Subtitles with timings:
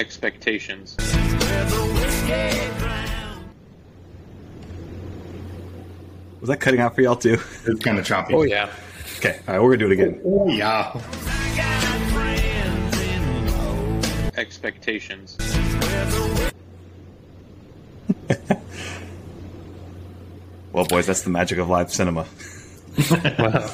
[0.00, 0.96] expectations.
[6.40, 7.38] Was that cutting out for y'all too?
[7.66, 8.34] It's kind of choppy.
[8.34, 8.70] Oh yeah.
[9.18, 10.20] Okay, all right, we're gonna do it again.
[10.24, 10.98] Oh, yeah.
[14.36, 15.36] Expectations.
[20.72, 22.24] Well, boys, that's the magic of live cinema.
[23.10, 23.70] Wow.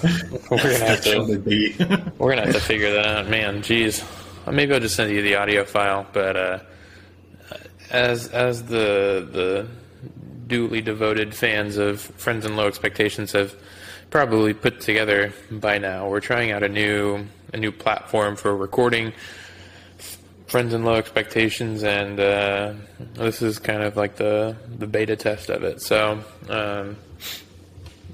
[0.51, 3.61] We're gonna have to we're gonna have to figure that out, man.
[3.61, 4.02] Jeez.
[4.46, 6.59] Uh, Maybe I'll just send you the audio file, but uh,
[7.91, 9.69] as as the the
[10.46, 13.55] duly devoted fans of Friends in Low Expectations have
[14.10, 19.12] probably put together by now, we're trying out a new a new platform for recording
[20.47, 22.74] Friends in Low Expectations, and uh,
[23.14, 25.83] this is kind of like the the beta test of it.
[25.83, 26.22] So.
[26.48, 26.97] Um,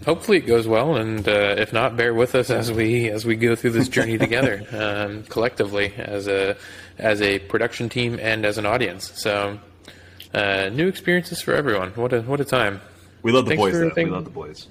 [0.04, 3.36] hopefully it goes well and uh, if not bear with us as we as we
[3.36, 6.56] go through this journey together um, collectively as a
[6.98, 9.58] as a production team and as an audience so
[10.34, 12.80] uh, new experiences for everyone what a what a time
[13.22, 14.02] We love the Thanks boys, for though.
[14.04, 14.68] We love the boys.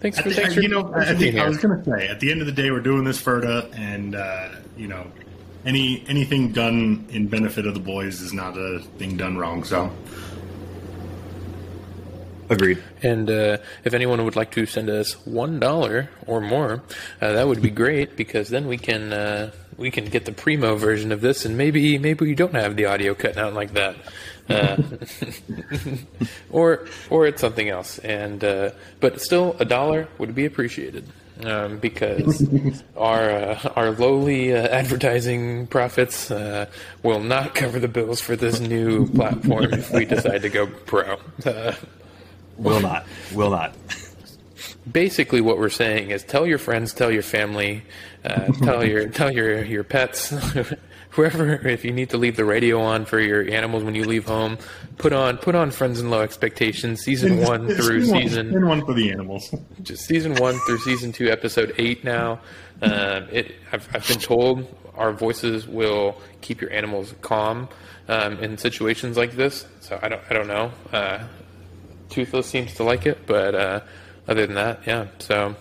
[0.00, 1.48] thanks for the- thanks for, you know, thanks I, think, being I here.
[1.48, 4.14] was going to say, at the end of the day, we're doing this FERDA, and
[4.14, 5.06] uh, you know,
[5.64, 9.64] any anything done in benefit of the boys is not a thing done wrong.
[9.64, 9.90] So,
[12.50, 12.82] Agreed.
[13.02, 16.82] And uh, if anyone would like to send us one dollar or more,
[17.20, 20.76] uh, that would be great because then we can uh, we can get the primo
[20.76, 23.96] version of this, and maybe maybe we don't have the audio cut out like that,
[24.48, 24.76] uh,
[26.50, 27.98] or or it's something else.
[27.98, 31.08] And uh, but still, a dollar would be appreciated.
[31.42, 32.40] Um, because
[32.96, 36.66] our uh, our lowly uh, advertising profits uh,
[37.02, 41.18] will not cover the bills for this new platform if we decide to go pro.
[42.58, 43.06] Will not.
[43.34, 43.74] Will not.
[44.90, 47.82] basically what we're saying is tell your friends tell your family
[48.24, 50.28] uh, tell your tell your your pets
[51.10, 54.26] whoever if you need to leave the radio on for your animals when you leave
[54.26, 54.58] home
[54.98, 58.66] put on put on friends and low expectations season one through Spin one- season spin
[58.66, 59.54] one for the animals.
[59.82, 62.04] just season one through season two, episode eight.
[62.04, 62.40] Now,
[62.82, 67.68] um, it I've, I've been told our voices will keep your animals calm
[68.08, 69.66] um, in situations like this.
[69.80, 70.72] So I don't I don't know.
[70.92, 71.24] Uh,
[72.14, 73.80] Toothless seems to like it, but uh,
[74.28, 75.06] other than that, yeah.
[75.18, 75.56] So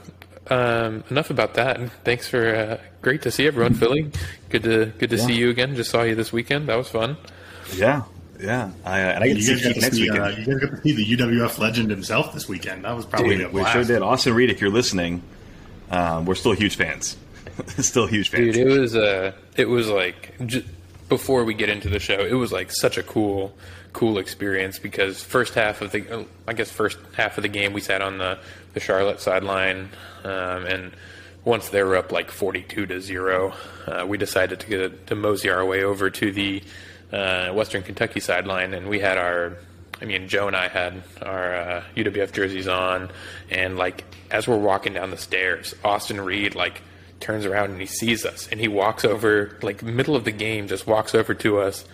[0.50, 1.80] um, enough about that.
[1.80, 4.12] And thanks for uh, great to see everyone, Philly.
[4.50, 5.75] Good to good to see you again.
[5.75, 6.69] Just saw you this weekend.
[6.69, 7.18] That was fun.
[7.75, 8.03] Yeah.
[8.40, 8.72] Yeah.
[8.86, 10.38] I, uh, and I get to You see guys, got to next see, uh, weekend.
[10.47, 12.85] you guys got to see the UWF legend himself this weekend.
[12.85, 14.02] That was probably we, a we sure did.
[14.02, 15.24] Austin Reed, if you're listening,
[15.90, 17.18] um, we're still huge fans.
[17.80, 18.56] still huge fans.
[18.56, 20.66] Dude, it was uh, it was like j-
[21.13, 23.56] before we get into the show, it was like such a cool,
[23.94, 27.81] cool experience because first half of the, I guess first half of the game, we
[27.81, 28.40] sat on the
[28.74, 29.90] the Charlotte sideline,
[30.23, 30.91] um, and
[31.46, 33.53] once they were up like forty-two to zero,
[33.85, 36.63] uh, we decided to get to mosey our way over to the
[37.12, 39.57] uh, Western Kentucky sideline, and we had our
[40.02, 43.12] I mean, Joe and I had our uh, UWF jerseys on,
[43.52, 46.81] and like as we're walking down the stairs, Austin Reed like
[47.23, 50.67] turns around and he sees us, and he walks over like middle of the game,
[50.67, 51.85] just walks over to us,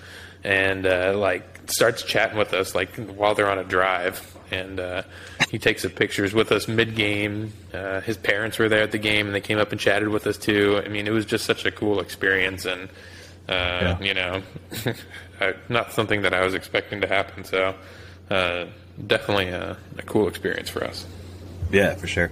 [0.44, 5.04] and uh, like starts chatting with us like while they're on a drive, and uh,
[5.50, 7.54] he takes some pictures with us mid game.
[7.74, 10.26] Uh, his parents were there at the game, and they came up and chatted with
[10.28, 10.82] us too.
[10.84, 12.90] I mean, it was just such a cool experience, and
[13.48, 14.42] uh, you know,
[15.70, 17.44] not something that I was expecting to happen.
[17.44, 17.76] So,
[18.30, 18.66] uh,
[19.06, 21.06] definitely a, a cool experience for us.
[21.72, 22.32] Yeah, for sure.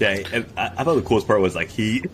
[0.00, 2.04] Yeah, and I, I thought the coolest part was like he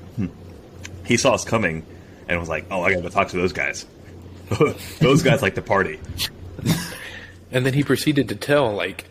[1.05, 1.84] he saw us coming
[2.28, 3.87] and was like, "Oh, I got to talk to those guys.
[5.00, 5.99] those guys like to party."
[7.50, 9.06] And then he proceeded to tell like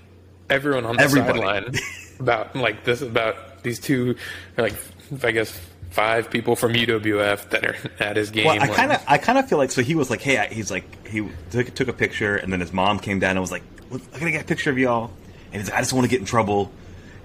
[0.50, 1.40] everyone on the Everybody.
[1.40, 1.74] sideline
[2.20, 4.16] about like this about these two
[4.58, 4.76] like
[5.24, 8.46] I guess five people from UWF that are at his game.
[8.46, 10.48] Well, I kind of I kind of feel like so he was like, "Hey," I,
[10.48, 13.52] he's like he took, took a picture and then his mom came down and was
[13.52, 15.12] like, "I gotta get a picture of y'all,"
[15.52, 16.72] and he's like, "I just want to get in trouble."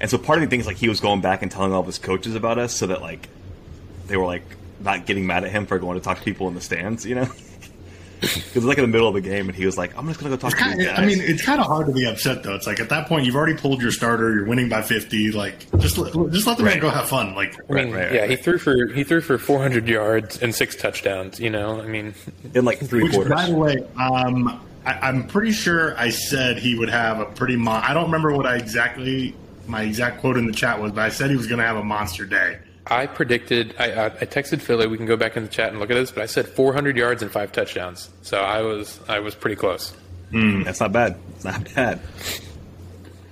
[0.02, 1.80] And so part of the thing is like he was going back and telling all
[1.80, 3.28] of his coaches about us so that like
[4.08, 4.42] they were like
[4.80, 7.14] not getting mad at him for going to talk to people in the stands, you
[7.14, 7.28] know.
[8.22, 10.20] Because it like in the middle of the game, and he was like, "I'm just
[10.20, 12.04] gonna go talk to these Kinda- guys." I mean, it's kind of hard to be
[12.06, 12.54] upset though.
[12.54, 14.32] It's like at that point, you've already pulled your starter.
[14.32, 15.32] You're winning by 50.
[15.32, 17.34] Like, just let, just let the man go have fun.
[17.34, 18.30] Like, I mean, right, right, yeah, right.
[18.30, 21.40] he threw for he threw for 400 yards and six touchdowns.
[21.40, 22.14] You know, I mean,
[22.54, 23.32] in like three Which, quarters.
[23.32, 27.56] by the way, um, I, I'm pretty sure I said he would have a pretty.
[27.56, 29.34] Mon- I don't remember what I exactly
[29.72, 31.76] my exact quote in the chat was, but I said he was going to have
[31.76, 32.58] a monster day.
[32.86, 33.74] I predicted.
[33.78, 34.86] I, I, I texted Philly.
[34.86, 36.96] We can go back in the chat and look at this, but I said 400
[36.96, 38.10] yards and five touchdowns.
[38.22, 39.94] So I was I was pretty close.
[40.64, 41.16] That's not bad.
[41.34, 42.00] It's not bad.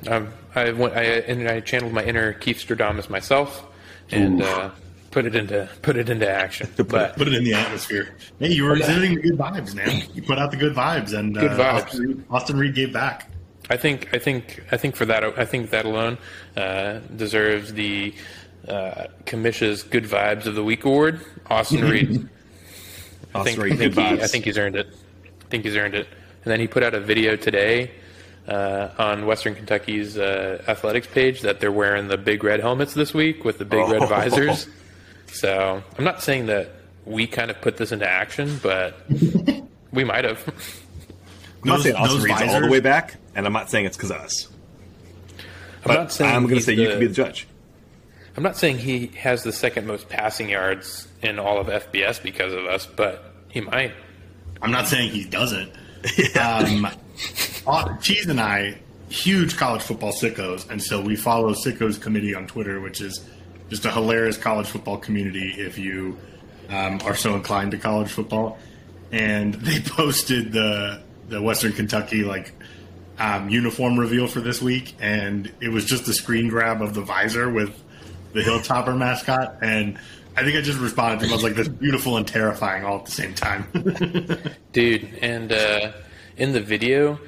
[0.06, 0.94] Um, I went.
[0.94, 3.66] I and I channeled my inner Keith Stradamus myself,
[4.10, 4.70] and uh,
[5.10, 6.70] put it into put it into action.
[6.76, 8.14] but Put it in the atmosphere.
[8.38, 10.02] Hey, you were exhibiting the good vibes, man.
[10.14, 11.84] You put out the good vibes, and Good uh, vibes.
[11.86, 13.29] Austin, Reed, Austin Reed gave back.
[13.70, 16.18] I think I think I think for that I think that alone
[16.56, 18.14] uh, deserves the
[18.68, 21.20] uh, Commission's Good Vibes of the Week award.
[21.48, 22.28] Austin Reed.
[23.34, 24.20] I Austin think, Reed, I, think he, vibes.
[24.22, 24.88] I think he's earned it.
[25.40, 26.06] I think he's earned it.
[26.44, 27.90] And then he put out a video today
[28.48, 33.14] uh, on Western Kentucky's uh, athletics page that they're wearing the big red helmets this
[33.14, 34.06] week with the big red Oh.
[34.06, 34.66] visors.
[35.32, 36.70] So I'm not saying that
[37.04, 38.96] we kind of put this into action, but
[39.92, 40.42] we might have.
[41.62, 43.86] I'm not Those- saying Austin those Reed's all the way back, and I'm not saying
[43.86, 44.48] it's because of us.
[44.48, 47.46] I'm But not saying I'm going to he's say you the- can be the judge.
[48.36, 52.52] I'm not saying he has the second most passing yards in all of FBS because
[52.52, 53.92] of us, but he might.
[54.62, 55.72] I'm not saying he doesn't.
[56.40, 56.86] Um,
[57.66, 58.78] uh, Cheese and I,
[59.10, 63.22] huge college football sickos, and so we follow Sickos Committee on Twitter, which is
[63.68, 66.16] just a hilarious college football community if you
[66.70, 68.58] um, are so inclined to college football.
[69.12, 72.52] And they posted the the Western Kentucky like
[73.20, 77.02] um, uniform reveal for this week, and it was just a screen grab of the
[77.02, 77.80] visor with
[78.32, 79.98] the Hilltopper mascot, and
[80.36, 81.32] I think I just responded to him.
[81.32, 83.66] I was like, "That's beautiful and terrifying all at the same time."
[84.72, 85.92] Dude, and uh,
[86.36, 87.18] in the video,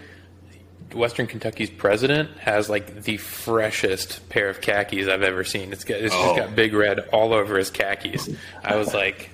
[0.95, 5.73] Western Kentucky's president has like the freshest pair of khakis I've ever seen.
[5.73, 6.23] It's got it's Oh.
[6.35, 8.29] just got big red all over his khakis.
[8.63, 9.31] I was like,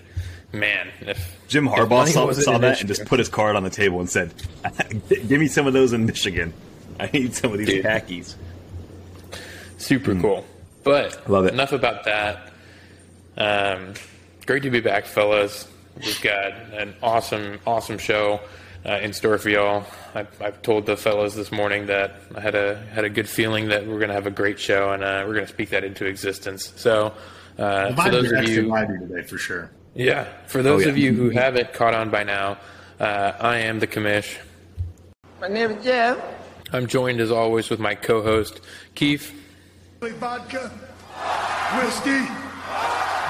[0.53, 3.71] man, if Jim Harbaugh money saw, saw that and just put his card on the
[3.71, 4.33] table and said,
[5.09, 6.53] "Give me some of those in Michigan.
[7.01, 7.85] I need some of these Dude.
[7.85, 8.37] khakis."
[9.79, 10.45] super cool.
[10.83, 11.29] But.
[11.31, 11.55] Love it.
[11.55, 12.53] enough about that.
[13.37, 13.95] Um,
[14.47, 15.69] great to be back, fellas.
[15.97, 18.41] We've got an awesome, awesome show
[18.85, 19.85] uh, in store for y'all.
[20.15, 23.69] I, I've told the fellas this morning that I had a had a good feeling
[23.69, 25.85] that we're going to have a great show, and uh, we're going to speak that
[25.85, 26.73] into existence.
[26.77, 27.15] So,
[27.59, 29.71] uh, The for those are of extra you, lively today for sure.
[29.95, 30.91] Yeah, for those yeah.
[30.91, 32.59] of you who haven't caught on by now,
[33.01, 34.37] uh, I am the commish.
[35.41, 36.19] My name is Jeff.
[36.73, 38.61] I'm joined as always with my co-host
[38.95, 39.33] Keith.
[40.01, 40.69] vodka,
[41.79, 42.27] whiskey,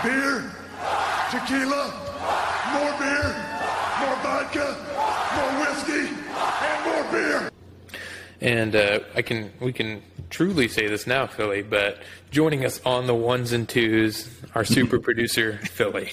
[0.03, 0.51] beer,
[1.31, 1.93] tequila,
[2.73, 3.29] more beer,
[4.01, 4.77] more vodka,
[5.37, 6.15] more whiskey,
[6.65, 7.51] and more beer.
[8.41, 11.63] And uh, I can we can truly say this now, Philly.
[11.63, 11.99] But
[12.31, 16.13] joining us on the ones and twos, our super producer Philly.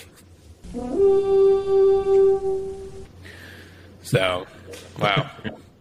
[4.02, 4.46] So,
[5.00, 5.30] wow,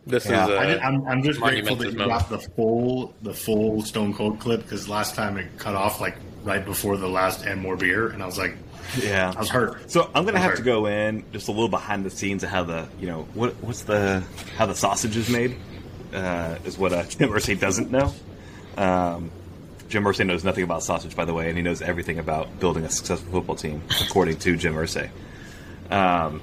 [0.06, 0.50] this Yeah, is.
[0.50, 2.20] Uh, I did, I'm, I'm just grateful that you moment.
[2.20, 6.16] got the full the full Stone Cold clip because last time it cut off like
[6.42, 8.56] right before the last and more beer, and I was like,
[9.02, 9.90] Yeah, I was hurt.
[9.90, 10.56] So I'm gonna I was have hurt.
[10.58, 13.54] to go in just a little behind the scenes of how the you know what
[13.62, 14.22] what's the
[14.56, 15.56] how the sausage is made
[16.14, 18.12] uh, is what uh, Jim Irsay doesn't know.
[18.78, 19.30] Um,
[19.88, 22.84] Jim Irsay knows nothing about sausage, by the way, and he knows everything about building
[22.84, 25.10] a successful football team, according to Jim Irsay.
[25.90, 26.40] Um,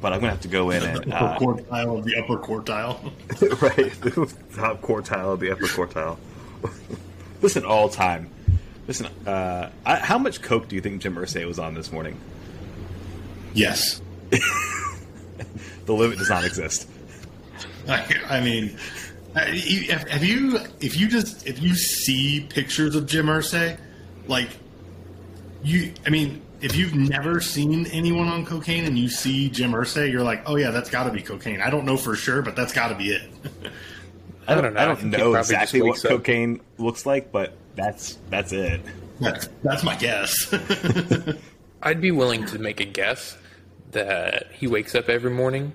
[0.00, 2.36] but I'm gonna have to go in and The uh, upper quartile of the upper
[2.38, 3.12] quartile.
[3.62, 4.10] right, the
[4.56, 6.18] top quartile, of the upper quartile.
[7.40, 8.30] Listen, all time.
[8.86, 12.18] Listen, uh, I, how much coke do you think Jim Irsay was on this morning?
[13.54, 14.00] yes,
[15.86, 16.88] The limit does not exist.
[17.88, 18.76] I, I mean,
[19.34, 23.78] have have you if you just if you see pictures of Jim Irsay,
[24.26, 24.48] like
[25.62, 26.42] you, I mean.
[26.62, 30.54] If you've never seen anyone on cocaine and you see Jim Irsay, you're like, "Oh
[30.54, 32.94] yeah, that's got to be cocaine." I don't know for sure, but that's got to
[32.94, 33.28] be it.
[34.46, 34.78] I don't know.
[34.80, 38.80] I I don't know exactly what up- cocaine looks like, but that's that's it.
[39.18, 40.54] That's, that's my guess.
[41.82, 43.36] I'd be willing to make a guess
[43.90, 45.72] that he wakes up every morning,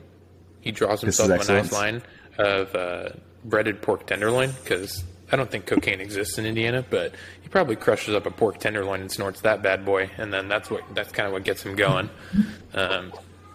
[0.62, 2.02] he draws himself is a nice line
[2.38, 3.10] of uh,
[3.48, 8.16] breaded pork tenderloin because I don't think cocaine exists in Indiana, but he probably crushes
[8.16, 11.28] up a pork tenderloin and snorts that bad boy, and then that's what that's kind
[11.28, 12.10] of what gets him going.
[12.74, 13.12] Um,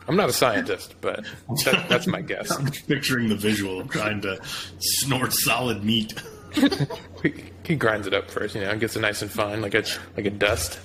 [0.09, 1.25] I'm not a scientist, but
[1.65, 2.51] that, that's my guess.
[2.59, 4.41] I'm picturing the visual of trying to
[4.79, 6.15] snort solid meat.
[7.23, 7.33] He,
[7.63, 9.85] he grinds it up first, you know, gets it nice and fine, like a
[10.17, 10.81] like a dust.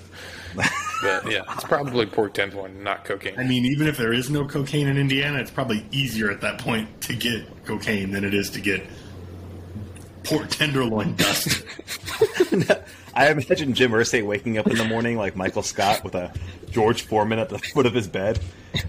[1.02, 3.38] But yeah, it's probably pork tenderloin, not cocaine.
[3.38, 6.60] I mean, even if there is no cocaine in Indiana, it's probably easier at that
[6.60, 8.84] point to get cocaine than it is to get
[10.24, 11.64] pork tenderloin dust.
[13.14, 16.32] I imagine Jim Irsay waking up in the morning like Michael Scott with a
[16.70, 18.40] George Foreman at the foot of his bed,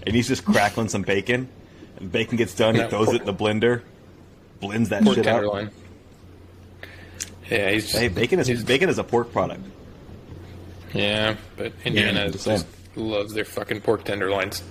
[0.05, 1.47] and he's just crackling some bacon.
[1.97, 3.81] And bacon gets done, he Yeah, throws pork- it in the blender,
[4.59, 5.71] blends that pork shit up.
[7.49, 9.61] Yeah, he's Hey, bacon is bacon is a pork product.
[10.93, 12.65] Yeah, but Indiana I'm just just
[12.95, 14.63] loves their fucking pork tenderloins.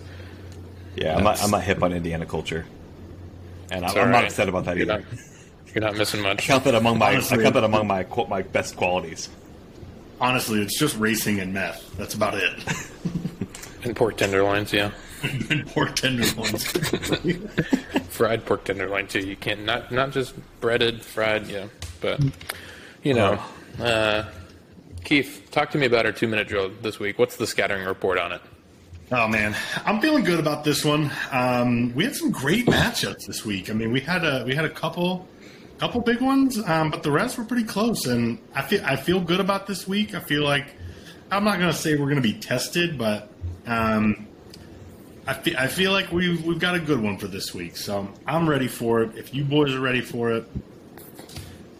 [0.96, 2.66] Yeah, I'm not, That's- I'm not hip on Indiana culture,
[3.70, 4.24] and I'm, It's I'm not right.
[4.26, 5.04] upset about that you're either.
[5.10, 5.18] Not,
[5.74, 6.30] you're not missing much.
[6.30, 6.44] I much.
[6.46, 9.28] count that among my Honestly- I count that among my qu- my best qualities.
[10.20, 11.96] honestly, it's just racing and meth.
[11.96, 12.52] That's about it.
[13.84, 14.90] And pork tenderloins, yeah.
[15.50, 16.64] and pork tenderloins.
[18.10, 19.20] fried pork tenderloin too.
[19.20, 21.68] You can't not not just breaded, fried, yeah.
[22.00, 22.20] But
[23.04, 23.40] you know,
[23.78, 24.24] uh,
[25.08, 27.18] Keith, talk to me about our two minute drill this week.
[27.18, 28.42] What's the scattering report on it?
[29.10, 31.10] Oh man, I'm feeling good about this one.
[31.32, 33.70] Um, we had some great matchups this week.
[33.70, 35.26] I mean, we had a we had a couple
[35.78, 38.04] couple big ones, um, but the rest were pretty close.
[38.04, 40.14] And I feel I feel good about this week.
[40.14, 40.66] I feel like
[41.30, 43.30] I'm not going to say we're going to be tested, but
[43.66, 44.26] um,
[45.26, 47.78] I feel I feel like we've we've got a good one for this week.
[47.78, 49.16] So I'm ready for it.
[49.16, 50.44] If you boys are ready for it,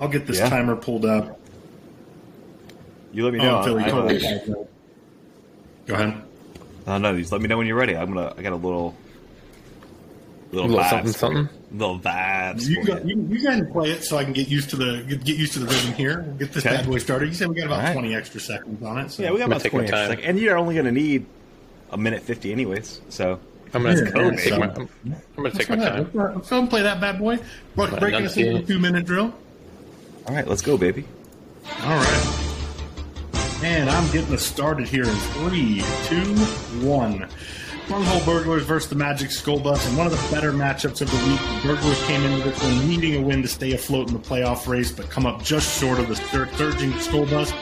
[0.01, 0.49] I'll get this Yeah.
[0.49, 1.38] timer pulled up.
[3.13, 3.63] You let me Oh, know.
[3.65, 4.67] Philly, I- go I- ahead.
[5.87, 6.23] Go ahead.
[6.87, 7.97] No, no, just let me know when you're ready.
[7.97, 8.33] I'm gonna.
[8.37, 8.95] I got a little,
[10.53, 11.43] little, little something, for something?
[11.71, 11.79] you.
[11.79, 12.67] Little vibes.
[12.69, 13.17] You for go, you.
[13.17, 15.25] you, you go ahead and play it so I can get used to the get,
[15.25, 16.23] get used to the rhythm here.
[16.27, 16.77] We'll get this Okay.
[16.77, 17.29] bad boy started.
[17.29, 17.93] You said we got about All right.
[17.93, 19.11] twenty extra seconds on it.
[19.11, 19.23] So.
[19.23, 20.09] Yeah, we got about 20 time.
[20.09, 20.27] seconds.
[20.27, 21.27] And you're only gonna need
[21.91, 23.01] a minute fifty, anyways.
[23.11, 23.39] So
[23.75, 25.85] I'm gonna, Yeah, I'm gonna yeah, take so- my I'm, I'm gonna take my time.
[25.87, 26.15] ahead.
[26.15, 27.37] Let's, let's go and play that bad boy.
[27.77, 29.35] Break- Right, Breaking us into a two minute drill.
[30.27, 31.05] all right, let's go, baby.
[31.83, 32.45] All right.
[33.63, 36.35] And I'm getting us started here in three, two,
[36.87, 37.29] one.
[37.89, 41.17] Bunghole Burglars versus the Magic Skull Bus, and one of the better matchups of the
[41.29, 41.41] week.
[41.41, 44.69] The Burglars came into this one needing a win to stay afloat in the playoff
[44.69, 47.53] race, but come up just short of the sur- surging Skull Bus.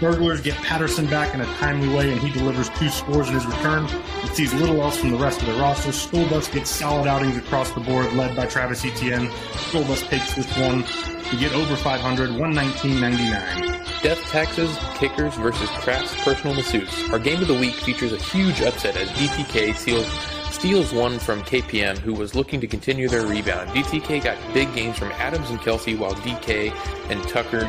[0.00, 3.46] Burglars get Patterson back in a timely way, and he delivers two scores in his
[3.46, 3.84] return.
[4.24, 5.92] It sees little else from the rest of the roster.
[5.92, 9.30] Skull Bus gets solid outings across the board, led by Travis Etienne.
[9.68, 10.82] Skull Bus takes this one
[11.30, 13.77] to get over 500, 119.99.
[14.02, 17.10] Death Taxes, Kickers versus Kraft's Personal Masseuse.
[17.10, 20.06] Our game of the week features a huge upset as DTK seals,
[20.54, 23.70] steals one from KPM, who was looking to continue their rebound.
[23.70, 26.72] DTK got big games from Adams and Kelce, while DK
[27.10, 27.64] and Tucker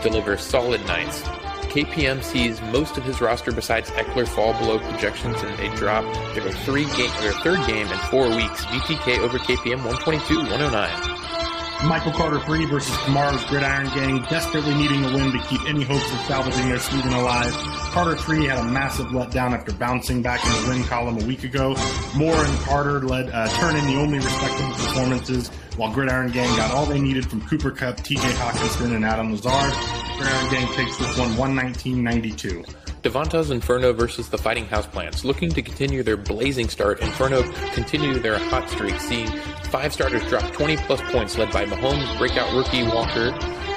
[0.00, 1.22] deliver solid nights.
[1.74, 6.04] KPM sees most of his roster besides Ekeler fall below projections, and they drop
[6.34, 8.64] their three game, their third game in four weeks.
[8.66, 11.13] DTK over KPM 122-109.
[11.86, 16.10] Michael Carter 3 versus Tomorrow's Gridiron Gang, desperately needing a win to keep any hopes
[16.12, 17.52] of salvaging their season alive.
[17.92, 21.44] Carter 3 had a massive letdown after bouncing back in the win column a week
[21.44, 21.76] ago.
[22.16, 26.70] Moore and Carter led uh, turn in the only respectable performances, while Gridiron Gang got
[26.70, 29.72] all they needed from Cooper Kupp, TJ Hockenson, and Adam Lazard.
[30.16, 32.83] Gridiron Gang takes this one 119.92.
[33.04, 35.24] Devonta's Inferno versus the Fighting Houseplants.
[35.24, 37.42] Looking to continue their blazing start, Inferno
[37.74, 39.28] continue their hot streak, seeing
[39.64, 43.28] five starters drop 20 plus points, led by Mahomes, breakout rookie Walker,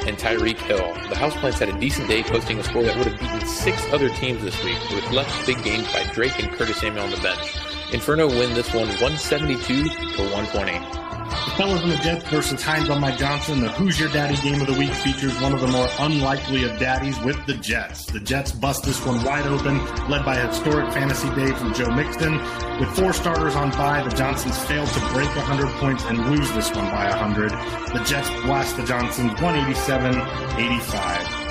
[0.08, 0.94] and Tyreek Hill.
[1.10, 4.08] The Houseplants had a decent day, posting a score that would have beaten six other
[4.12, 7.54] teams this week, with left big games by Drake and Curtis Samuel on the bench.
[7.92, 11.07] Inferno win this one 172 to 120.
[11.30, 13.60] The fellas in the Jets versus Hines on my Johnson.
[13.60, 16.80] The Who's Your Daddy game of the week features one of the more unlikely of
[16.80, 18.06] daddies with the Jets.
[18.06, 21.92] The Jets bust this one wide open, led by a historic fantasy day from Joe
[21.92, 22.38] Mixon.
[22.80, 26.74] With four starters on bye, the Johnsons failed to break 100 points and lose this
[26.74, 27.52] one by 100.
[27.52, 31.47] The Jets blast the Johnsons 187-85.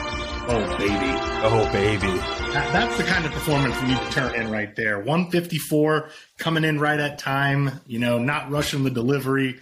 [0.49, 0.93] Oh, baby.
[1.43, 2.07] Oh, baby.
[2.53, 4.99] That, that's the kind of performance we need to turn in right there.
[4.99, 9.59] 154 coming in right at time, you know, not rushing the delivery.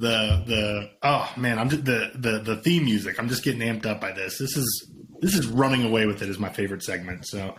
[0.00, 3.16] The the oh man, I'm just the the the theme music.
[3.20, 4.38] I'm just getting amped up by this.
[4.38, 7.26] This is this is running away with it is my favorite segment.
[7.26, 7.54] So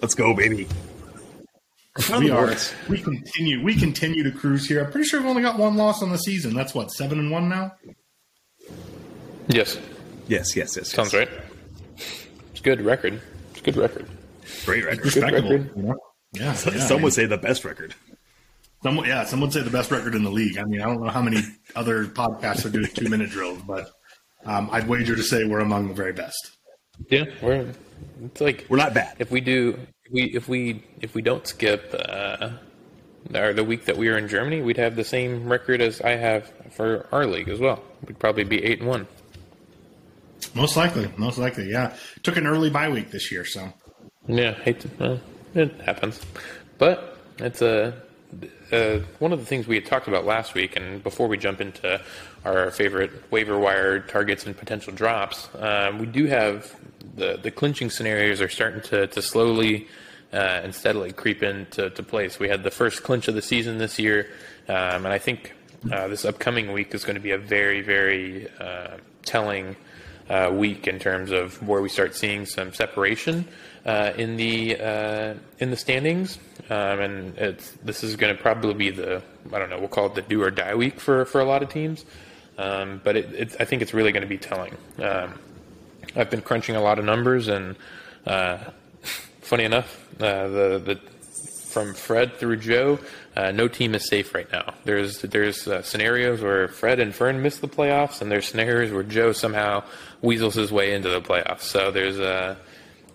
[0.00, 0.66] Let's go, baby.
[2.18, 2.54] we are
[2.88, 4.82] we continue we continue to cruise here.
[4.82, 6.54] I'm pretty sure we've only got one loss on the season.
[6.54, 7.72] That's what seven and one now.
[9.48, 9.78] Yes,
[10.28, 10.90] Yes, yes, yes.
[10.90, 11.28] sounds yes.
[11.28, 11.42] right.
[12.62, 13.20] It's a good record.
[13.50, 14.06] It's a good record.
[14.64, 15.04] Great record.
[15.04, 15.50] Respectable.
[15.50, 15.70] record.
[15.76, 15.96] You know?
[16.32, 17.92] Yeah, yeah, Some I mean- would say the best record.
[18.84, 20.58] Some, yeah, some would say the best record in the league.
[20.58, 21.40] I mean, I don't know how many
[21.74, 23.90] other podcasts are doing two minute drills, but
[24.44, 26.52] um, I'd wager to say we're among the very best.
[27.10, 27.72] Yeah, we're.
[28.24, 29.16] It's like We're not bad.
[29.18, 32.50] if we do if we if we if we don't skip uh,
[33.34, 36.10] or the week that we were in Germany, we'd have the same record as I
[36.12, 37.82] have for our league as well.
[38.06, 39.06] We'd probably be eight and one.
[40.54, 41.96] Most likely, most likely, yeah.
[42.22, 43.72] Took an early bye week this year, so
[44.26, 45.20] Yeah, hate to,
[45.54, 46.20] it happens,
[46.78, 47.94] but it's a.
[48.72, 51.60] Uh, one of the things we had talked about last week, and before we jump
[51.60, 52.00] into
[52.46, 56.74] our favorite waiver wire targets and potential drops, um, we do have
[57.14, 59.88] the the clinching scenarios are starting to to slowly
[60.32, 62.38] uh, and steadily creep into to place.
[62.38, 64.30] We had the first clinch of the season this year,
[64.68, 65.52] um, and I think
[65.92, 69.76] uh, this upcoming week is going to be a very very uh, telling
[70.32, 73.44] uh, week in terms of where we start seeing some separation
[73.86, 76.38] uh, in the uh, in the standings,
[76.70, 79.22] um, and it's this is going to probably be the
[79.52, 81.62] I don't know we'll call it the do or die week for for a lot
[81.62, 82.04] of teams,
[82.58, 84.74] um, but it, I think it's really going to be telling.
[84.98, 85.34] Um,
[86.16, 87.76] I've been crunching a lot of numbers and
[88.26, 88.58] Uh,
[89.40, 90.94] funny enough, uh, the the
[91.72, 92.98] from Fred through Joe,
[93.36, 94.74] uh, no team is safe right now.
[94.84, 99.02] There's there's uh, scenarios where Fred and Fern miss the playoffs, and there's scenarios where
[99.02, 99.84] Joe somehow
[100.20, 101.62] weasels his way into the playoffs.
[101.62, 102.56] So there's uh,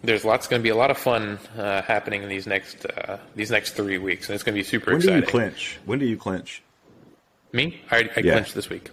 [0.03, 3.17] there's lots going to be a lot of fun uh, happening in these next uh,
[3.35, 5.23] these next three weeks, and it's going to be super When do exciting.
[5.23, 5.79] you clinch?
[5.85, 6.61] When do you clinch?
[7.53, 8.33] Me, I, I Yeah.
[8.33, 8.89] clinched this week.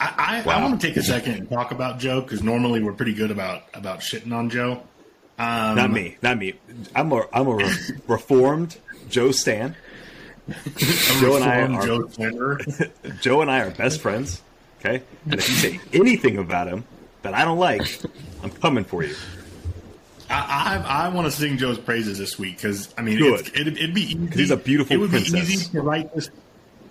[0.00, 0.58] I, I, Wow.
[0.58, 3.30] I want to take a second and talk about Joe because normally we're pretty good
[3.30, 4.82] about about shitting on Joe.
[5.38, 6.16] Um, Not me.
[6.22, 6.54] Not me.
[6.94, 7.74] I'm a I'm a re-
[8.08, 8.76] reformed
[9.08, 9.74] Joe Stan.
[11.20, 12.08] Joe and I are- Joe
[13.20, 14.42] Joe and I are best friends.
[14.80, 16.84] Okay, and if you say anything about him
[17.22, 17.82] that I don't like,
[18.42, 19.14] I'm coming for you.
[20.30, 23.76] I, I, I want to sing Joe's praises this week because I mean, it's, it'd,
[23.76, 24.26] it'd be easy.
[24.34, 25.32] he's a beautiful It would princess.
[25.32, 26.30] be easy to write this.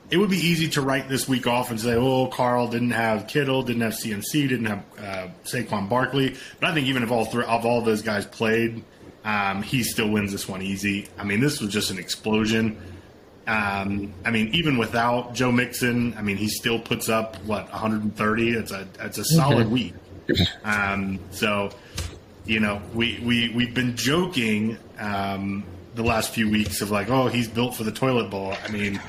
[0.09, 3.27] It would be easy to write this week off and say, "Oh, Carl didn't have
[3.27, 7.25] Kittle, didn't have CMC, didn't have uh, Saquon Barkley." But I think even if all
[7.25, 8.83] three of all those guys played,
[9.27, 11.09] um, he still wins this one easy.
[11.17, 12.77] I mean, this was just an explosion.
[13.45, 18.51] Um, I mean, even without Joe Mixon, I mean, he still puts up what 130.
[18.51, 19.93] It's a it's a solid week.
[20.65, 21.69] Um, so,
[22.45, 25.63] you know, we we we've been joking um,
[25.95, 28.53] the last few weeks of like, oh, he's built for the toilet bowl.
[28.61, 28.99] I mean,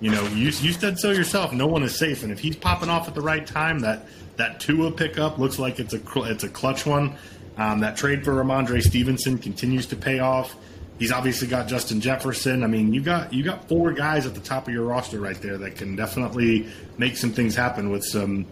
[0.00, 1.54] you know, you you said so yourself.
[1.54, 4.06] No one is safe, and if he's popping off at the right time, that
[4.36, 7.16] that Tua pickup looks like it's a it's a clutch one.
[7.58, 10.56] Um, that trade for Rhamondre Stevenson continues to pay off.
[10.98, 12.62] He's obviously got Justin Jefferson.
[12.64, 15.40] I mean, you got you got four guys at the top of your roster right
[15.40, 18.46] there that can definitely make some things happen with some,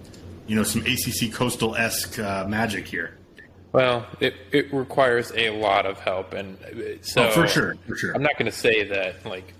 [0.46, 3.16] you know, some ACC coastal esque uh, magic here.
[3.72, 7.96] Well, it, it requires a lot of help, and uh, so Oh, for sure, for
[7.96, 8.14] sure.
[8.14, 9.52] I'm not going to say that like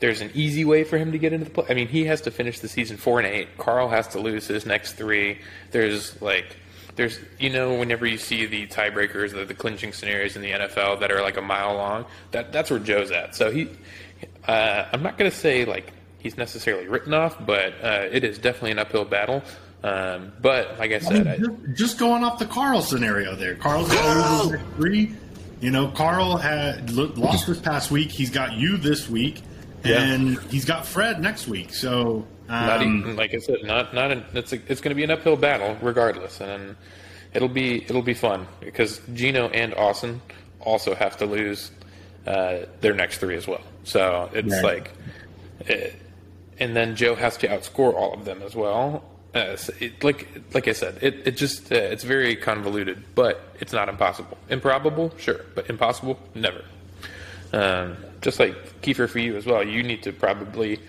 [0.00, 1.66] there's an easy way for him to get into the play.
[1.70, 3.56] I mean, he has to finish the season four and eight.
[3.58, 5.38] Carl has to lose his next three.
[5.70, 6.56] There's like
[6.96, 11.00] there's you know whenever you see the tiebreakers, the, the clinching scenarios in the NFL
[11.00, 13.34] that are like a mile long, that that's where Joe's at.
[13.34, 13.68] So he,
[14.46, 18.38] uh, I'm not going to say like he's necessarily written off, but uh, it is
[18.38, 19.42] definitely an uphill battle.
[19.82, 23.36] Um, but like I I said, mean, I, just, just going off the Carl scenario
[23.36, 23.54] there.
[23.54, 25.12] Carl's got to lose his next three.
[25.60, 28.10] You know, Carl had lo- lost this past week.
[28.10, 29.42] He's got you this week,
[29.84, 31.72] and he's got Fred next week.
[31.74, 34.94] So, Not um, even, like I said, not not an, it's a, it's going to
[34.94, 36.76] be an uphill battle regardless, and
[37.32, 40.20] it'll be it'll be fun because Gino and Austin
[40.60, 41.70] also have to lose
[42.26, 43.62] uh, their next three as well.
[43.84, 44.64] So it's Right.
[44.64, 44.92] like,
[45.68, 45.90] eh,
[46.58, 49.04] and then Joe has to outscore all of them as well.
[49.34, 53.42] Uh, so it, like like I said, it it just uh, it's very convoluted, but
[53.60, 54.38] it's not impossible.
[54.48, 56.64] Improbable, sure, but impossible, never.
[57.52, 60.80] Um, just like Kiefer for you as well, you need to probably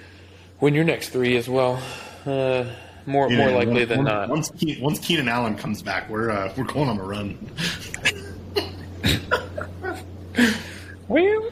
[0.62, 1.80] win your next three as well.
[2.26, 2.65] Uh,
[3.06, 4.30] more yeah, more likely once- than once, not.
[4.30, 7.38] Once, Ke- once Keenan Allen comes back, we're uh, we're going on a run.
[11.08, 11.52] Well,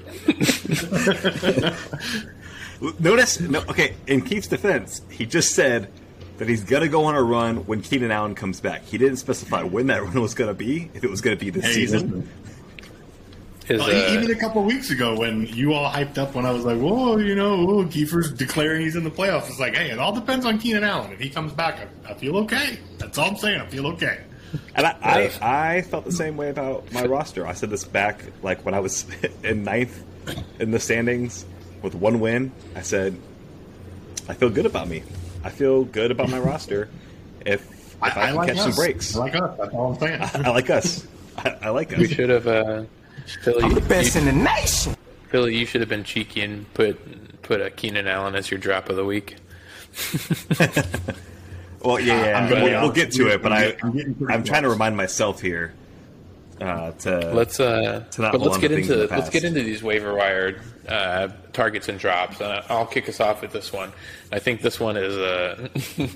[3.00, 3.94] Notice, no, okay.
[4.08, 5.90] In Keith's defense, he just said
[6.38, 8.84] that he's gonna go on a run when Keenan Allen comes back.
[8.84, 10.90] He didn't specify when that run was gonna be.
[10.96, 12.28] If it was gonna be this Hey, season.
[13.70, 13.76] Listen.
[13.76, 16.46] is, Well, e- uh, even a couple weeks ago when you all hyped up when
[16.46, 19.76] I was like, "Whoa, you know, oh, Kiefer's declaring he's in the playoffs." It's like,
[19.76, 21.12] hey, it all depends on Keenan Allen.
[21.12, 22.80] If he comes back, I, I feel okay.
[22.98, 23.62] That's all I'm saying.
[23.62, 24.20] I feel okay.
[24.76, 27.48] And I, I, I felt the same way about my roster.
[27.48, 29.06] I said this back like when I was
[29.44, 30.04] in ninth
[30.60, 31.46] in the standings
[31.82, 32.52] with one win.
[32.76, 33.18] I said,
[34.30, 35.04] I feel good about me.
[35.44, 36.90] I feel good about my roster.
[37.46, 38.64] If if I, can like catch us.
[38.64, 39.58] some breaks, I like us.
[39.58, 40.22] That's all I'm saying.
[40.46, 41.08] I like us.
[41.38, 42.84] I, I like we should have uh,
[43.42, 43.64] Philly.
[43.64, 44.96] I'm the best you, in the nation.
[45.30, 48.90] Philly, you should have been cheeky and put put a Keenan Allen as your drop
[48.90, 49.36] of the week.
[51.84, 52.40] Well, yeah, yeah.
[52.40, 54.44] I'm gonna we'll, we'll get to it, but I'm I, getting- I'm getting pretty I'm
[54.44, 55.74] trying to remind myself here
[56.62, 59.44] uh, to Let's uh, To not but let's get things into in the let's get
[59.44, 62.40] into these waiver wire uh, targets and drops.
[62.40, 63.92] Uh, I'll kick us off with this one.
[64.32, 65.68] I think this one is uh,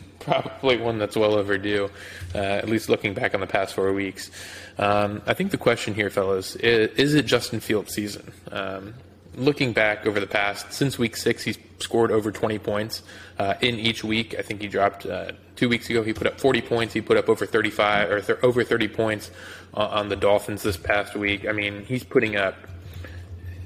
[0.20, 1.90] probably one that's well overdue.
[2.34, 4.32] Uh, at least looking back on the past four weeks,
[4.78, 8.32] um, I think the question here, fellas, is, is it Justin Fields' season?
[8.52, 8.94] Um,
[9.36, 13.04] looking back over the past since week six, he's scored over 20 points
[13.40, 14.36] uh, in each week.
[14.38, 16.04] I think he dropped uh, two weeks ago.
[16.04, 16.94] He put up 40 points.
[16.94, 19.32] He put up over 35 or th- over 30 points
[19.74, 21.48] uh, on the Dolphins this past week.
[21.48, 22.56] I mean, he's putting up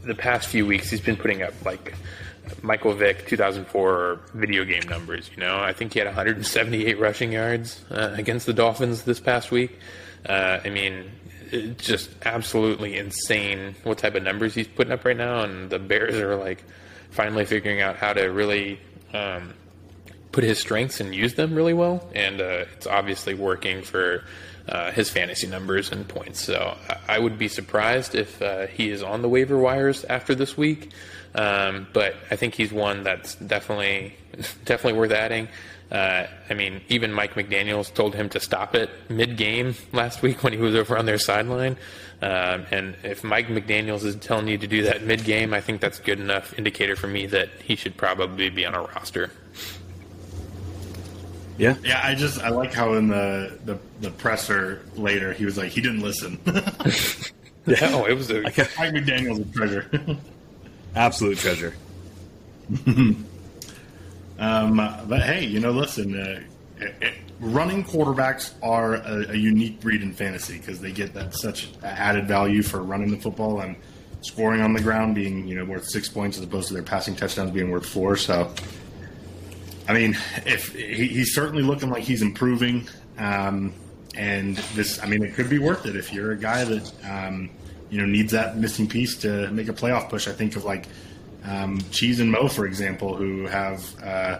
[0.03, 0.89] the past few weeks.
[0.89, 1.95] He's been putting up like
[2.61, 5.29] Michael Vick 2004 video game numbers.
[5.33, 9.51] You know, I think he had 178 rushing yards uh, against the Dolphins this past
[9.51, 9.77] week.
[10.27, 11.11] Uh, I mean,
[11.77, 16.15] just absolutely insane what type of numbers he's putting up right now, and the Bears
[16.15, 16.63] are like
[17.09, 18.79] finally figuring out how to really
[19.13, 19.53] um,
[20.31, 24.23] put his strengths and use them really well, and uh, it's obviously working for
[24.69, 26.39] uh, his fantasy numbers and points.
[26.39, 30.35] So I, I would be surprised if uh, he is on the waiver wires after
[30.35, 30.91] this week.
[31.33, 34.15] Um, but I think he's one that's definitely
[34.65, 35.47] definitely worth adding.
[35.91, 40.53] Uh, I mean, even Mike McDaniels told him to stop it mid-game last week when
[40.53, 41.77] he was over on their sideline.
[42.21, 45.99] Um, and if Mike McDaniels is telling you to do that mid-game, I think that's
[45.99, 49.31] good enough indicator for me that he should probably be on a roster.
[51.57, 51.75] Yeah.
[51.83, 55.71] Yeah, I just I like how in the the, the presser later he was like
[55.71, 56.39] he didn't listen.
[57.67, 60.17] No, it was a Mike McDaniel's a treasure.
[60.95, 61.75] Absolute treasure.
[64.41, 64.77] Um,
[65.07, 66.41] but hey, you know, listen, uh,
[67.39, 72.27] running quarterbacks are a, a unique breed in fantasy because they get that such added
[72.27, 73.75] value for running the football and
[74.21, 77.15] scoring on the ground being you know worth six points as opposed to their passing
[77.15, 78.15] touchdowns being worth four.
[78.15, 78.51] So,
[79.87, 82.87] I mean, if he, he's certainly looking like he's improving.
[83.17, 83.73] Um,
[84.15, 87.49] and this, I mean, it could be worth it if you're a guy that um,
[87.91, 90.27] you know needs that missing piece to make a playoff push.
[90.27, 90.87] I think of like
[91.43, 94.39] um, Cheese and Mo, for example, who have uh,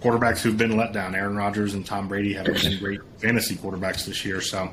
[0.00, 1.14] quarterbacks who've been let down.
[1.14, 4.40] Aaron Rodgers and Tom Brady have been great fantasy quarterbacks this year.
[4.40, 4.70] So,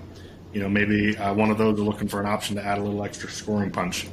[0.53, 2.81] you know, maybe uh, one of those are looking for an option to add a
[2.81, 4.07] little extra scoring punch.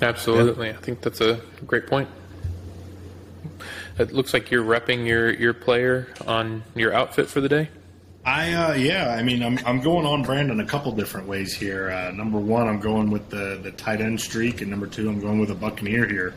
[0.00, 2.08] Absolutely, I think that's a great point.
[3.98, 7.70] It looks like you're repping your your player on your outfit for the day.
[8.26, 11.54] I uh, yeah, I mean, I'm I'm going on brand in a couple different ways
[11.54, 11.92] here.
[11.92, 15.20] Uh, number one, I'm going with the the tight end streak, and number two, I'm
[15.20, 16.34] going with a Buccaneer here.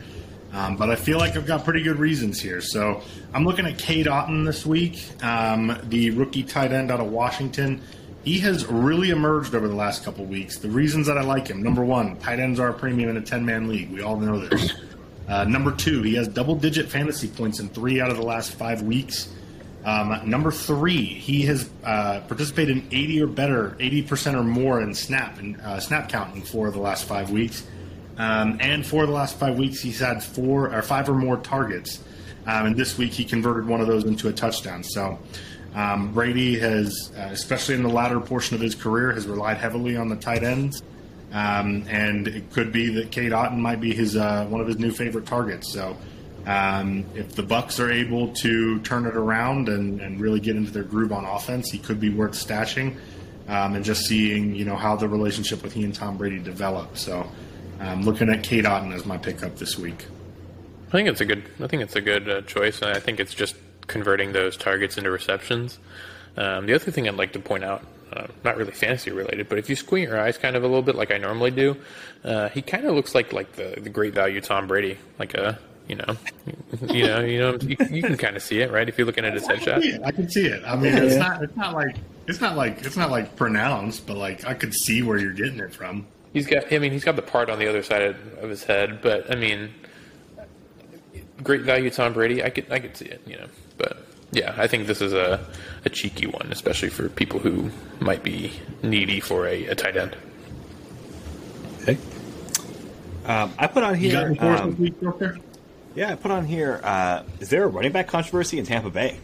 [0.52, 2.60] Um, but I feel like I've got pretty good reasons here.
[2.60, 3.02] So
[3.34, 7.82] I'm looking at Cade Otton this week, um, the rookie tight end out of Washington.
[8.24, 10.58] He has really emerged over the last couple weeks.
[10.58, 13.20] The reasons that I like him: number one, tight ends are a premium in a
[13.20, 13.90] 10 man league.
[13.90, 14.74] We all know this.
[15.26, 18.52] Uh, number two, he has double digit fantasy points in three out of the last
[18.52, 19.28] five weeks.
[19.84, 24.94] Um, number three, he has uh, participated in 80 or better, 80% or more in
[24.94, 27.66] snap and uh, snap count in four of the last five weeks.
[28.18, 32.02] Um, and for the last five weeks, he's had four or five or more targets.
[32.46, 34.82] Um, and this week, he converted one of those into a touchdown.
[34.82, 35.18] So
[35.74, 39.96] um, Brady has, uh, especially in the latter portion of his career, has relied heavily
[39.96, 40.82] on the tight ends.
[41.32, 44.78] Um, and it could be that Cade Otton might be his uh, one of his
[44.78, 45.72] new favorite targets.
[45.72, 45.96] So
[46.46, 50.70] um, if the Bucks are able to turn it around and, and, really get into
[50.70, 52.96] their groove on offense, he could be worth stashing.
[53.46, 56.96] Um, and just seeing you know how the relationship with he and Tom Brady develop.
[56.96, 57.28] So
[57.80, 60.06] I'm looking at Cade Otton as my pickup this week.
[60.88, 61.42] I think it's a good.
[61.60, 62.82] I think it's a good uh, choice.
[62.82, 65.78] I think it's just converting those targets into receptions.
[66.36, 69.58] Um, the other thing I'd like to point out, uh, not really fantasy related, but
[69.58, 71.76] if you squint your eyes kind of a little bit like I normally do,
[72.24, 75.58] uh, he kind of looks like like the, the great value Tom Brady, like a
[75.90, 76.16] you know,
[76.94, 78.88] you know, you know, you, you can kind of see it, right?
[78.88, 80.62] If you're looking at his headshot, I can see it.
[80.64, 81.96] I mean, it's not, it's not like,
[82.28, 85.58] it's not like, it's not like pronounced, but like I could see where you're getting
[85.58, 86.06] it from.
[86.32, 88.02] He's got, I mean, he's got the part on the other side
[88.40, 89.74] of his head, but I mean,
[91.42, 92.44] great value Tom Brady.
[92.44, 95.44] I could, I could see it, you know, but yeah, I think this is a,
[95.84, 98.52] a cheeky one, especially for people who might be
[98.84, 100.16] needy for a, a tight end.
[101.82, 101.98] Okay.
[103.26, 104.28] Um, I put on You got here.
[104.28, 105.38] any um, this week, Doctor?
[105.94, 106.80] Yeah, I put on here.
[106.82, 109.18] Uh, is there a running back controversy in Tampa Bay?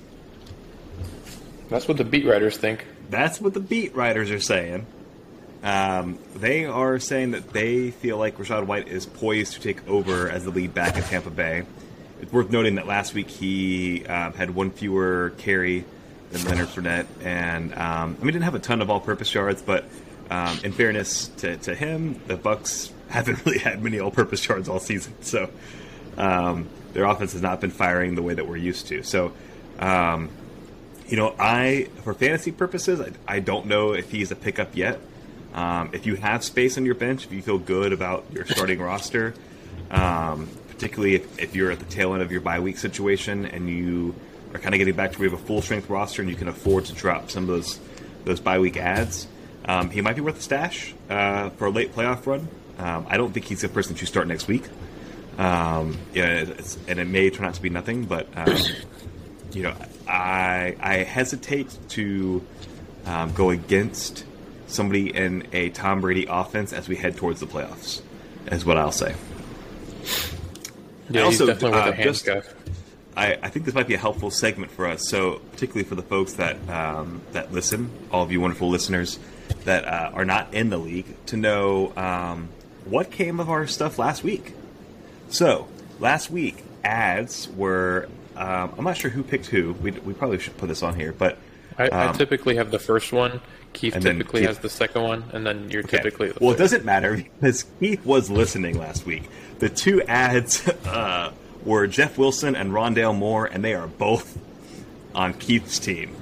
[1.68, 2.84] That's what the beat writers think.
[3.08, 4.86] That's what the beat writers are saying.
[5.62, 10.28] Um, they are saying that they feel like Rachaad White is poised to take over
[10.28, 11.64] as the lead back in Tampa Bay.
[12.20, 15.84] It's worth noting that last week he um, had one fewer carry
[16.30, 19.84] than Leonard Fournette, and um, I mean didn't have a ton of all-purpose yards, but
[20.30, 24.80] um, in fairness to, to him, the Bucks haven't really had many all-purpose yards all
[24.80, 25.50] season, so
[26.16, 29.02] um, their offense has not been firing the way that we're used to.
[29.02, 29.32] So
[29.78, 30.30] um,
[31.08, 35.00] you know, I for fantasy purposes, I, I don't know if he's a pickup yet.
[35.54, 38.78] Um, if you have space on your bench, if you feel good about your starting
[38.78, 39.34] roster,
[39.90, 43.68] um, particularly if, if you're at the tail end of your bye week situation and
[43.68, 44.14] you
[44.52, 46.36] are kind of getting back to where you have a full strength roster and you
[46.36, 47.78] can afford to drop some of those
[48.24, 49.28] those bye week ads,
[49.66, 52.48] um, he might be worth a stash uh, for a late playoff run.
[52.78, 54.64] Um, I don't think he's the person to start next week.
[55.38, 58.56] Um, yeah, it's, and it may turn out to be nothing, but um,
[59.52, 59.74] you know,
[60.08, 62.44] I I hesitate to
[63.04, 64.24] um, go against
[64.66, 68.00] somebody in a Tom Brady offense as we head towards the playoffs.
[68.50, 69.14] Is what I'll say.
[71.10, 72.28] Yeah, Also, he's definitely worth uh, a just-
[73.16, 75.08] I, I think this might be a helpful segment for us.
[75.08, 79.18] So, particularly for the folks that um, that listen, all of you wonderful listeners
[79.64, 82.48] that uh, are not in the league, to know um,
[82.84, 84.52] what came of our stuff last week.
[85.36, 85.68] So,
[86.00, 88.08] last week ads were.
[88.36, 89.72] Um, I'm not sure who picked who.
[89.74, 91.38] We, we probably should put this on here, but
[91.78, 93.40] I, I Um, typically have the first one.
[93.72, 95.96] Keith typically Keith- has the second one, and then you're Okay.
[95.98, 96.64] typically the well, it third.
[96.64, 99.24] doesn't matter because Keith was listening last week.
[99.58, 101.32] The two ads uh,
[101.64, 104.38] were Jeff Wilson and Rondale Moore, and they are both
[105.14, 106.14] on Keith's team.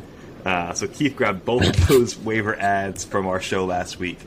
[0.45, 4.19] Uh, so Keith grabbed both of those waiver ads from our show last week.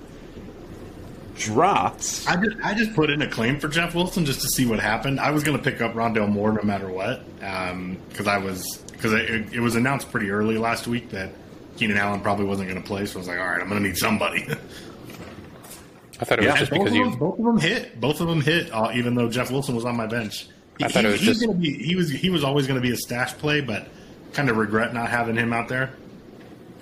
[1.38, 2.26] Drops.
[2.28, 4.80] I just, I just put in a claim for Jeff Wilson just to see what
[4.80, 5.20] happened.
[5.20, 9.14] I was going to pick up Rondale Moore no matter what because I was because
[9.14, 11.30] it, it was announced pretty early last week that
[11.78, 13.06] Keenan Allen probably wasn't going to play.
[13.06, 14.48] So I was like, all right, I'm going to need somebody.
[16.20, 16.52] I thought it Yeah.
[16.52, 17.18] was just because of them, you.
[17.18, 18.00] both of them hit.
[18.02, 18.72] Both of them hit.
[18.74, 20.48] Uh, even though Jeff Wilson was on my bench,
[20.80, 22.82] he, I thought it was he, just- gonna be, he was he was always going
[22.82, 23.88] to be a stash play, but
[24.34, 25.92] kind of regret not having him out there.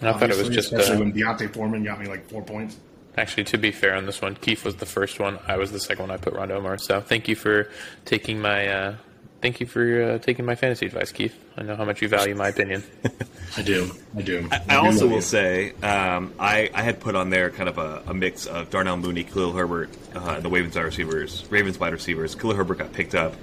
[0.01, 0.71] I thought it was just.
[0.71, 2.77] especially Uh, when D'Onta Foreman got me like four points.
[3.17, 5.39] Actually, to be fair on this one, Keith was the first one.
[5.47, 6.11] I was the second one.
[6.11, 6.77] I put Rondo Moore.
[6.77, 7.69] So thank you for
[8.05, 8.67] taking my.
[8.67, 8.95] Uh,
[9.41, 11.35] thank you for uh, taking my fantasy advice, Keith.
[11.57, 12.83] I know how much you value my opinion.
[13.57, 13.91] I do.
[14.15, 14.47] I do.
[14.51, 15.21] I do also will you.
[15.21, 18.97] say um, I, I had put on there kind of a, a mix of Darnell
[18.97, 21.45] Mooney, Khalil Herbert, uh, the Ravens wide receivers.
[21.49, 22.35] Ravens wide receivers.
[22.35, 23.35] Khalil Herbert got picked up.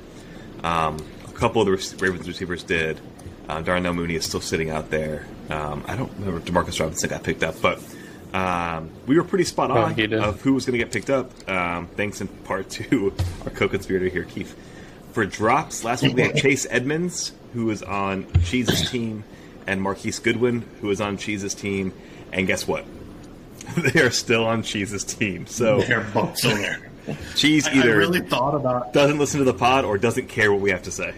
[0.63, 3.01] Um, a couple of the rec- Ravens receivers did.
[3.49, 5.27] Uh, Darnell Mooney is still sitting out there.
[5.51, 7.81] Um, I don't remember if Demarcus Robinson got picked up, but
[8.33, 11.11] um, we were pretty spot Oh, on he of who was going to get picked
[11.11, 11.31] up.
[11.49, 13.13] Um, thanks in part to
[13.45, 14.57] our co-conspirator here, Keith.
[15.13, 19.25] For drops, last week we had Chase Edmonds, who was on Cheese's team,
[19.67, 21.93] and Marquise Goodwin, who was on Cheese's team.
[22.33, 22.87] And guess what?
[23.77, 25.47] they are still on Cheese's team.
[25.47, 26.91] So They're both still there.
[27.35, 28.95] Cheese I, I either really thought about.
[28.95, 31.13] doesn't listen to the pod or doesn't care what we have to say.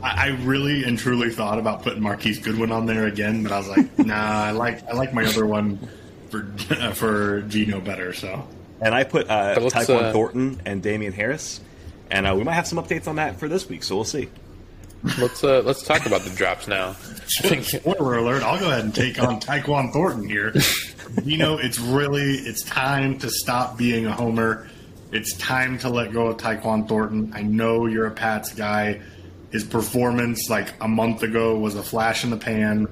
[0.00, 3.58] I, I really and truly thought about putting Marquise Goodwin on there again, but I
[3.58, 4.14] was like, nah.
[4.14, 5.78] I like I like my other one
[6.32, 6.42] for
[6.94, 8.12] for Gino better.
[8.12, 8.48] So
[8.80, 11.60] And I put uh, But Tyquan uh, Thornton and Damien Harris,
[12.10, 13.84] and uh, we might have some updates on that for this week.
[13.84, 14.28] So we'll see.
[15.18, 16.92] let's uh, let's talk about the drops now.
[17.26, 18.42] Spoiler alert!
[18.42, 20.52] I'll go ahead and take on Tyquan Thornton here.
[21.24, 24.66] You know, it's really it's time to stop being a homer.
[25.10, 27.32] It's time to let go of Tyquan Thornton.
[27.34, 29.02] I know you're a Pats guy.
[29.50, 32.88] His performance like a month ago was a flash in the pan.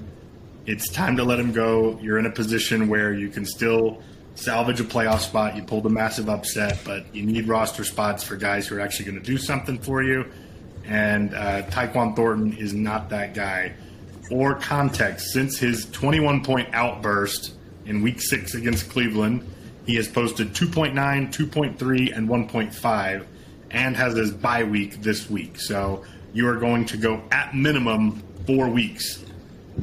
[0.67, 1.99] It's time to let him go.
[2.03, 4.03] You're in a position where you can still
[4.35, 5.57] salvage a playoff spot.
[5.57, 9.07] You pulled a massive upset, but you need roster spots for guys who are actually
[9.07, 10.31] going to do something for you.
[10.85, 13.75] And uh, Tyquan Thornton is not that guy.
[14.29, 17.55] For context, since his 21 point outburst
[17.87, 19.47] in week six against Cleveland,
[19.87, 23.27] he has posted 2.9, 2.3, and 1.5,
[23.71, 25.59] and has his bye week this week.
[25.59, 29.25] So you are going to go at minimum four weeks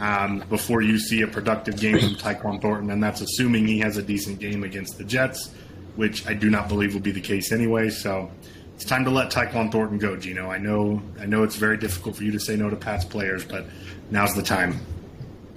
[0.01, 3.97] um, before you see a productive game from Tyquan Thornton, and that's assuming he has
[3.97, 5.49] a decent game against the Jets,
[5.95, 7.89] which I do not believe will be the case anyway.
[7.89, 8.29] So
[8.75, 10.49] it's time to let Tyquan Thornton go, Gino.
[10.51, 13.43] I know, I know it's very difficult for you to say no to Pats players,
[13.45, 13.65] but
[14.11, 14.79] now's the time.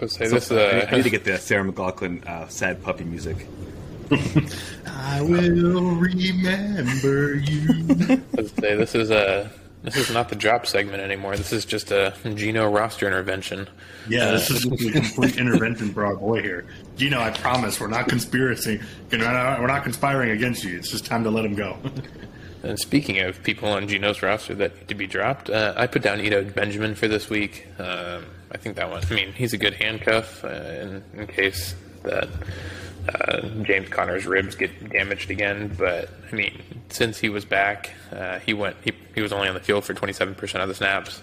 [0.00, 0.50] let's say So, this.
[0.50, 3.46] I, need, I need Uh, to get the Sarah McLachlan uh, sad puppy music.
[4.86, 8.22] I will remember you.
[8.32, 9.50] let's say this is a
[9.82, 11.36] this is not the drop segment anymore.
[11.36, 13.68] This is just a Gino roster intervention.
[14.08, 16.66] Yeah, this is a complete intervention for our boy here.
[16.96, 18.80] Gino, I promise we're not conspiracy.
[19.10, 20.76] We're not, we're not conspiring against you.
[20.76, 21.78] It's just time to let him go.
[22.62, 26.02] And speaking of people on Gino's roster that need to be dropped, uh, I put
[26.02, 27.66] down Eno Benjamin for this week.
[27.78, 29.02] Um, I think that one.
[29.10, 32.28] I mean, he's a good handcuff uh, in, in case that
[33.14, 35.74] uh, James Conner's ribs get damaged again.
[35.76, 38.76] But I mean, since he was back, uh, he went.
[38.84, 41.20] He, he was only on the field for 27% of the snaps,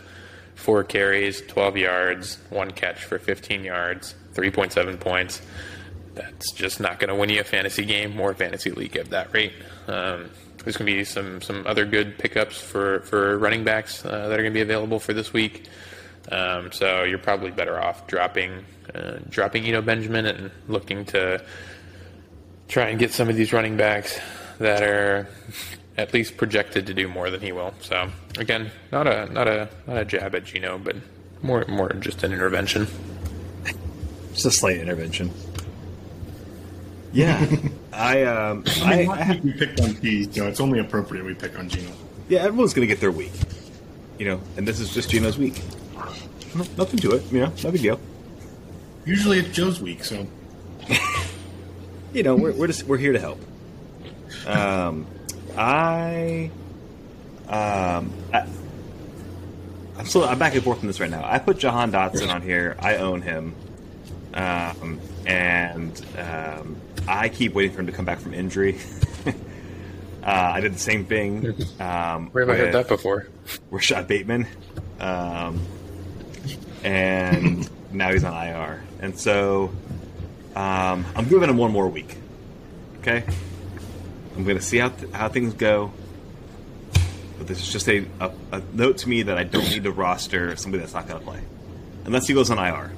[0.55, 5.41] four carries, 12 yards, one catch for 15 yards, 3.7 points.
[6.15, 9.33] That's just not going to win you a fantasy game or fantasy league at that
[9.33, 9.53] rate.
[9.87, 10.31] Um,
[10.63, 14.33] there's going to be some some other good pickups for for running backs uh, that
[14.33, 15.67] are going to be available for this week.
[16.29, 21.41] Um, so you're probably better off dropping uh, dropping Eno Benjamin and looking to
[22.67, 24.19] try and get some of these running backs
[24.59, 25.27] that are
[25.97, 27.73] at least projected to do more than he will.
[27.81, 30.95] So again, not a not a not a jab at Gino, but
[31.41, 32.87] more more just an intervention.
[34.33, 35.31] Just a slight intervention.
[37.13, 37.43] Yeah,
[37.93, 40.79] I um, I I, mean, I last ha- we picked on Keys, so it's only
[40.79, 41.91] appropriate we pick on Gino.
[42.29, 43.31] yeah, everyone's gonna get their week,
[44.19, 45.61] you know, and this is just Gino's week.
[46.55, 47.99] No, nothing to it, you know, no big deal.
[49.05, 50.27] Usually it's Joe's week, so
[52.17, 53.39] You know, we're we're just we're here to help.
[54.47, 55.05] Um,
[55.55, 56.49] I,
[57.47, 58.47] um, I,
[59.99, 61.21] I'm still I'm back and forth on this right now.
[61.23, 62.75] I put Jahan Dotson on here.
[62.79, 63.53] I own him,
[64.33, 66.77] um, and um,
[67.07, 68.79] I keep waiting for him to come back from injury.
[69.27, 69.31] uh,
[70.23, 71.53] I did the same thing.
[71.79, 73.27] Um, Where have I heard that before?
[73.69, 74.47] Rashod Bateman,
[74.99, 75.61] um,
[76.83, 79.71] and now he's on IR, and so
[80.57, 82.17] um, I'm giving him one more week.
[82.99, 83.23] Okay,
[84.35, 85.91] I'm going to see how th- how things go.
[87.37, 89.91] But this is just a, a, a note to me that I don't need to
[89.91, 91.39] roster somebody that's not going to play,
[92.05, 92.91] unless he goes on IR,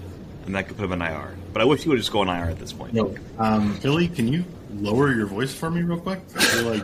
[0.45, 1.35] and that could put him on IR.
[1.51, 2.93] But I wish he would just go on IR at this point.
[2.93, 6.21] No, um, Billy, can you lower your voice for me real quick?
[6.37, 6.83] I feel like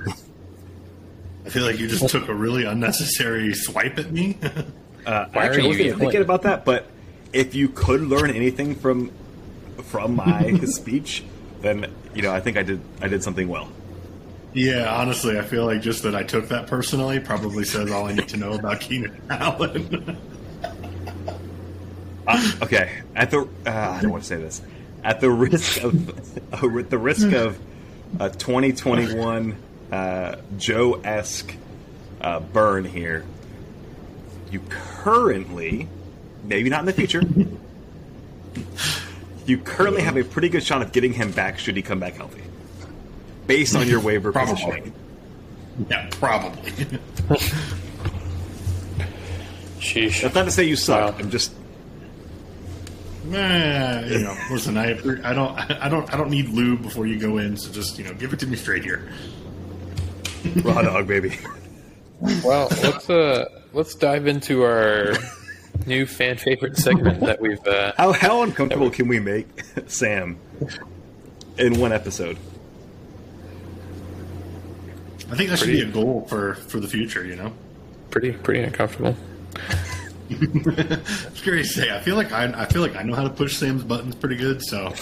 [1.45, 4.37] I feel like you just took a really unnecessary swipe at me.
[5.05, 6.87] Uh, Why actually, I wasn't thinking about that, but
[7.31, 9.11] if you could learn anything from
[9.83, 11.23] from my speech,
[11.61, 13.69] then you know I think I did I did something well.
[14.53, 18.13] yeah, honestly, I feel like just that I took that personally probably says all I
[18.13, 20.17] need to know about Keenan Allen.
[22.61, 24.59] Okay, at the uh, I don't want to say this.
[25.03, 26.09] At the risk of
[26.53, 27.59] uh, the risk of
[28.19, 29.55] a 2021
[29.91, 31.55] uh, Joe esque
[32.21, 33.25] uh, burn here,
[34.49, 35.87] you currently,
[36.43, 37.21] maybe not in the future,
[39.45, 42.13] you currently have a pretty good shot of getting him back should he come back
[42.15, 42.41] healthy,
[43.47, 44.53] based on your waiver Probably.
[44.55, 44.93] positioning.
[45.89, 46.71] yeah, probably.
[49.79, 50.21] Sheesh.
[50.21, 51.13] That's not to say you suck.
[51.13, 51.19] Wow.
[51.19, 51.53] I'm just
[53.25, 54.91] Nah, you know, listen, I
[55.23, 58.03] I don't I don't I don't need lube before you go in, so just you
[58.03, 59.09] know, give it to me straight here.
[60.63, 61.37] raw dog, baby.
[62.43, 65.13] Well, let's uh let's dive into our
[65.85, 69.47] new fan favorite segment that we've uh, How how uncomfortable can we make
[69.87, 70.37] Sam
[71.57, 72.37] in one episode?
[75.31, 77.25] I think that should be a goal for for the future.
[77.25, 77.53] You know,
[78.11, 79.15] pretty pretty uncomfortable.
[80.29, 81.95] it's scary to say.
[81.95, 84.35] I feel like I I feel like I know how to push Sam's buttons pretty
[84.37, 84.61] good.
[84.63, 84.93] So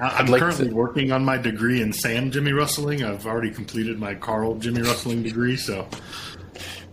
[0.00, 3.04] I- I'm like currently to- working on my degree in Sam Jimmy Rustling.
[3.04, 5.56] I've already completed my Carl Jimmy Rustling degree.
[5.56, 5.86] So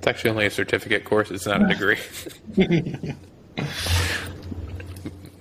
[0.06, 1.32] It's actually only a certificate course.
[1.32, 1.98] It's not a degree.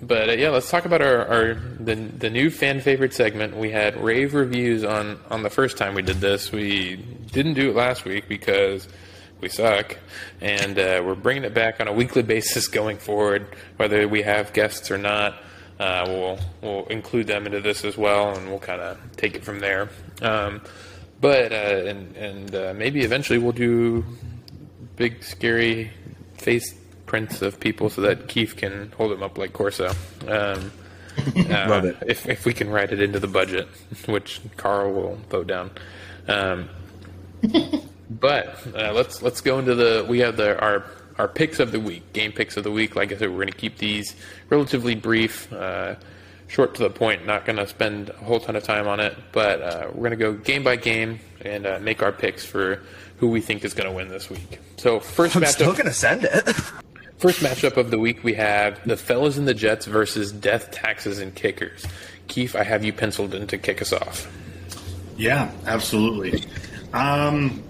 [0.01, 3.59] but uh, yeah, let's talk about our, our the the new fan favorite segment.
[3.59, 6.51] We had rave reviews on on the first time we did this.
[6.51, 8.89] We didn't do it last week because
[9.43, 9.99] we suck,
[10.41, 13.47] and uh, we're bringing it back on a weekly basis going forward,
[13.77, 15.35] whether we have guests or not.
[15.79, 19.45] Uh, we'll we'll include them into this as well, and we'll kind of take it
[19.45, 19.91] from there.
[20.23, 20.63] Um,
[21.21, 24.03] but uh, and and uh, maybe eventually we'll do
[24.97, 25.91] big scary
[26.35, 26.75] face
[27.07, 29.91] prints of people so that Keith can hold them up like Corso.
[30.27, 30.73] Um,
[31.37, 31.97] uh, Love it.
[32.07, 33.69] If if we can write it into the budget,
[34.07, 35.71] which Carl will vote down.
[36.27, 36.69] Um,
[38.11, 40.85] but uh, let's let's go into the we have the our
[41.19, 42.97] our picks of the week, game picks of the week.
[42.97, 44.17] Like I said, we're going to keep these
[44.51, 45.95] relatively brief, uh,
[46.49, 47.25] short to the point.
[47.27, 50.11] Not going to spend a whole ton of time on it, but uh, we're going
[50.11, 52.83] to go game by game and uh, make our picks for
[53.19, 54.59] who we think is going to win this week.
[54.77, 56.49] So first matchup, still gonna send it.
[57.19, 61.19] first matchup of the week, we have the Fellas and the Jets versus Death, Taxes,
[61.19, 61.87] and Kickers.
[62.29, 64.31] Keith, I have you penciled in to kick us off.
[65.17, 66.45] yeah, absolutely.
[66.93, 67.63] Um,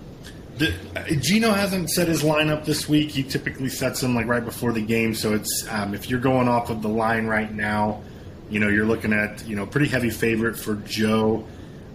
[0.58, 0.72] the,
[1.20, 3.10] Gino hasn't set his lineup this week.
[3.10, 5.14] He typically sets them like right before the game.
[5.14, 8.02] So it's um, if you're going off of the line right now,
[8.50, 11.44] you know you're looking at you know pretty heavy favorite for Joe.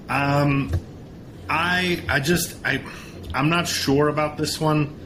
[0.09, 0.71] Um,
[1.49, 2.81] I I just I
[3.33, 4.97] I'm not sure about this one.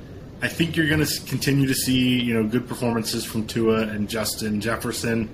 [0.42, 4.10] I think you're going to continue to see you know good performances from Tua and
[4.10, 5.30] Justin Jefferson,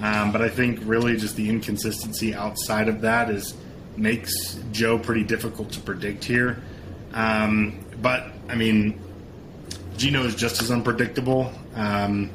[0.00, 3.54] um, but I think really just the inconsistency outside of that is
[3.96, 6.62] makes Joe pretty difficult to predict here.
[7.12, 9.00] Um, but I mean,
[9.96, 11.52] Gino is just as unpredictable.
[11.74, 12.30] Um,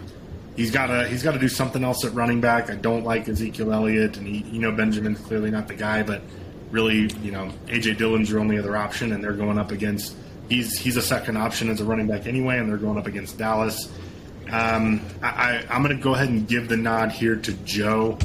[0.58, 2.70] he's got to he's got to do something else at running back.
[2.70, 6.22] I don't like Ezekiel Elliott, and he, you know Benjamin's clearly not the guy, but
[6.72, 10.16] really, you know, AJ Dillon's your only other option, and they're going up against
[10.50, 13.38] he's he's a second option as a running back anyway, and they're going up against
[13.38, 13.92] Dallas.
[14.52, 18.18] Um, I, I'm going to go ahead and give the nod here to Joe.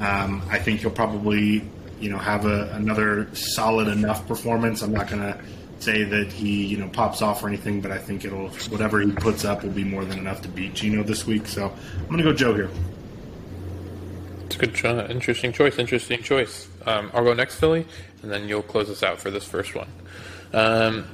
[0.00, 1.64] Um, I think he'll probably,
[1.98, 4.82] you know, have a, another solid enough performance.
[4.82, 5.40] I'm not going to
[5.78, 9.12] say that he, you know, pops off or anything, but I think it'll whatever he
[9.12, 11.46] puts up will be more than enough to beat Gino this week.
[11.46, 12.70] So I'm going to go Joe here.
[14.46, 15.78] It's a good, interesting choice.
[15.78, 16.68] Interesting choice.
[16.86, 17.86] Um, I'll go next, Philly,
[18.22, 19.88] and then you'll close us out for this first one.
[20.52, 21.06] Um,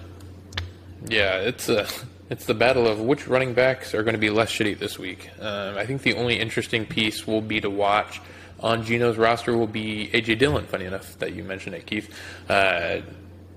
[1.09, 1.87] yeah, it's a,
[2.31, 5.31] it's the battle of which running backs are going to be less shitty this week.
[5.41, 8.21] Um, I think the only interesting piece will be to watch
[8.61, 10.66] on Gino's roster will be AJ Dillon.
[10.66, 12.12] Funny enough that you mentioned it, Keith.
[12.49, 13.01] Uh,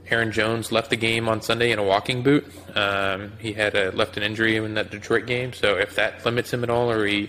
[0.09, 2.45] Aaron Jones left the game on Sunday in a walking boot.
[2.75, 6.53] Um, he had a, left an injury in that Detroit game, so if that limits
[6.53, 7.27] him at all, or he uh,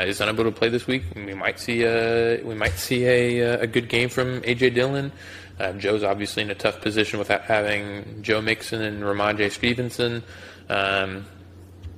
[0.00, 3.66] is unable to play this week, we might see a we might see a, a
[3.66, 5.12] good game from AJ Dillon.
[5.58, 10.22] Uh, Joe's obviously in a tough position without having Joe Mixon and Rhamondre Stevenson.
[10.68, 11.26] Um,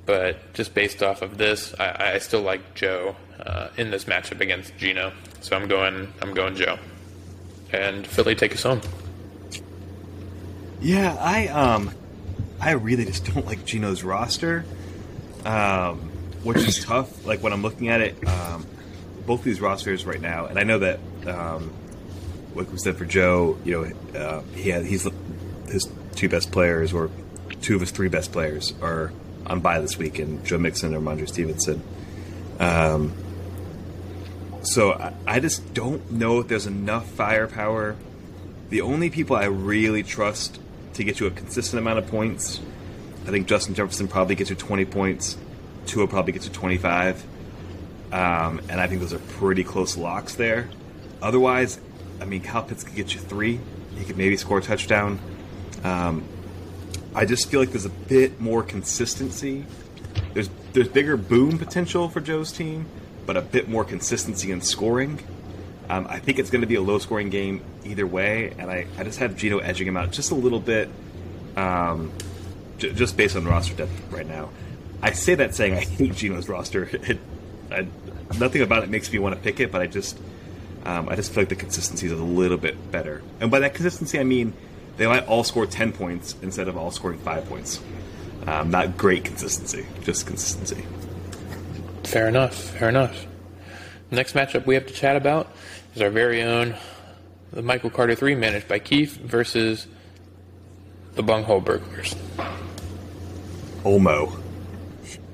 [0.07, 4.41] but just based off of this, I, I still like Joe uh, in this matchup
[4.41, 5.13] against Gino.
[5.41, 6.79] So I'm going I'm going Joe.
[7.73, 8.81] And Philly, take us home.
[10.81, 11.91] Yeah, I um,
[12.61, 14.65] I really just don't like Gino's roster,
[15.45, 16.11] um,
[16.45, 17.27] which is tough.
[17.27, 18.67] Like when I'm looking at it, um,
[19.27, 21.73] both these rosters right now, and I know that um,
[22.55, 23.73] like we said for Joe, you
[24.13, 25.09] know, uh, he had he's
[25.67, 27.11] his two best players or
[27.61, 29.13] two of his three best players are
[29.47, 31.83] on bye this week, and Joe Mixon or Rhamondre Stevenson.
[32.61, 33.13] Um,
[34.63, 37.97] so I, I just don't know if there's enough firepower.
[38.71, 40.61] The only people I really trust
[40.95, 42.61] to get you a consistent amount of points,
[43.27, 45.37] I think Justin Jefferson probably gets you 20 points.
[45.87, 47.23] Tua probably gets you 25.
[48.13, 50.69] Um, and I think those are pretty close locks there.
[51.21, 51.81] Otherwise,
[52.21, 53.59] I mean, Kyle Pitts could get you three.
[53.97, 55.19] He could maybe score a touchdown.
[55.83, 56.25] Um,
[57.15, 59.65] I just feel like there's a bit more consistency.
[60.33, 62.87] There's there's bigger boom potential for Joe's team,
[63.27, 65.21] but a bit more consistency in scoring.
[65.89, 68.87] Um, I think it's going to be a low scoring game either way, and I,
[68.99, 70.89] I just have Gino edging him out just a little bit,
[71.57, 72.11] um,
[72.79, 74.51] j- just based on roster depth right now.
[75.05, 76.85] I say that saying I hate Gino's roster.
[76.85, 77.19] It,
[77.71, 77.87] I,
[78.39, 80.19] nothing about it makes me want to pick it, but I just
[80.85, 83.23] um, I just feel like the consistency is a little bit better.
[83.41, 84.55] And by that consistency, I mean
[84.97, 87.81] they might all score 10 points instead of all scoring 5 points.
[88.47, 90.85] Um, not great consistency, just consistency.
[92.05, 92.55] Fair enough.
[92.55, 93.27] Fair enough.
[94.11, 95.51] Next matchup we have to chat about
[95.95, 96.77] is our very own
[97.53, 99.87] the Michael Carter 3 managed by Keith versus
[101.15, 102.15] the Bunghole Burglars.
[103.85, 104.44] Olmo.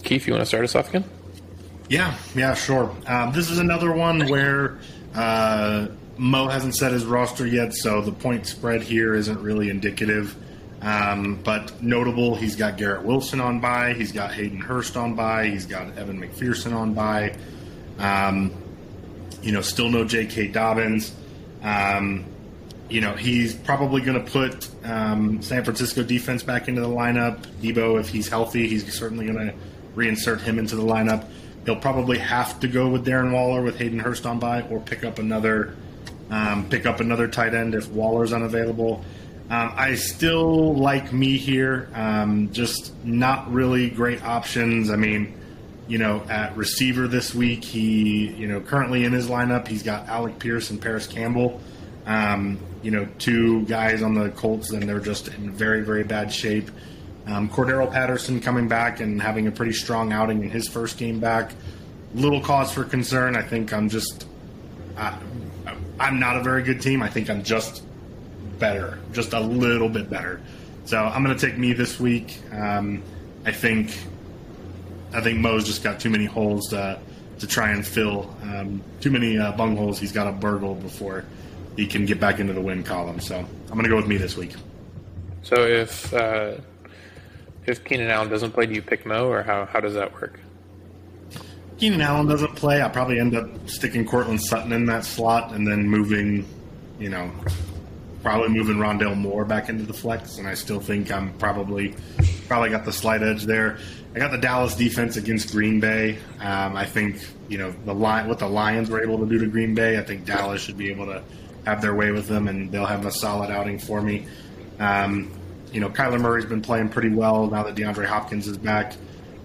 [0.02, 1.04] Keith, you want to start us off again?
[1.88, 2.94] Yeah, yeah, sure.
[3.06, 4.78] Um, this is another one where
[5.14, 10.36] uh, Mo hasn't set his roster yet, so the point spread here isn't really indicative.
[10.82, 15.48] Um, but notable, he's got Garrett Wilson on by, he's got Hayden Hurst on by,
[15.48, 17.36] he's got Evan McPherson on by.
[17.98, 18.52] Um,
[19.42, 20.48] you know, still no J.K.
[20.48, 21.14] Dobbins.
[21.62, 22.24] Um,
[22.88, 27.38] you know, he's probably going to put um, San Francisco defense back into the lineup.
[27.62, 29.54] Deebo, if he's healthy, he's certainly going to
[29.94, 31.26] reinsert him into the lineup.
[31.64, 35.04] He'll probably have to go with Darren Waller with Hayden Hurst on by, or pick
[35.04, 35.74] up another
[36.30, 39.04] um, pick up another tight end if Waller's unavailable.
[39.50, 41.88] Um, I still like me here.
[41.92, 44.90] Um, just not really great options.
[44.90, 45.36] I mean,
[45.88, 50.08] you know, at receiver this week, he, you know, currently in his lineup, he's got
[50.08, 51.60] Alec Pierce and Parris Campbell.
[52.06, 56.32] Um, you know, two guys on the Colts, and they're just in very, very bad
[56.32, 56.70] shape.
[57.26, 61.20] Um, Cordarrelle Patterson coming back and having a pretty strong outing in his first game
[61.20, 61.52] back.
[62.14, 63.36] Little cause for concern.
[63.36, 64.26] I think I'm just,
[64.96, 65.16] uh,
[65.98, 67.02] I'm not a very good team.
[67.02, 67.84] I think I'm just
[68.58, 70.40] better, just a little bit better.
[70.84, 72.38] So I'm going to take me this week.
[72.52, 73.02] Um,
[73.44, 73.96] I think,
[75.12, 76.98] I think Mo's just got too many holes to
[77.40, 78.34] to try and fill.
[78.42, 81.24] Um, too many uh, bung holes he's got to burgle before
[81.76, 83.20] he can get back into the win column.
[83.20, 84.54] So I'm going to go with me this week.
[85.42, 86.56] So if uh,
[87.66, 90.40] if Keenan Allen doesn't play, do you pick Mo, or how, how does that work?
[91.78, 92.82] Keenan Allen doesn't play.
[92.82, 96.46] I'll probably end up sticking Courtland Sutton in that slot and then moving,
[96.98, 97.30] you know,
[98.22, 100.36] probably moving Rondale Moore back into the flex.
[100.36, 101.94] And I still think I'm probably
[102.48, 103.78] probably got the slight edge there.
[104.14, 106.18] I got the Dallas defense against Green Bay.
[106.40, 109.46] Um, I think you know the line what the Lions were able to do to
[109.46, 109.98] Green Bay.
[109.98, 111.22] I think Dallas should be able to
[111.64, 114.26] have their way with them, and they'll have a solid outing for me.
[114.78, 115.30] Um,
[115.72, 118.94] you know, Kyler Murray's been playing pretty well now that DeAndre Hopkins is back.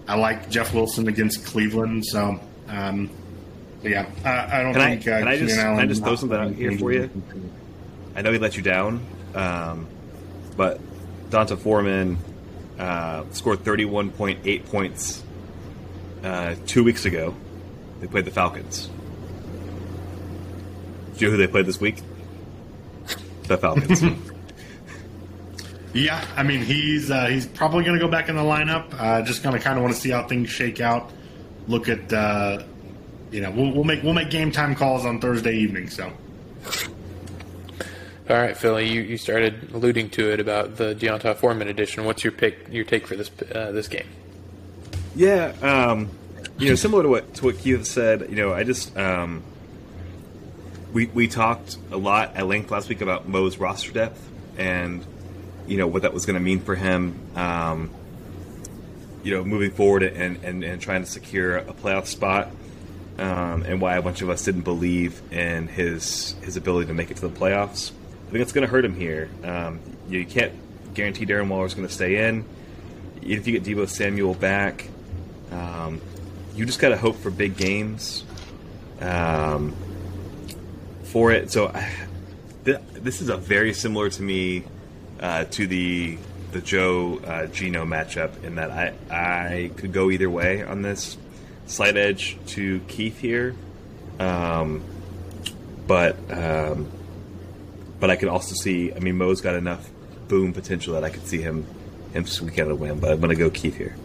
[0.08, 3.10] I like Jeff Wilson against Cleveland, so um,
[3.84, 5.08] yeah, I, I don't Can I, think.
[5.08, 7.10] uh, can I just, can I just throw something out here for you?
[8.16, 9.88] I know he let you down, um,
[10.56, 10.80] but
[11.30, 12.18] D'Onta Foreman
[12.80, 15.24] uh, scored 31.8 points
[16.24, 17.36] uh, two weeks ago.
[18.00, 18.90] They played the Falcons.
[21.18, 22.02] Do you know who they played this week?
[23.48, 24.04] The Falcons.
[25.96, 28.94] Yeah, I mean he's uh, he's probably going to go back in the lineup.
[29.00, 31.10] Uh, just going to kind of want to see how things shake out.
[31.70, 32.64] Look at uh,
[33.32, 35.90] you know we'll, we'll make we'll make game time calls on Thursday evening.
[35.90, 36.12] So
[38.30, 42.04] All right, Philly, you, you started alluding to it about the D'Onta Foreman edition.
[42.04, 42.68] What's your pick?
[42.70, 44.08] Your take for this uh, this game?
[45.16, 46.10] Yeah, um,
[46.58, 48.30] you know, similar to what to what Keith said.
[48.30, 49.44] You know, I just um,
[50.92, 55.06] we we talked a lot at length last week about Mo's roster depth and
[55.68, 57.20] you know what that was going to mean for him.
[57.36, 57.90] Um,
[59.24, 62.50] you know, moving forward and, and, and trying to secure a playoff spot,
[63.18, 67.10] um, and why a bunch of us didn't believe in his his ability to make
[67.10, 67.92] it to the playoffs.
[68.28, 69.30] I think it's going to hurt him here.
[69.44, 70.54] Um, you can't
[70.94, 72.46] guarantee Darren Waller is going to stay in.
[73.22, 74.88] If you get Deebo Samuel back,
[75.52, 76.02] Um,
[76.56, 78.24] you just got to hope for big games
[79.02, 79.76] um,
[81.04, 81.52] for it.
[81.52, 81.92] So I,
[82.66, 84.64] th- this is a very similar to me
[85.20, 86.18] uh, to the
[86.52, 91.18] the Joe uh, Gino matchup in that I I could go either way on this.
[91.68, 93.56] Slight edge to Keith here,
[94.20, 94.84] um,
[95.88, 96.92] but um,
[98.00, 98.94] but I could also see.
[98.94, 99.90] I mean, Mo's got enough
[100.28, 101.66] boom potential that I could see him
[102.14, 103.00] him squeak out a win.
[103.00, 103.96] But I'm to go Keith here.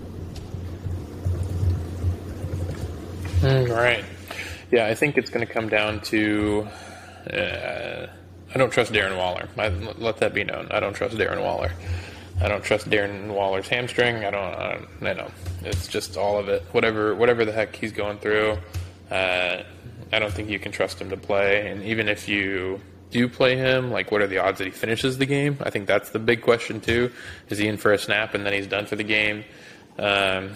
[3.40, 4.04] Mm, right.
[4.70, 6.66] Yeah, I think it's going to come down to.
[7.30, 8.06] Uh,
[8.54, 9.48] I don't trust Darren Waller.
[9.56, 10.68] I, let that be known.
[10.70, 11.72] I don't trust Darren Waller.
[12.40, 14.24] I don't trust Darren Waller's hamstring.
[14.24, 14.54] I don't.
[14.54, 15.30] I, don't, I know.
[15.62, 16.62] It's just all of it.
[16.72, 17.14] Whatever.
[17.14, 18.58] Whatever the heck he's going through.
[19.10, 19.62] Uh,
[20.12, 21.70] I don't think you can trust him to play.
[21.70, 22.80] And even if you
[23.10, 25.58] do play him, like what are the odds that he finishes the game?
[25.60, 27.12] I think that's the big question too.
[27.48, 29.44] Is he in for a snap and then he's done for the game?
[29.98, 30.52] Um,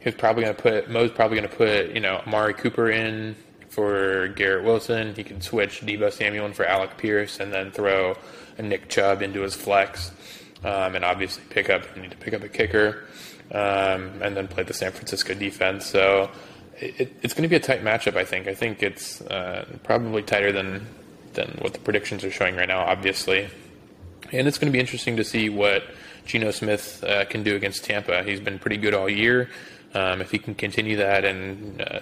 [0.00, 3.36] he's probably going to put Mo's probably going to put you know Amari Cooper in
[3.72, 5.14] for Garrett Wilson.
[5.14, 8.14] He can switch Deebo Samuel in for Alec Pierce and then throw
[8.58, 10.12] a Nick Chubb into his flex,
[10.62, 13.04] um, and obviously pick up need to pick up a kicker,
[13.50, 15.86] um, and then play the San Francisco defense.
[15.86, 16.30] So.
[16.78, 18.48] It, it's going to be a tight matchup, I think.
[18.48, 20.84] I think it's uh, probably tighter than
[21.34, 23.48] than what the predictions are showing right now, obviously.
[24.32, 25.84] And it's going to be interesting to see what
[26.26, 28.22] Geno Smith uh, can do against Tampa.
[28.24, 29.50] He's been pretty good all year.
[29.94, 32.00] Um, if he can continue that and uh,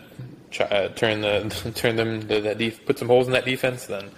[0.51, 3.87] try, uh, turn the turn them the, that def- put some holes in that defense,
[3.87, 4.11] then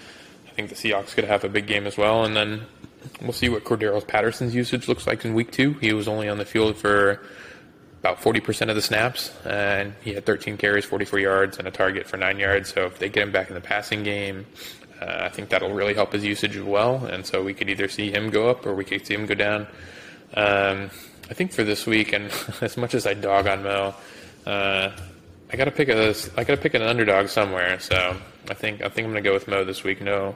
[0.46, 2.24] I think the Seahawks could have a big game as well.
[2.24, 2.62] And then
[3.20, 5.74] we'll see what Cordarrelle Patterson's usage looks like in Week Two.
[5.74, 7.20] He was only on the field for
[8.00, 12.04] about 40% of the snaps, and he had 13 carries, 44 yards, and a target
[12.04, 12.74] for nine yards.
[12.74, 14.44] So if they get him back in the passing game,
[15.00, 17.06] uh, I think that'll really help his usage as well.
[17.06, 19.34] And so we could either see him go up or we could see him go
[19.34, 19.68] down.
[20.34, 20.90] Um,
[21.30, 23.94] I think for this week, and as much as I dog on Mo,
[24.46, 24.90] uh,
[25.52, 27.78] I gotta pick a I gotta pick an underdog somewhere.
[27.78, 28.16] So
[28.48, 30.00] I think I think I'm gonna go with Mo this week.
[30.00, 30.34] No,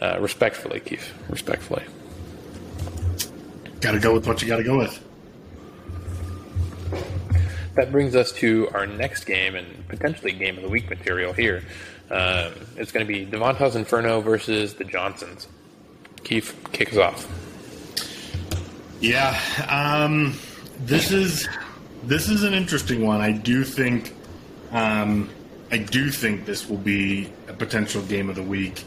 [0.00, 1.84] uh, respectfully, Keith, respectfully.
[3.80, 5.02] Got to go with what you got to go with.
[7.74, 11.62] That brings us to our next game and potentially game of the week material here.
[12.10, 15.46] Um, it's going to be Devonta's Inferno versus the Johnsons.
[16.24, 17.28] Keith, kick us off.
[19.00, 19.38] Yeah,
[19.68, 20.38] um,
[20.80, 21.46] this is
[22.04, 23.20] this is an interesting one.
[23.20, 24.15] I do think
[24.72, 25.30] um,
[25.70, 28.84] I do think this will be a potential game of the week.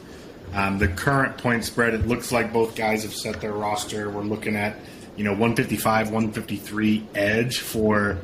[0.54, 4.10] Um, the current point spread, it looks like both guys have set their roster.
[4.10, 4.78] We're looking at
[5.16, 8.18] you know 155, 153 edge for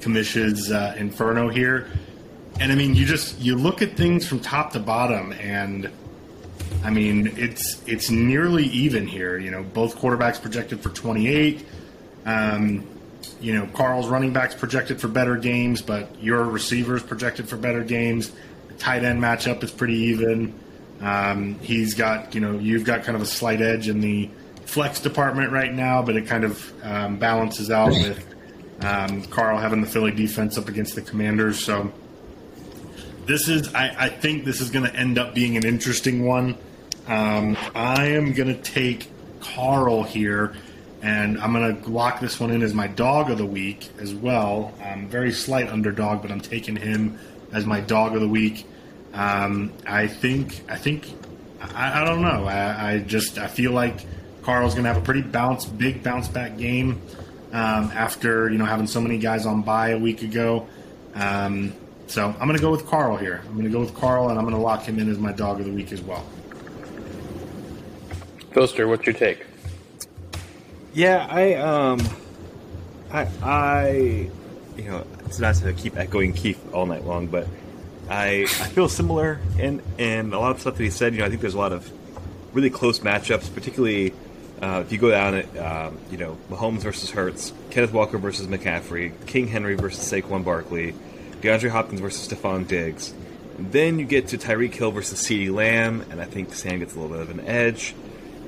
[0.00, 1.88] Commish's uh, Inferno here.
[2.60, 5.90] And I mean, you just you look at things from top to bottom, and
[6.84, 9.38] I mean, it's it's nearly even here.
[9.38, 11.66] You know, both quarterbacks projected for 28.
[12.26, 12.86] Um,
[13.40, 17.84] you know, Carl's running backs projected for better games, but your receivers projected for better
[17.84, 18.32] games.
[18.68, 20.58] The tight end matchup is pretty even.
[21.00, 24.30] Um, he's got, you know, you've got kind of a slight edge in the
[24.64, 28.24] flex department right now, but it kind of um, balances out with
[28.80, 31.64] um, Carl having the Philly defense up against the Commanders.
[31.64, 31.92] So
[33.26, 36.56] this is, I, I think this is going to end up being an interesting one.
[37.06, 39.10] Um, I am going to take
[39.40, 40.54] Carl here,
[41.04, 44.14] and I'm going to lock this one in as my dog of the week as
[44.14, 44.72] well.
[44.82, 47.18] Um, very slight underdog, but I'm taking him
[47.52, 48.66] as my dog of the week.
[49.12, 51.12] Um, I think, I think,
[51.60, 52.46] I, I don't know.
[52.46, 54.06] I, I, just, I feel like
[54.42, 57.02] Carl's going to have a pretty bounce, big bounce back game
[57.52, 60.66] um, after you know having so many guys on bye a week ago.
[61.14, 61.74] Um,
[62.06, 63.42] so I'm going to go with Carl here.
[63.46, 65.32] I'm going to go with Carl, and I'm going to lock him in as my
[65.32, 66.24] dog of the week as well.
[68.52, 69.44] Filster, what's your take?
[70.94, 72.00] Yeah, I um,
[73.10, 73.90] I I,
[74.76, 77.48] you know, it's not to keep echoing Keith all night long, but
[78.08, 81.12] I I feel similar in in a lot of stuff that he said.
[81.12, 81.90] You know, I think there's a lot of
[82.52, 84.14] really close matchups, particularly
[84.62, 88.46] uh, if you go down at um, you know Mahomes versus Hurts, Kenneth Walker versus
[88.46, 90.94] McCaffrey, King Henry versus Saquon Barkley,
[91.40, 93.12] DeAndre Hopkins versus Stefon Diggs.
[93.58, 97.00] Then you get to Tyreek Hill versus CeeDee Lamb, and I think Sam gets a
[97.00, 97.94] little bit of an edge.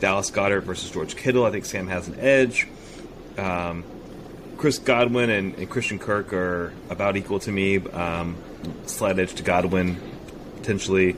[0.00, 2.66] Dallas Goedert versus George Kittle, I think Sam has an edge.
[3.38, 3.84] Um,
[4.56, 7.78] Chris Godwin and, and, Christian Kirk are about equal to me.
[7.78, 8.36] Um,
[8.86, 10.00] slight edge to Godwin,
[10.56, 11.16] potentially,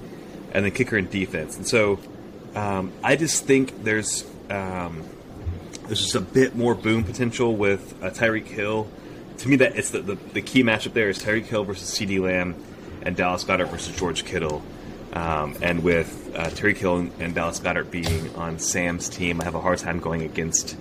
[0.53, 1.57] and then kicker and defense.
[1.57, 2.01] And so
[2.55, 5.05] um, I just think there's um,
[5.87, 8.89] there's just a bit more boom potential with uh, Tyreek Hill.
[9.39, 12.21] To me, that it's the, the, the key matchup there is Tyreek Hill versus CeeDee
[12.21, 12.57] Lamb
[13.03, 14.63] and Dallas Goedert versus George Kittle.
[15.13, 19.55] Um, and with uh, Tyreek Hill and, Dallas Goedert being on Sam's team, I have
[19.55, 20.77] a hard time going against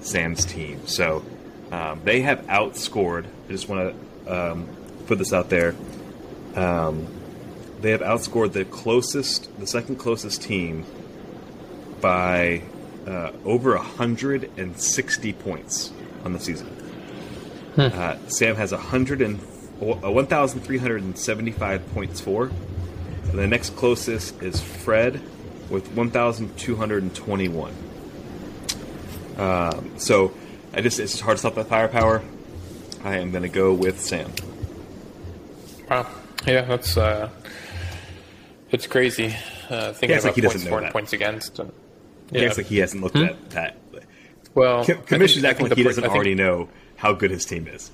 [0.00, 0.86] Sam's team.
[0.86, 1.24] So
[1.70, 3.26] um, they have outscored.
[3.48, 3.94] I just want
[4.26, 4.68] to um,
[5.06, 5.74] put this out there.
[6.54, 7.06] Um,
[7.80, 10.86] they have outscored the closest, the second closest team
[12.00, 12.62] by
[13.06, 15.92] uh, over 160 points
[16.24, 16.68] on the season.
[17.76, 19.40] Uh, Sam has 100 and,
[19.80, 22.50] uh, 1,375 points for.
[23.32, 25.20] The next closest is Fred
[25.70, 27.74] with 1,221.
[29.38, 30.32] Um, so
[30.74, 32.22] I just it's just hard to stop that firepower.
[33.04, 34.30] I am going to go with Sam.
[35.88, 36.06] Wow.
[36.46, 37.30] Yeah, that's uh,
[38.70, 39.34] it's crazy.
[39.70, 41.58] Uh, thinking Yeah, it's about like he points for and points against.
[41.58, 41.72] And,
[42.30, 42.42] Yeah.
[42.42, 43.76] It's like he hasn't looked at that.
[44.54, 47.12] well, I Com- think- Commission's I acting think like he doesn't think- already know how
[47.14, 47.90] good his team is.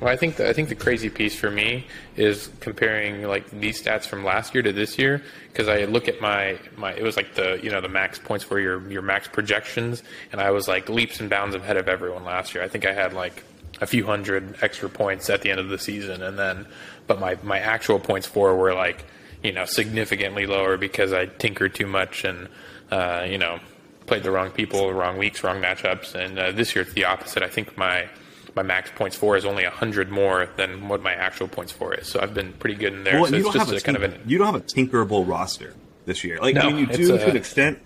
[0.00, 1.86] Well, I think the, I think the crazy piece for me
[2.16, 6.20] is comparing like these stats from last year to this year because I look at
[6.20, 9.28] my my it was like the you know the max points for your your max
[9.28, 12.64] projections and I was like leaps and bounds ahead of everyone last year.
[12.64, 13.44] I think I had like
[13.80, 16.66] a few hundred extra points at the end of the season and then
[17.06, 19.04] but my my actual points for were like
[19.42, 22.48] you know significantly lower because I tinkered too much and
[22.90, 23.60] uh, you know
[24.06, 27.04] played the wrong people, the wrong weeks, wrong matchups and uh, this year it's the
[27.04, 27.44] opposite.
[27.44, 28.08] I think my
[28.56, 32.06] my max points for is only 100 more than what my actual points for is.
[32.06, 33.20] So I've been pretty good in there.
[33.20, 34.20] Well, so you it's don't have a kind of an.
[34.26, 35.74] you don't have a tinkerable roster
[36.06, 36.38] this year.
[36.40, 37.78] Like I No, mean, you do a- to an extent,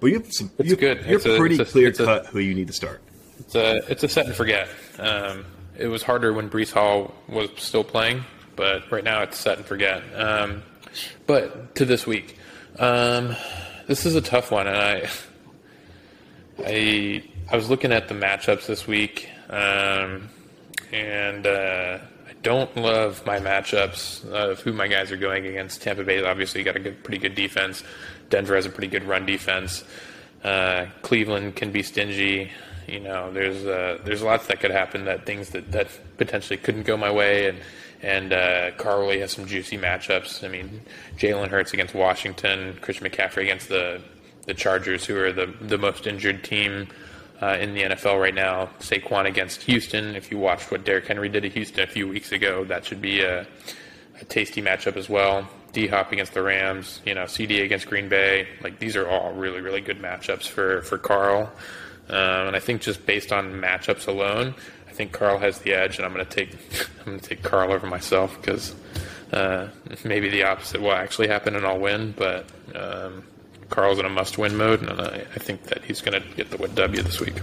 [0.00, 0.50] but you have some.
[0.58, 1.04] It's you, good.
[1.06, 3.00] You're It's pretty a- clear a- cut who you need to start.
[3.40, 4.68] It's a, it's a set and forget.
[4.98, 5.44] Um,
[5.76, 8.22] it was harder when Breece Hall was still playing,
[8.54, 10.02] but right now it's set and forget.
[10.14, 10.62] Um,
[11.26, 12.38] but to this week,
[12.78, 13.34] um,
[13.88, 15.08] this is a tough one, and I,
[16.64, 20.28] I, I was looking at the matchups this week, um,
[20.92, 25.82] and uh, I don't love my matchups of who my guys are going against.
[25.82, 27.82] Tampa Bay obviously got a good, pretty good defense.
[28.30, 29.84] Denver has a pretty good run defense.
[30.42, 32.50] Uh, Cleveland can be stingy.
[32.86, 35.04] You know, there's uh, there's lots that could happen.
[35.04, 35.88] That things that, that
[36.18, 37.58] potentially couldn't go my way, and
[38.02, 40.42] and uh, Carly has some juicy matchups.
[40.44, 40.82] I mean,
[41.16, 44.02] Jalen Hurts against Washington, Christian McCaffrey against the
[44.46, 46.88] the Chargers, who are the the most injured team
[47.42, 48.70] uh, in the NFL right now.
[48.78, 50.14] Saquon against Houston.
[50.14, 53.02] If you watched what Derrick Henry did to Houston a few weeks ago, that should
[53.02, 53.46] be a,
[54.20, 55.48] a tasty matchup as well.
[55.72, 58.46] D Hop against the Rams, you know, CD against Green Bay.
[58.62, 61.50] Like these are all really, really good matchups for for Carl.
[62.08, 64.54] Um, and I think just based on matchups alone,
[64.88, 66.52] I think Carl has the edge, and I'm going to take
[67.00, 68.74] I'm going to take Carl over myself because
[69.32, 69.68] uh,
[70.04, 72.14] maybe the opposite will actually happen, and I'll win.
[72.16, 73.24] But um,
[73.72, 76.58] Carl's in a must-win mode, and I, I think that he's going to get the
[76.58, 77.34] W this week.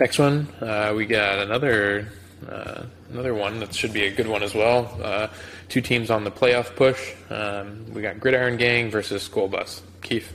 [0.00, 2.10] Next one, uh, we got another
[2.48, 4.98] uh, another one that should be a good one as well.
[5.02, 5.28] Uh,
[5.68, 7.14] two teams on the playoff push.
[7.30, 9.82] Um, we got Gridiron Gang versus School Bus.
[10.02, 10.32] Keith.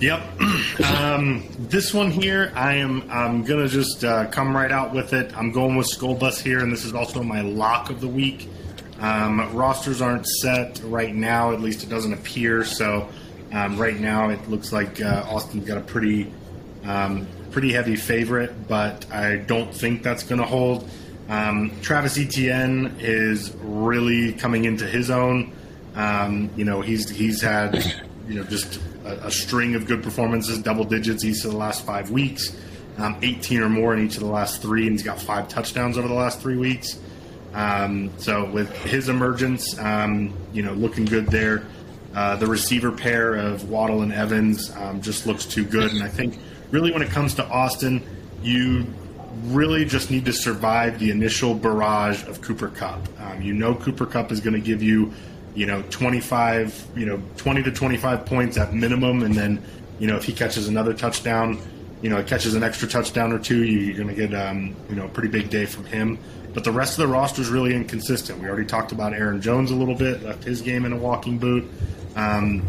[0.00, 0.22] Yep.
[0.84, 3.10] um, this one here, I am.
[3.10, 5.34] I'm gonna just uh, come right out with it.
[5.36, 8.48] I'm going with Skull Bus here, and this is also my lock of the week.
[9.00, 11.52] Um, rosters aren't set right now.
[11.52, 12.64] At least it doesn't appear.
[12.64, 13.08] So
[13.52, 16.32] um, right now, it looks like uh, Austin's got a pretty,
[16.84, 20.88] um, pretty heavy favorite, but I don't think that's going to hold.
[21.28, 25.52] Um, Travis Etienne is really coming into his own.
[25.94, 27.74] Um, you know, he's he's had
[28.28, 31.84] you know just a, a string of good performances, double digits each of the last
[31.84, 32.56] five weeks,
[32.98, 35.98] um, 18 or more in each of the last three, and he's got five touchdowns
[35.98, 36.98] over the last three weeks.
[37.56, 41.64] Um, so with his emergence, um, you know, looking good there.
[42.14, 46.08] Uh, the receiver pair of Waddle and Evans um, just looks too good, and I
[46.08, 46.38] think
[46.70, 48.02] really when it comes to Austin,
[48.42, 48.86] you
[49.46, 53.00] really just need to survive the initial barrage of Cooper Kupp.
[53.20, 55.12] Um, you know, Cooper Kupp is going to give you,
[55.54, 59.62] you know, 25, you know, 20 to 25 points at minimum, and then,
[59.98, 61.58] you know, if he catches another touchdown,
[62.02, 64.96] you know, catches an extra touchdown or two, you- you're going to get, um, you
[64.96, 66.18] know, a pretty big day from him.
[66.56, 68.40] But the rest of the roster is really inconsistent.
[68.40, 71.36] We already talked about Aaron Jones a little bit, left his game in a walking
[71.36, 71.70] boot.
[72.16, 72.62] Um,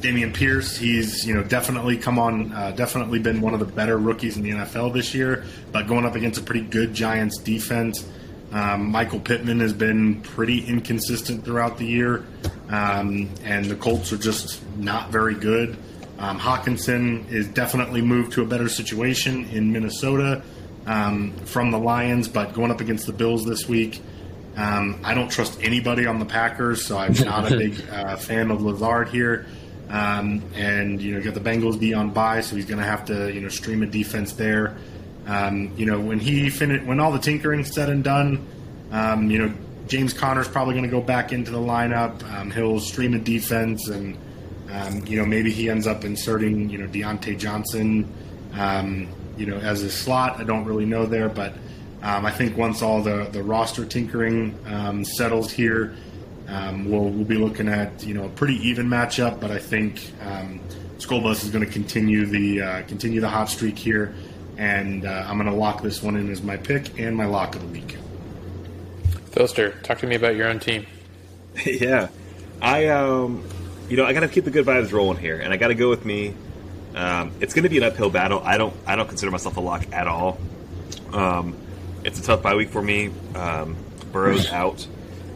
[0.00, 3.96] Dameon Pierce, he's you know definitely come on, uh, definitely been one of the better
[3.96, 5.44] rookies in the NFL this year.
[5.70, 8.04] But going up against a pretty good Giants defense,
[8.50, 12.26] um, Michael Pittman has been pretty inconsistent throughout the year,
[12.70, 15.76] um, and the Colts are just not very good.
[16.18, 20.42] Um, Hockenson is definitely moved to a better situation in Minnesota
[20.86, 24.00] um, from the Lions, but going up against the Bills this week,
[24.56, 28.50] um, I don't trust anybody on the Packers, so I'm not a big uh, fan
[28.50, 29.46] of Lazard here.
[29.88, 33.04] Um, and you know, got the Bengals be on bye, so he's going to have
[33.06, 34.76] to you know stream a defense there.
[35.26, 38.46] Um, you know, when he fin- when all the tinkering's said and done,
[38.92, 39.54] um, you know,
[39.88, 42.22] James Conner's probably going to go back into the lineup.
[42.32, 44.16] Um, he'll stream a defense, and
[44.70, 48.12] um, you know maybe he ends up inserting you know Diontae Johnson.
[48.54, 49.08] Um,
[49.40, 51.54] you know, as a slot, I don't really know there, but
[52.02, 55.96] um, I think once all the, the roster tinkering um, settles here,
[56.46, 59.40] um, we'll, we'll be looking at you know a pretty even matchup.
[59.40, 60.60] But I think um,
[60.98, 64.14] School Bus is going to continue the uh, continue the hot streak here,
[64.58, 67.54] and uh, I'm going to lock this one in as my pick and my lock
[67.54, 67.96] of the week.
[69.30, 70.86] Philster, talk to me about your own team.
[71.64, 72.08] yeah,
[72.60, 73.42] I um,
[73.88, 75.74] you know, I got to keep the good vibes rolling here, and I got to
[75.74, 76.34] go with me.
[76.94, 78.40] Um, it's going to be an uphill battle.
[78.44, 80.38] I don't, I don't consider myself a lock at all.
[81.12, 81.56] Um,
[82.04, 83.10] it's a tough bye week for me.
[83.34, 83.76] Um,
[84.12, 84.86] Burrow's out,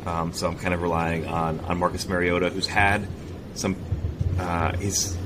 [0.06, 3.06] um, so I'm kind of relying on on Marcus Mariota, who's had
[3.54, 3.76] some.
[4.38, 5.16] Uh, he's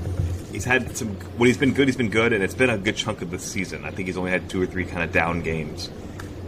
[0.51, 1.09] he's had some.
[1.37, 3.39] When he's been good, he's been good, and it's been a good chunk of the
[3.39, 3.85] season.
[3.85, 5.89] I think he's only had two or three kind of down games,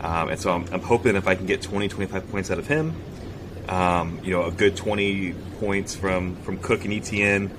[0.01, 2.67] um, and so I'm, I'm hoping if I can get 20, 25 points out of
[2.67, 2.93] him,
[3.67, 7.51] um, you know, a good 20 points from from Cook and Etienne,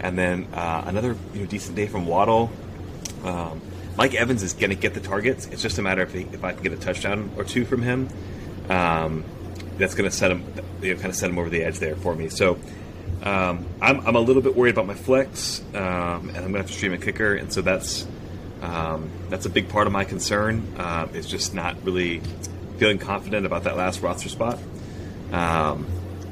[0.00, 2.50] and then uh, another you know decent day from Waddle.
[3.24, 3.60] Um,
[3.96, 5.46] Mike Evans is going to get the targets.
[5.46, 8.08] It's just a matter of if I can get a touchdown or two from him.
[8.68, 9.24] Um,
[9.76, 10.44] that's going to set him,
[10.82, 12.28] you know, kind of set him over the edge there for me.
[12.28, 12.58] So
[13.22, 16.58] um, I'm, I'm a little bit worried about my flex, um, and I'm going to
[16.58, 18.06] have to stream a kicker, and so that's
[18.60, 20.74] um, that's a big part of my concern.
[20.76, 22.20] Uh, is just not really
[22.78, 24.58] feeling confident about that last roster spot.
[25.32, 25.86] Um,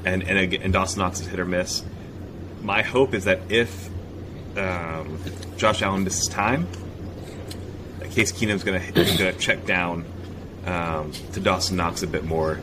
[0.04, 1.82] and and and Dawson Knox is hit or miss.
[2.66, 3.88] My hope is that if
[4.56, 5.20] um,
[5.56, 6.66] Josh Allen misses time,
[8.10, 10.04] Case Keenum's going to check down
[10.64, 12.58] um, to Dawson Knox a bit more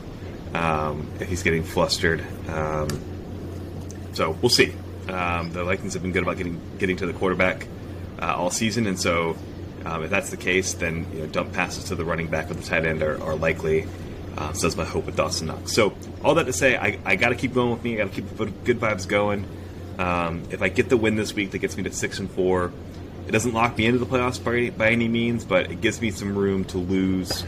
[0.53, 2.21] um, if he's getting flustered.
[2.49, 2.89] Um,
[4.11, 4.73] so we'll see.
[5.07, 7.65] Um, the Vikings have been good about getting getting to the quarterback
[8.21, 9.37] uh, all season, and so
[9.85, 12.55] um, if that's the case, then you know, dump passes to the running back or
[12.55, 13.87] the tight end are, are likely.
[14.37, 15.71] Uh, so that's my hope with Dawson Knox.
[15.71, 15.93] So
[16.25, 17.93] all that to say, I, I got to keep going with me.
[17.93, 19.47] I got to keep the good vibes going.
[19.97, 22.71] Um, if I get the win this week, that gets me to six and four.
[23.27, 26.11] It doesn't lock me into the playoffs by, by any means, but it gives me
[26.11, 27.45] some room to lose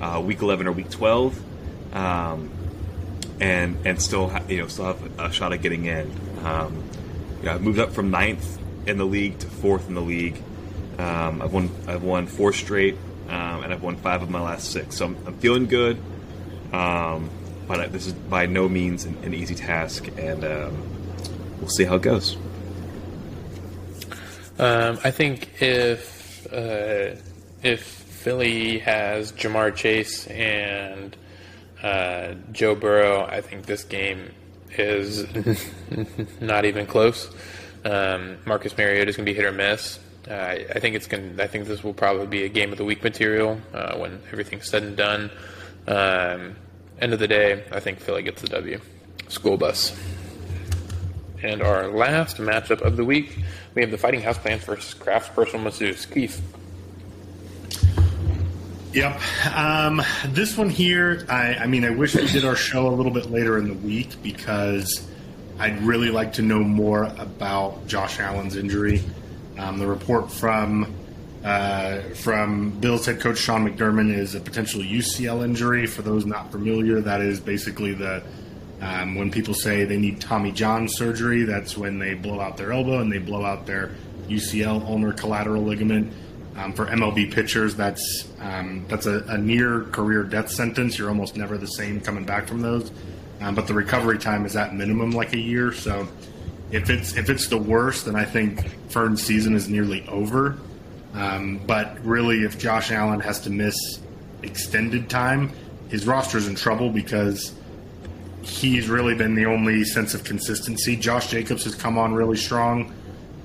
[0.00, 1.40] uh, week eleven or week twelve,
[1.94, 2.50] um,
[3.40, 6.10] and and still ha- you know still have a shot at getting in.
[6.42, 6.82] Um,
[7.38, 10.42] you know, I've moved up from ninth in the league to fourth in the league.
[10.98, 12.96] Um, I've won I've won four straight,
[13.28, 14.96] um, and I've won five of my last six.
[14.96, 15.98] So I'm, I'm feeling good.
[16.72, 17.30] Um,
[17.68, 20.42] but this is by no means an, an easy task, and
[21.62, 22.36] we'll see how it goes.
[24.58, 27.16] Um, I think if uh,
[27.62, 31.16] if Philly has Ja'Marr Chase and
[31.82, 34.32] uh, Joe Burrow, I think this game
[34.76, 35.24] is
[36.40, 37.30] not even close.
[37.84, 39.98] Um, Marcus Mariota is going to be hit or miss.
[40.28, 40.34] Uh,
[40.74, 41.40] I think it's going.
[41.40, 44.68] I think this will probably be a game of the week material uh, when everything's
[44.68, 45.30] said and done.
[45.86, 46.56] Um,
[47.00, 48.80] end of the day, I think Philly gets the W.
[49.28, 49.96] School bus.
[51.42, 53.36] And our last matchup of the week,
[53.74, 56.06] we have the Fighting House Plants versus Kraft's Personal Masseuse.
[56.06, 56.40] Keith.
[58.92, 59.20] Yep.
[59.52, 63.10] Um, this one here, I, I mean, I wish we did our show a little
[63.10, 65.08] bit later in the week because
[65.58, 69.02] I'd really like to know more about Josh Allen's injury.
[69.58, 70.94] Um, the report from
[71.42, 75.86] uh, from Bills head coach Sean McDermott is a potential UCL injury.
[75.86, 78.22] For those not familiar, that is basically the
[78.82, 81.44] um, when people say they need Tommy John surgery.
[81.44, 83.92] That's when they blow out their elbow and they blow out their
[84.26, 86.12] UCL ulnar collateral ligament.
[86.56, 90.98] Um, for MLB pitchers, that's um, that's a, a, near career death sentence.
[90.98, 92.90] You're almost never the same coming back from those.
[93.40, 95.72] Um, but the recovery time is at minimum like a year.
[95.72, 96.06] So
[96.70, 100.58] if it's if it's the worst, then I think Fern's season is nearly over.
[101.14, 103.76] Um, but really, if Josh Allen has to miss
[104.42, 105.52] extended time,
[105.88, 107.54] his roster's in trouble because
[108.42, 110.96] he's really been the only sense of consistency.
[110.96, 112.92] Josh Jacobs has come on really strong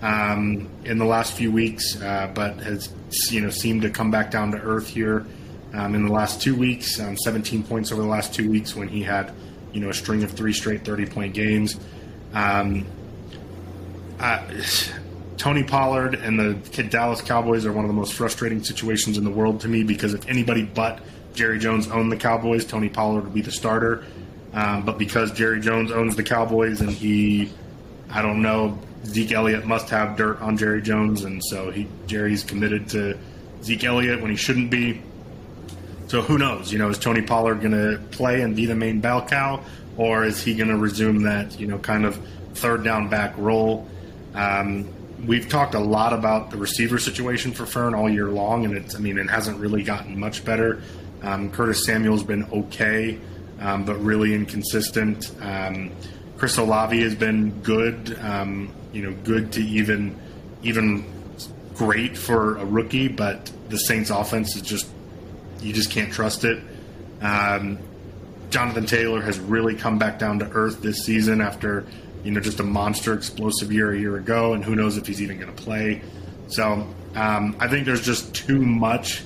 [0.01, 2.93] um, in the last few weeks, uh, but has
[3.31, 5.25] you know seemed to come back down to earth here
[5.73, 6.99] um, in the last two weeks.
[6.99, 9.33] Um, 17 points over the last two weeks when he had
[9.71, 11.79] you know a string of three straight 30 point games.
[12.33, 12.85] Um,
[14.19, 14.43] uh,
[15.37, 19.29] Tony Pollard and the Dallas Cowboys are one of the most frustrating situations in the
[19.29, 20.99] world to me because if anybody but
[21.33, 24.03] Jerry Jones owned the Cowboys, Tony Pollard would be the starter.
[24.57, 27.51] Um, but because Jerry Jones owns the Cowboys and he,
[28.09, 32.43] I don't know, Zeke Elliott must have dirt on Jerry Jones, and so he Jerry's
[32.43, 33.19] committed to
[33.61, 34.99] Zeke Elliott when he shouldn't be.
[36.07, 36.73] So who knows?
[36.73, 39.63] You know, is Tony Pollard going to play and be the main bell cow,
[39.95, 42.19] or is he going to resume that you know kind of
[42.55, 43.87] third down back role?
[44.33, 44.91] Um,
[45.27, 48.95] we've talked a lot about the receiver situation for Fern all year long, and it's
[48.95, 50.81] I mean it hasn't really gotten much better.
[51.21, 53.19] Um, Curtis Samuel's been okay,
[53.59, 55.31] um, but really inconsistent.
[55.41, 55.91] Um,
[56.37, 60.17] Chris Olave has been good, um, you know, good to even
[60.63, 61.05] even
[61.75, 64.87] great for a rookie, but the Saints offense is just
[65.61, 66.61] you just can't trust it.
[67.21, 67.79] Um,
[68.49, 71.85] Jonathan Taylor has really come back down to earth this season after
[72.23, 75.21] you know just a monster explosive year a year ago, and who knows if he's
[75.21, 76.01] even going to play.
[76.47, 79.23] So um, I think there's just too much,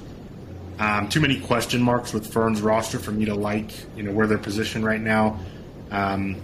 [0.80, 4.28] um, too many question marks with Fern's roster for me to like you know where
[4.28, 5.40] they're positioned right now.
[5.92, 6.42] Um,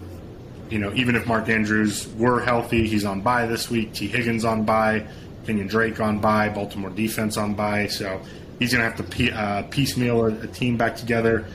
[0.70, 3.94] you know, even if Mark Andrews were healthy, he's on bye this week.
[3.94, 5.08] Tee Higgins on bye.
[5.46, 6.50] Kenyon Drake on bye.
[6.50, 7.88] Baltimore defense on bye.
[7.88, 8.22] So
[8.60, 11.46] he's going to have to pe- uh, piecemeal a, a, team back together.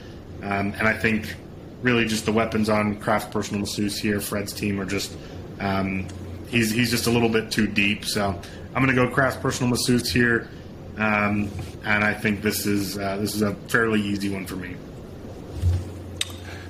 [0.42, 1.34] Um, and I think
[1.82, 5.14] really just the weapons on Kraft personal masseuse here, Fred's team are just
[5.60, 6.06] um,
[6.48, 8.04] he's he's just a little bit too deep.
[8.04, 8.28] So
[8.74, 10.48] I'm going to go Kraft personal masseuse here,
[10.96, 11.50] um,
[11.84, 14.76] and I think this is uh, this is a fairly easy one for me.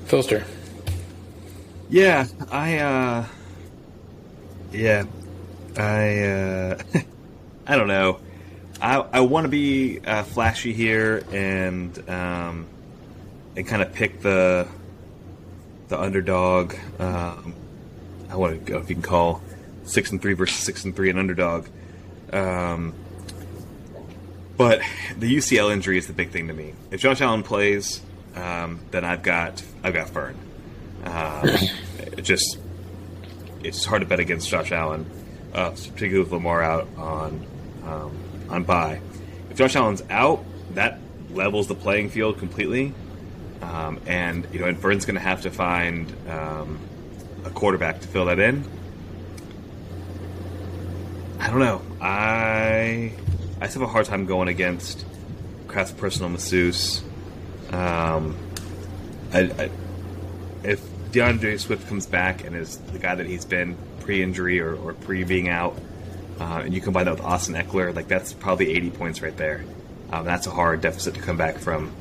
[0.06, 0.44] Filster.
[1.88, 3.26] Yeah, I uh
[4.72, 5.04] yeah.
[5.76, 6.82] I uh
[7.66, 8.20] I don't know.
[8.80, 12.66] I I want to be uh, flashy here and um
[13.56, 14.66] and kind of pick the
[15.88, 16.74] the underdog.
[16.98, 17.54] Um
[18.30, 19.42] I want to go if you can call
[19.84, 21.66] 6 and 3 versus 6 and 3 an underdog.
[22.32, 22.94] Um
[24.56, 24.80] but
[25.18, 26.74] the UCL injury is the big thing to me.
[26.90, 28.00] If Josh Allen plays,
[28.34, 30.36] um, then I've got I've got Fern.
[31.04, 31.48] Um,
[31.98, 32.58] it just
[33.62, 35.08] it's hard to bet against Josh Allen,
[35.54, 37.46] uh, particularly with Lamar out on
[37.84, 39.00] um, on bye.
[39.50, 40.44] If Josh Allen's out,
[40.74, 40.98] that
[41.30, 42.92] levels the playing field completely,
[43.62, 46.78] um, and you know, and Fern's going to have to find um,
[47.44, 48.64] a quarterback to fill that in.
[51.38, 51.82] I don't know.
[52.00, 53.12] I
[53.62, 55.04] I just have a hard time going against
[55.68, 57.00] Kraft's personal masseuse.
[57.70, 58.36] Um,
[59.32, 59.70] I, I,
[60.64, 60.82] if
[61.12, 65.22] D'Andre Swift comes back and is the guy that he's been pre-injury or, or pre
[65.22, 65.78] being out,
[66.40, 69.64] uh, and you combine that with Austin Ekeler, like that's probably 80 points right there.
[70.10, 71.94] Um, that's a hard deficit to come back from,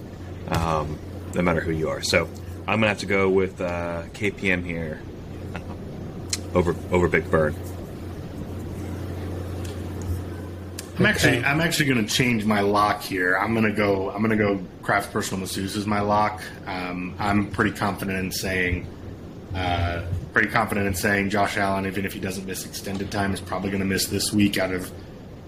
[0.47, 0.97] um,
[1.35, 2.01] no matter who you are.
[2.01, 2.27] So
[2.61, 4.99] I'm gonna have to go with uh, KPM here
[5.53, 7.53] uh, over over Big Bird.
[10.97, 13.35] I'm actually I'm actually going to change my lock here.
[13.35, 16.41] I'm going to go I'm going to go Kraft Personal Masseuse as my lock.
[16.65, 18.87] Um, I'm pretty confident in saying
[19.55, 23.41] uh, pretty confident in saying Josh Allen, even if he doesn't miss extended time, is
[23.41, 24.91] probably going to miss this week out of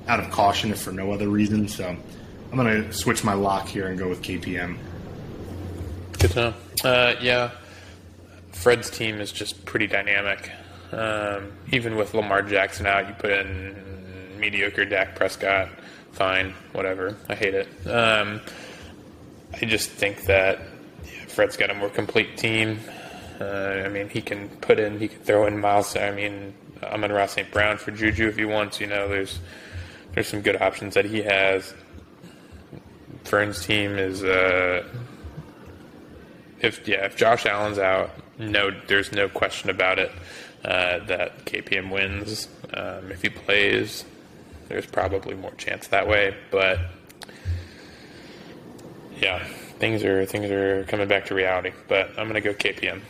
[0.07, 1.67] out of caution, if for no other reason.
[1.67, 4.77] So I'm going to switch my lock here and go with KPM.
[6.19, 6.53] Good to know.
[6.89, 7.51] Uh, yeah,
[8.51, 10.51] Fred's team is just pretty dynamic.
[10.91, 13.92] Um, even with Lamar Jackson out, you put in
[14.43, 15.69] mediocre Dak Prescott,
[16.11, 17.15] fine, whatever.
[17.29, 17.67] I hate it.
[17.87, 18.41] Um,
[19.53, 20.59] I just think that
[21.05, 22.79] yeah, Fred's got a more complete team.
[23.39, 25.95] Uh, I mean, he can put in, he can throw in Miles.
[25.95, 27.49] I mean, Amon-Ra St.
[27.51, 28.81] Brown for Juju if he wants.
[28.81, 29.39] You know, there's
[30.13, 31.73] there's some good options that he has.
[33.23, 34.83] Fern's team is uh,
[36.59, 40.11] if yeah, if Josh Allen's out, no, there's no question about it
[40.65, 42.49] uh, that KPM wins.
[42.73, 44.03] Um, if he plays,
[44.68, 46.36] there's probably more chance that way.
[46.51, 46.80] But
[49.20, 49.45] yeah,
[49.80, 51.72] things are things are coming back to reality.
[51.88, 53.01] But I'm gonna go KPM.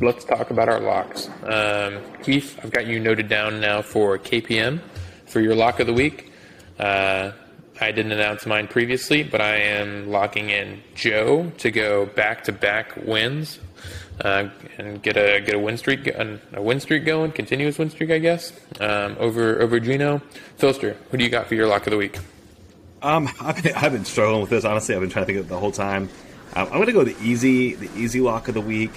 [0.00, 1.28] Let's talk about our locks.
[1.44, 4.80] Um, Keith, I've got you noted down now for KPM
[5.26, 6.32] for your lock of the week.
[6.78, 7.32] Uh,
[7.80, 12.52] I didn't announce mine previously, but I am locking in Joe to go back to
[12.52, 13.58] back wins
[14.20, 14.48] uh,
[14.78, 18.18] and get a get a win streak a win streak going, continuous win streak, I
[18.18, 18.52] guess.
[18.80, 20.22] Um, over over Gino
[20.58, 22.18] Filster, who do you got for your lock of the week?
[23.02, 24.64] Um, I've been, I've been struggling with this.
[24.64, 26.08] Honestly, I've been trying to think of it the whole time.
[26.54, 28.92] Um, I'm going to go the easy the easy lock of the week.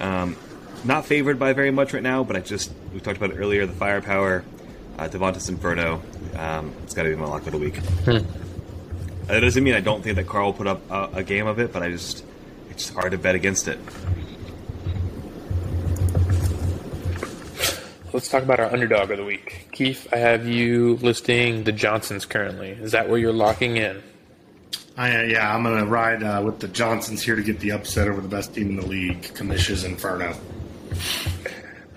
[0.00, 0.36] Um,
[0.84, 3.66] not favored by very much right now, but I just we talked about it earlier.
[3.66, 4.44] The firepower,
[4.98, 6.02] uh, Devontae Inferno.
[6.36, 7.76] Um, it's got to be my lock of the week.
[7.76, 8.18] Hmm.
[9.26, 11.58] That doesn't mean I don't think that Carl will put up a, a game of
[11.58, 12.24] it, but I just
[12.70, 13.78] it's hard to bet against it.
[18.12, 19.68] Let's talk about our underdog of the week.
[19.72, 22.70] Keith, I have you listing the Johnsons currently.
[22.70, 24.02] Is that where you're locking in?
[24.96, 27.72] I, uh, yeah, I'm going to ride uh, with the Johnsons here to get the
[27.72, 30.34] upset over the best team in the league, Commission's Inferno.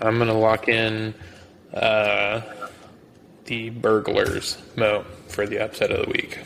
[0.01, 1.14] I'm going to lock in
[1.74, 2.41] uh,
[3.45, 6.39] the Burglars, Mo, for the upset of the week.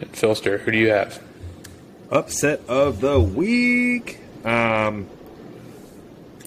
[0.00, 1.22] And Filster, who do you have?
[2.10, 4.20] Upset of the week.
[4.44, 5.08] Um,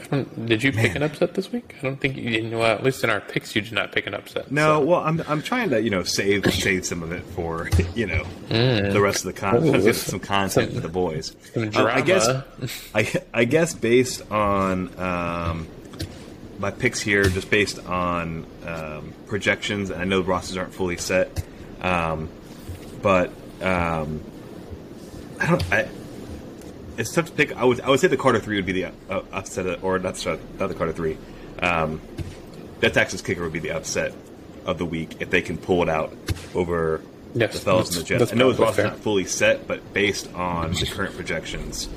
[0.10, 1.76] did you pick an upset this week?
[1.80, 2.52] I don't think you did.
[2.52, 4.52] Well, at least in our picks, you did not pick an upset.
[4.52, 4.86] No, so.
[4.86, 8.24] well, I'm I'm trying to you know save save some of it for you know
[8.50, 8.94] mm.
[8.94, 11.36] the rest of the content, Ooh, some content some, for the boys.
[11.56, 12.28] Uh, I guess
[12.96, 15.68] I I guess based on um,
[16.60, 19.92] my picks here just based on um, projections.
[19.92, 21.44] I know the rosters aren't fully set,
[21.82, 22.30] um,
[23.02, 23.32] but
[23.62, 24.22] um,
[25.40, 25.74] I don't.
[25.74, 25.90] I,
[26.98, 27.56] it's tough to pick.
[27.56, 30.00] I would I would say the Carter three would be the uh, upset, of, or
[30.00, 31.18] not, not the Carter three.
[31.60, 32.02] Um,
[32.80, 34.14] that Texas kicker would be the upset
[34.66, 36.16] of the week if they can pull it out
[36.54, 37.02] over
[37.34, 38.32] Yes, the fellas and the Jets.
[38.32, 41.88] I know his roster's not fully set, but based on the current projections,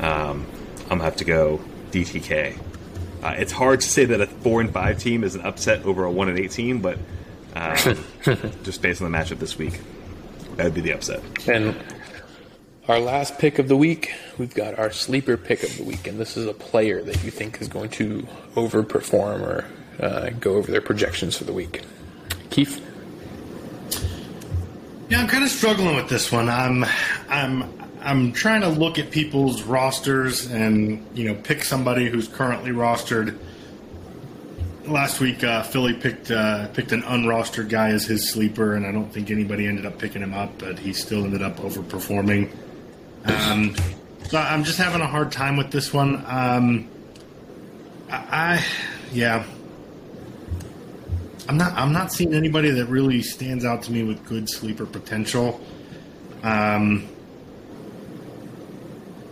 [0.00, 0.46] um,
[0.82, 1.60] I'm gonna have to go
[1.92, 2.58] DTK.
[3.22, 6.04] Uh, it's hard to say that a four and five team is an upset over
[6.04, 6.98] a one and eight team, but
[7.54, 7.76] um,
[8.62, 9.80] just based on the matchup this week,
[10.56, 11.22] that would be the upset.
[11.48, 11.76] And
[12.90, 16.18] our last pick of the week, we've got our sleeper pick of the week, and
[16.18, 18.26] this is a player that you think is going to
[18.56, 19.64] overperform or
[20.04, 21.82] uh, go over their projections for the week.
[22.50, 22.84] Keith,
[25.08, 26.48] Yeah, I'm kind of struggling with this one.
[26.48, 26.84] I'm,
[27.28, 32.70] I'm, I'm trying to look at people's rosters and you know pick somebody who's currently
[32.70, 33.38] rostered.
[34.86, 38.90] Last week, uh, Philly picked uh, picked an unrostered guy as his sleeper, and I
[38.90, 42.50] don't think anybody ended up picking him up, but he still ended up overperforming.
[43.24, 43.74] Um,
[44.28, 46.24] so I'm just having a hard time with this one.
[46.26, 46.88] Um,
[48.10, 48.64] I, I
[49.12, 49.44] yeah.
[51.48, 51.72] I'm not.
[51.72, 55.60] I'm not seeing anybody that really stands out to me with good sleeper potential.
[56.42, 57.08] Um,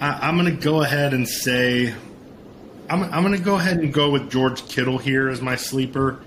[0.01, 1.95] I, I'm going to go ahead and say,
[2.91, 6.21] I'm, I'm going to go ahead and go with George Kittle here as my sleeper.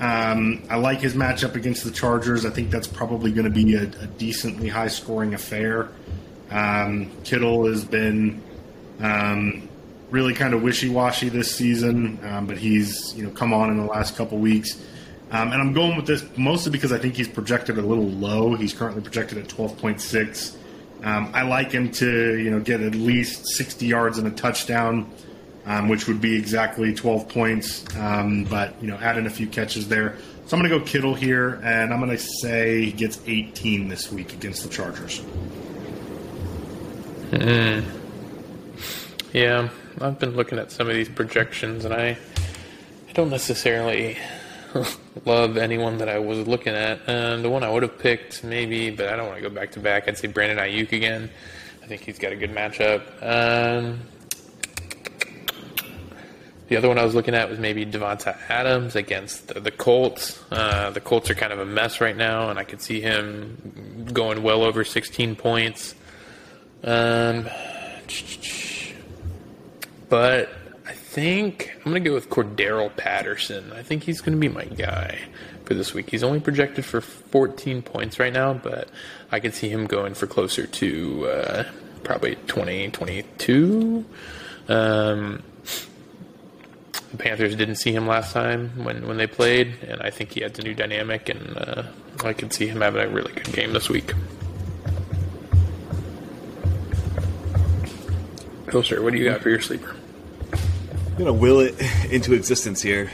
[0.00, 2.44] Um, I like his matchup against the Chargers.
[2.44, 5.88] I think that's probably going to be a, a decently high scoring affair.
[6.52, 8.42] Um, Kittle has been
[9.00, 9.68] um,
[10.10, 13.78] really kind of wishy washy this season, um, but he's you know come on in
[13.78, 14.80] the last couple weeks.
[15.30, 18.54] Um, and I'm going with this mostly because I think he's projected a little low.
[18.54, 20.56] He's currently projected at 12.6.
[21.02, 25.10] Um, I like him to you know get at least 60 yards and a touchdown,
[25.64, 27.82] um, which would be exactly 12 points.
[27.94, 30.16] But you know add in a few catches there.
[30.44, 33.88] So I'm going to go Kittle here, and I'm going to say he gets 18
[33.88, 35.22] this week against the Chargers.
[39.32, 39.70] Yeah,
[40.00, 42.18] I've been looking at some of these projections, and I,
[43.08, 44.18] I don't necessarily
[45.24, 47.00] love anyone that I was looking at.
[47.06, 49.72] And the one I would have picked, maybe, but I don't want to go back
[49.72, 50.08] to back.
[50.08, 51.30] I'd say Brandon Aiyuk again.
[51.82, 53.02] I think he's got a good matchup.
[53.22, 54.00] Um,
[56.68, 60.42] the other one I was looking at was maybe Davante Adams against the, the Colts.
[60.50, 64.06] Uh, the Colts are kind of a mess right now, and I could see him
[64.12, 65.94] going well over 16 points.
[66.84, 67.48] Um,
[70.08, 70.48] but
[70.86, 73.72] I think I'm going to go with Cordarrelle Patterson.
[73.72, 75.18] I think he's going to be my guy
[75.64, 76.10] for this week.
[76.10, 78.88] He's only projected for 14 points right now, but
[79.30, 81.64] I could see him going for closer to uh,
[82.02, 84.04] probably 20, 22.
[84.68, 85.42] Um,
[87.12, 90.42] the Panthers didn't see him last time when, when they played, and I think he
[90.42, 91.82] adds a new dynamic, and uh,
[92.24, 94.12] I could see him having a really good game this week.
[98.80, 99.94] Sir, what do you got for your sleeper?
[100.52, 101.74] I'm gonna will it
[102.10, 103.10] into existence here.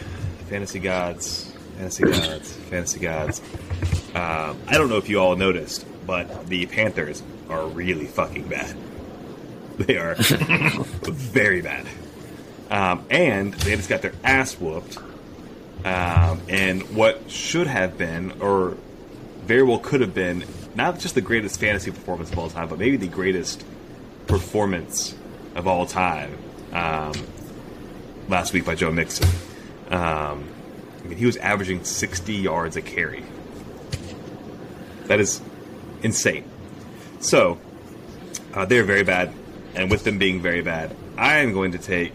[0.49, 3.43] Fantasy gods, fantasy gods, fantasy gods.
[4.15, 8.77] Um, I don't know if you all noticed, but the Panthers are really fucking bad.
[9.79, 11.87] They are very bad,
[12.69, 14.99] um, and they just got their ass whooped.
[15.85, 18.77] Um, and what should have been, or
[19.45, 20.45] very well could have been,
[20.75, 23.65] not just the greatest fantasy performance of all time, but maybe the greatest
[24.27, 25.15] performance
[25.59, 26.39] of all time.
[26.73, 27.13] Um,
[28.29, 29.29] last week by Joe Mixon.
[29.91, 30.49] Um,
[31.03, 33.25] I mean, he was averaging 60 yards a carry.
[35.07, 35.41] That is
[36.03, 36.45] insane.
[37.21, 37.59] So,
[38.55, 39.33] uh, they're very bad,
[39.75, 42.15] and with them being very bad, I am going to take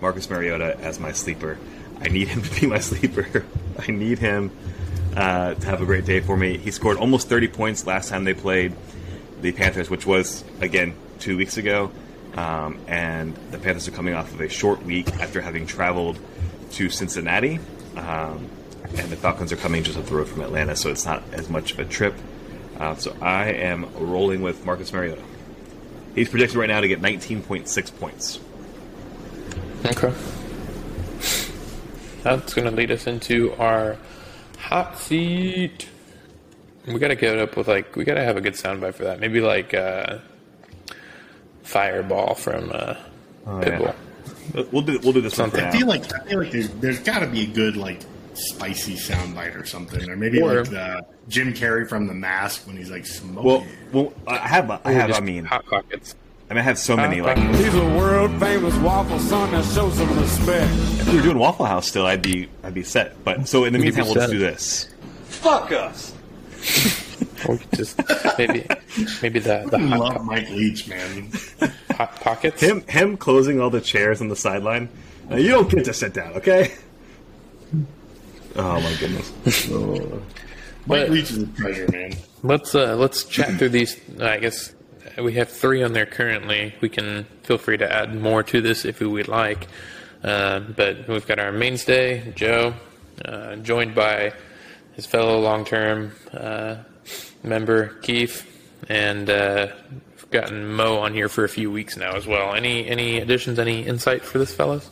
[0.00, 1.58] Marcus Mariota as my sleeper.
[2.00, 3.44] I need him to be my sleeper.
[3.78, 4.52] I need him
[5.16, 6.58] uh, to have a great day for me.
[6.58, 8.74] He scored almost 30 points last time they played
[9.40, 11.90] the Panthers, which was, again, two weeks ago.
[12.36, 16.18] Um, and the Panthers are coming off of a short week after having traveled
[16.72, 17.58] to Cincinnati.
[17.96, 18.50] Um,
[18.96, 21.48] and the Falcons are coming just up the road from Atlanta, so it's not as
[21.48, 22.14] much of a trip.
[22.78, 25.22] Uh, so I am rolling with Marcus Mariota.
[26.14, 28.38] He's projected right now to get 19.6 points.
[29.86, 30.12] Okay.
[32.22, 33.96] That's going to lead us into our
[34.58, 35.88] hot seat.
[36.86, 39.04] We got to get up with like we got to have a good soundbite for
[39.04, 39.20] that.
[39.20, 40.18] Maybe like uh,
[41.66, 42.94] Fireball from uh,
[43.44, 43.94] Pitbull.
[44.54, 45.64] But We'll do we'll do this Something.
[45.64, 48.00] I feel like I feel like there's, there's got to be a good like
[48.34, 52.76] spicy soundbite or something, or maybe Or- like the Jim Carrey from The Mask when
[52.76, 53.42] he's like smoking.
[53.44, 56.14] Well, well, I have I have I mean hot pockets.
[56.48, 57.20] I mean, I have so many.
[57.20, 60.70] Like, He's a world famous waffle son that shows some respect.
[61.00, 63.24] if we were doing Waffle House still, I'd be I'd be set.
[63.24, 64.88] But so in the meantime, we'll just do this.
[65.24, 66.12] Fuck us.
[67.74, 68.00] Just
[68.38, 68.66] maybe
[69.22, 71.30] maybe the the hot, love Mike Leach, man.
[71.92, 72.60] hot pockets.
[72.60, 74.88] Him him closing all the chairs on the sideline.
[75.30, 76.72] Uh, you don't get to sit down, okay?
[78.56, 79.68] Oh my goodness.
[79.70, 80.20] Mike
[80.86, 82.12] But- Leach is a treasure, man.
[82.42, 83.96] Let's uh, let's chat through these.
[84.20, 84.72] I guess
[85.18, 86.74] we have three on there currently.
[86.80, 89.66] We can feel free to add more to this if we would like.
[90.22, 92.74] Uh, but we've got our mainstay Joe,
[93.24, 94.32] uh, joined by
[94.94, 96.76] his fellow long-term uh,
[97.42, 98.46] member Keith,
[98.88, 99.68] and uh,
[100.30, 102.54] gotten Mo on here for a few weeks now as well.
[102.54, 103.58] Any any additions?
[103.58, 104.90] Any insight for this, fellas?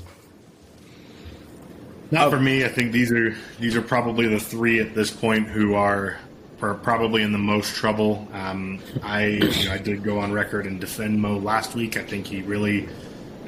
[2.11, 2.65] Not for me.
[2.65, 6.19] I think these are these are probably the three at this point who are
[6.63, 8.29] are probably in the most trouble.
[8.33, 11.97] Um, I you know, I did go on record and defend Mo last week.
[11.97, 12.89] I think he really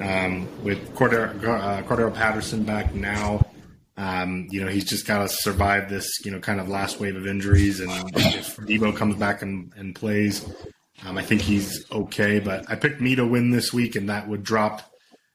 [0.00, 3.46] um, with Cordarrelle, uh, Cordarrelle Patterson back now.
[3.98, 7.16] Um, you know he's just got to survive this you know kind of last wave
[7.16, 10.44] of injuries, and if Deebo comes back and, and plays,
[11.04, 12.38] um, I think he's okay.
[12.38, 14.92] But I picked me to win this week, and that would drop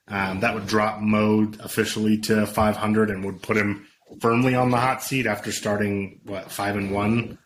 [0.07, 3.87] um, that would drop Mode officially to 500 and would put him
[4.19, 7.37] firmly on the hot seat after starting what five and one.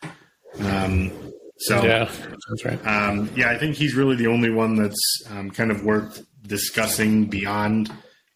[0.58, 1.12] Um,
[1.58, 2.10] so Yeah,
[2.50, 2.86] that's right.
[2.86, 7.26] um, yeah, I think he's really the only one that's um, kind of worth discussing
[7.26, 7.90] beyond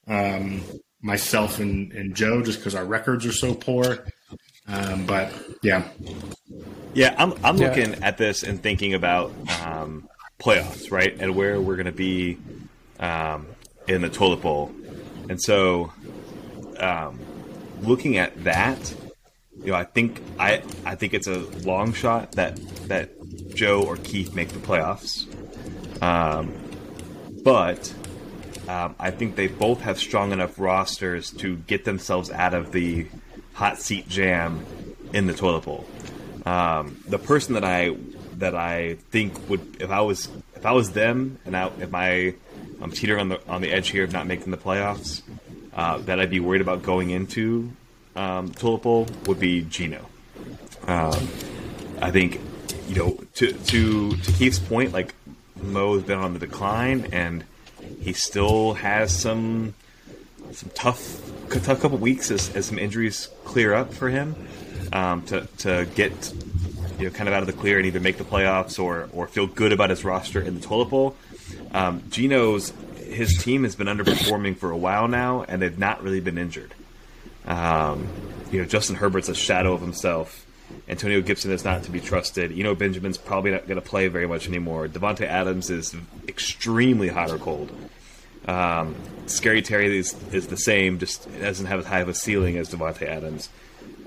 [0.06, 0.62] um,
[1.02, 4.06] myself and, and Joe, just because our records are so poor.
[4.68, 5.32] Um, but
[5.62, 5.88] yeah,
[6.94, 7.68] Yeah, I'm I'm Yeah.
[7.68, 9.32] looking at this and thinking about
[9.64, 10.08] um,
[10.40, 12.38] playoffs, right, and where we're going to be
[12.98, 13.46] um,
[13.86, 14.72] in the toilet bowl,
[15.28, 15.92] and so
[16.78, 17.18] um,
[17.82, 18.94] looking at that,
[19.64, 23.10] you know, I think I I think it's a long shot that that
[23.54, 25.26] Joe or Keith make the playoffs,
[26.02, 26.52] um,
[27.44, 27.92] but
[28.70, 33.06] um, I think they both have strong enough rosters to get themselves out of the
[33.52, 34.64] hot seat jam
[35.12, 35.84] in the toilet bowl.
[36.46, 37.96] Um, the person that I
[38.34, 42.34] that I think would if I was if I was them and I if I
[42.80, 45.22] I'm teetering on the on the edge here of not making the playoffs,
[45.74, 47.72] uh, that I'd be worried about going into
[48.14, 50.06] um, toilet bowl would be Gino.
[50.86, 51.28] Um,
[52.00, 52.40] I think
[52.86, 55.12] you know to to to Keith's point, like
[55.60, 57.44] Mo's been on the decline and
[58.00, 59.74] he still has some
[60.52, 61.20] some tough
[61.50, 64.34] tough couple weeks as, as some injuries clear up for him
[64.92, 66.32] um, to to get
[66.98, 69.26] you know kind of out of the clear and either make the playoffs or or
[69.26, 71.16] feel good about his roster in the toilet bowl.
[71.72, 76.20] Um, Gino's his team has been underperforming for a while now, and they've not really
[76.20, 76.72] been injured.
[77.44, 78.08] Um,
[78.52, 80.39] you know, Justin Herbert's a shadow of himself.
[80.88, 82.52] Antonio Gibson is not to be trusted.
[82.52, 84.88] You know, Benjamin's probably not going to play very much anymore.
[84.88, 85.94] Davante Adams is
[86.26, 87.70] extremely hot or cold.
[88.46, 88.96] Um,
[89.26, 92.70] Scary Terry is, is the same, just doesn't have as high of a ceiling as
[92.70, 93.48] Davante Adams.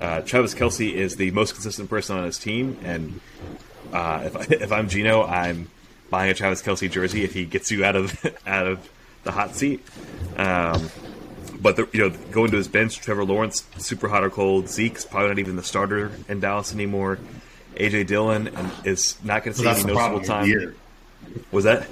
[0.00, 3.20] Uh, Travis Kelce is the most consistent person on his team, and
[3.92, 5.70] uh, if, I, if I'm Gino, I'm
[6.10, 8.90] buying a Travis Kelce jersey if he gets you out of out of
[9.22, 9.82] the hot seat.
[10.36, 10.90] Um,
[11.64, 14.68] but the, you know, going to his bench, Trevor Lawrence, super hot or cold.
[14.68, 17.18] Zeke's probably not even the starter in Dallas anymore.
[17.76, 20.44] AJ Dillon and is not going to see that's any the noticeable time.
[20.46, 20.74] here.
[21.50, 21.88] Was that?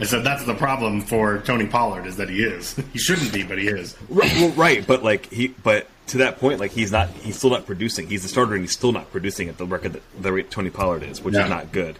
[0.00, 2.74] I said that's the problem for Tony Pollard is that he is.
[2.92, 3.94] He shouldn't be, but he is.
[4.08, 7.50] Right, well, right, but like he, but to that point, like he's not, he's still
[7.50, 8.06] not producing.
[8.08, 10.70] He's the starter, and he's still not producing at the record that the rate Tony
[10.70, 11.44] Pollard is, which Yeah.
[11.44, 11.98] is not good.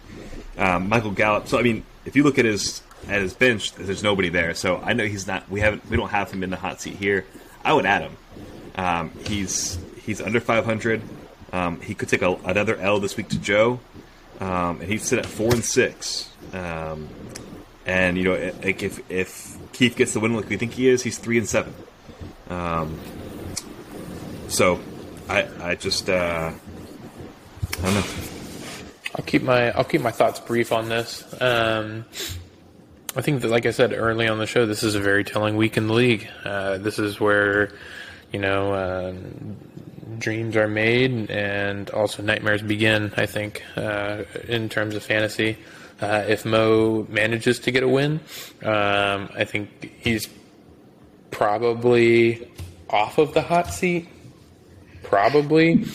[0.57, 1.47] Um, Michael Gallup.
[1.47, 4.53] So I mean, if you look at his at his bench, there's nobody there.
[4.53, 5.49] So I know he's not.
[5.49, 5.89] We haven't.
[5.89, 7.25] We don't have him in the hot seat here.
[7.63, 8.17] I would add him.
[8.75, 11.01] Um, he's he's under 500.
[11.53, 13.79] Um, he could take a, another L this week to Joe,
[14.39, 16.29] um, and he'd sit at four and six.
[16.53, 17.09] Um,
[17.85, 21.03] and you know, like if if Keith gets the win like we think he is,
[21.03, 21.73] he's three and seven.
[22.49, 22.99] Um,
[24.47, 24.79] so
[25.27, 28.03] I I just uh, I don't know.
[29.15, 31.23] I'll keep my I'll keep my thoughts brief on this.
[31.41, 32.05] Um,
[33.15, 35.57] I think that, like I said early on the show, this is a very telling
[35.57, 36.29] week in the league.
[36.45, 37.71] Uh, this is where
[38.31, 39.13] you know uh,
[40.17, 43.11] dreams are made and also nightmares begin.
[43.17, 45.57] I think uh, in terms of fantasy,
[45.99, 48.21] uh, if Mo manages to get a win,
[48.63, 50.29] um, I think he's
[51.31, 52.49] probably
[52.89, 54.07] off of the hot seat.
[55.03, 55.85] Probably.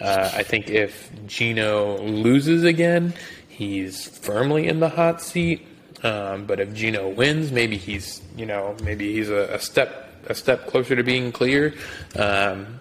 [0.00, 3.14] Uh, I think if Gino loses again,
[3.48, 5.66] he's firmly in the hot seat.
[6.04, 10.34] Um, but if Gino wins, maybe he's you know maybe he's a, a step a
[10.34, 11.74] step closer to being clear.
[12.16, 12.80] Um,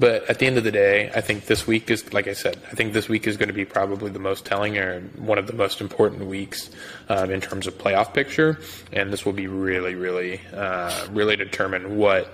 [0.00, 2.56] But at the end of the day, I think this week is, like I said,
[2.70, 5.48] I think this week is going to be probably the most telling or one of
[5.48, 6.70] the most important weeks
[7.08, 8.60] um, in terms of playoff picture,
[8.92, 12.30] and this will be really, really, uh, really determine what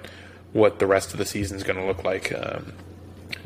[0.53, 2.35] what the rest of the season is going to look like.
[2.35, 2.75] Um,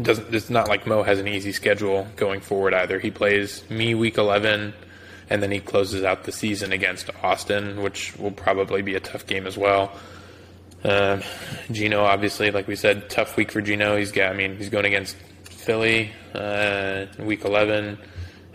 [0.03, 2.99] doesn't it's not like Mo has an easy schedule going forward either.
[2.99, 4.75] He plays me week 11
[5.31, 9.27] and then he closes out the season against Austin, which will probably be a tough
[9.27, 9.93] game as well.
[10.85, 11.21] Uh,
[11.71, 13.97] Gino, obviously, like we said, tough week for Gino.
[13.97, 17.99] He's got, I mean, he's going against Philly uh, week 11,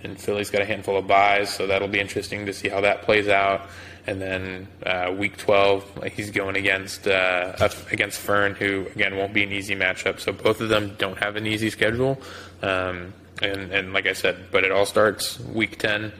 [0.04, 3.04] and Philly's got a handful of byes, so that'll be interesting to see how that
[3.04, 3.70] plays out.
[4.06, 9.44] And then uh, week 12, he's going against uh, against Fern, who again won't be
[9.44, 10.20] an easy matchup.
[10.20, 12.22] So both of them don't have an easy schedule.
[12.62, 16.12] Um, and and like I said, but it all starts week 10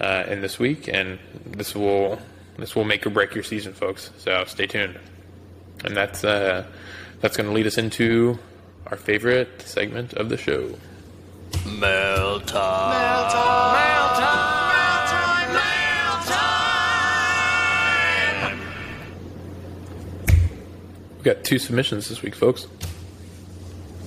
[0.00, 2.18] uh, in this week, and this will
[2.56, 4.10] this will make or break your season, folks.
[4.18, 4.98] So stay tuned.
[5.84, 6.66] And that's uh,
[7.20, 8.38] that's going to lead us into
[8.86, 10.74] our favorite segment of the show.
[11.66, 12.90] Mail time.
[12.92, 13.74] Mail time.
[13.74, 14.08] Mail
[16.26, 18.60] time.
[21.18, 22.66] We got two submissions this week, folks.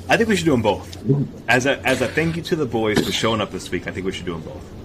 [0.10, 0.98] I think we should do them both.
[1.48, 3.92] As a as a thank you to the boys for showing up this week, I
[3.92, 4.83] think we should do them both.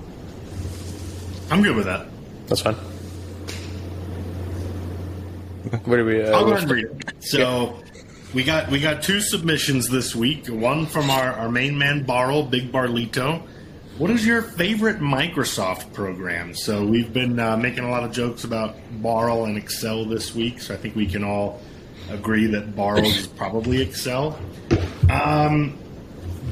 [1.51, 2.07] I'm good with that.
[2.47, 2.75] That's fine.
[5.85, 6.23] What do we?
[6.23, 7.23] Uh, I'll go ahead and read it.
[7.23, 7.83] So
[8.35, 10.47] we got we got two submissions this week.
[10.49, 13.43] One from our, our main man Barl, Big Barlito.
[13.99, 16.55] What is your favorite Microsoft program?
[16.55, 20.61] So we've been uh, making a lot of jokes about Barl and Excel this week.
[20.61, 21.61] So I think we can all
[22.09, 24.39] agree that Barl is probably Excel.
[25.11, 25.77] Um,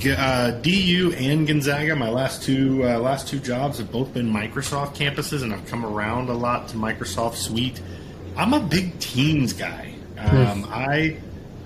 [0.05, 4.97] uh, DU and Gonzaga, my last two uh, last two jobs have both been Microsoft
[4.97, 7.81] campuses, and I've come around a lot to Microsoft Suite.
[8.37, 9.95] I'm a big Teams guy.
[10.19, 11.17] Um, I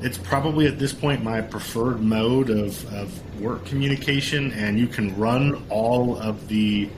[0.02, 5.16] it's probably at this point my preferred mode of, of work communication, and you can
[5.18, 6.88] run all of the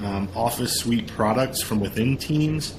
[0.00, 2.74] um, Office Suite products from within Teams.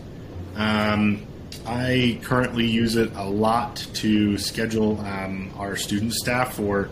[0.55, 1.25] Um,
[1.65, 6.89] I currently use it a lot to schedule um, our student staff for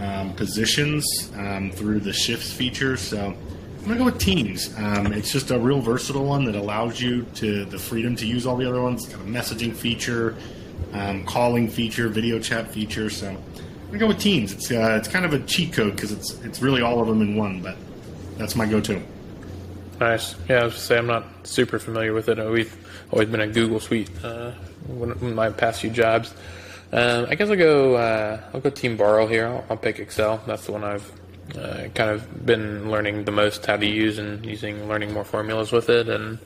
[0.00, 2.96] um, positions um, through the shifts feature.
[2.96, 3.34] So
[3.78, 4.74] I'm gonna go with Teams.
[4.76, 8.46] Um, it's just a real versatile one that allows you to the freedom to use
[8.46, 9.04] all the other ones.
[9.04, 10.36] It's got a messaging feature,
[10.92, 13.10] um, calling feature, video chat feature.
[13.10, 14.52] So I'm gonna go with Teams.
[14.52, 17.22] It's uh, it's kind of a cheat code because it's it's really all of them
[17.22, 17.62] in one.
[17.62, 17.76] But
[18.36, 19.02] that's my go-to.
[19.98, 20.36] Nice.
[20.48, 22.38] Yeah, I was say I'm not super familiar with it.
[22.50, 22.76] We've
[23.10, 24.52] always been a Google Suite uh,
[24.88, 26.32] in my past few jobs.
[26.92, 27.96] Um, I guess I'll go.
[27.96, 29.46] Uh, I'll go Team Borrow here.
[29.46, 30.42] I'll, I'll pick Excel.
[30.46, 31.12] That's the one I've
[31.56, 35.70] uh, kind of been learning the most how to use and using, learning more formulas
[35.70, 36.38] with it, and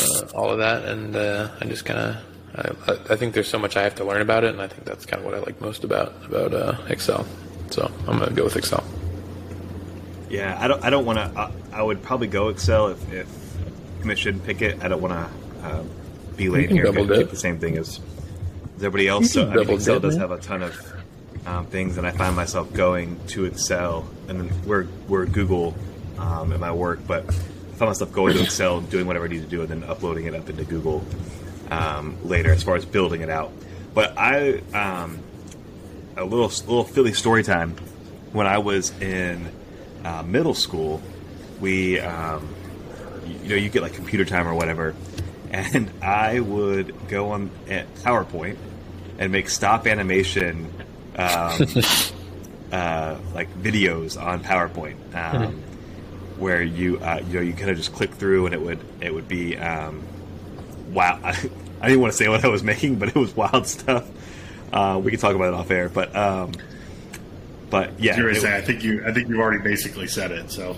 [0.00, 0.84] uh, all of that.
[0.84, 2.16] And uh, I just kind of.
[2.56, 4.84] I, I think there's so much I have to learn about it, and I think
[4.84, 7.26] that's kind of what I like most about about uh, Excel.
[7.70, 8.84] So I'm gonna go with Excel.
[10.30, 10.84] Yeah, I don't.
[10.84, 11.50] I don't want to.
[11.72, 13.28] I, would probably go Excel if, if
[14.00, 14.82] Commission pick it.
[14.84, 15.82] I don't want to uh,
[16.36, 16.84] be late here.
[16.84, 17.18] double and dip.
[17.18, 17.98] pick the same thing as
[18.76, 19.32] everybody else.
[19.32, 20.92] So I mean, Excel does have a ton of
[21.46, 25.74] um, things, and I find myself going to Excel, and then we're we're Google
[26.18, 27.32] um, at my work, but I
[27.76, 30.34] find myself going to Excel, doing whatever I need to do, and then uploading it
[30.34, 31.04] up into Google
[31.70, 33.52] um, later, as far as building it out.
[33.94, 35.20] But I um,
[36.16, 37.76] a little little Philly story time.
[38.32, 39.48] When I was in
[40.04, 41.00] uh, middle school,
[41.60, 42.54] we um,
[43.42, 44.94] you know you get like computer time or whatever,
[45.54, 48.56] and I would go on at PowerPoint
[49.18, 50.72] and make stop animation.
[51.16, 51.66] Um,
[52.72, 55.62] uh, like videos on PowerPoint, um,
[56.38, 59.14] where you uh, you know you kind of just click through and it would it
[59.14, 60.02] would be um,
[60.92, 61.20] wow.
[61.22, 61.30] I,
[61.80, 64.08] I didn't want to say what I was making, but it was wild stuff.
[64.72, 66.52] Uh, we can talk about it off air, but um,
[67.70, 70.50] but yeah, You're it- say, I think you I think you've already basically said it.
[70.50, 70.74] So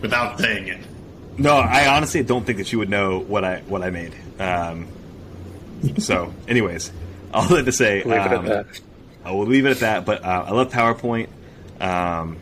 [0.00, 0.80] without saying it.
[1.40, 4.14] No, I honestly don't think that you would know what I what I made.
[4.38, 4.88] Um,
[5.98, 6.92] so, anyways,
[7.32, 8.66] all that to say, Leave it at um, that.
[9.24, 10.04] I will leave it at that.
[10.04, 11.28] But uh, I love PowerPoint.
[11.80, 12.38] Um,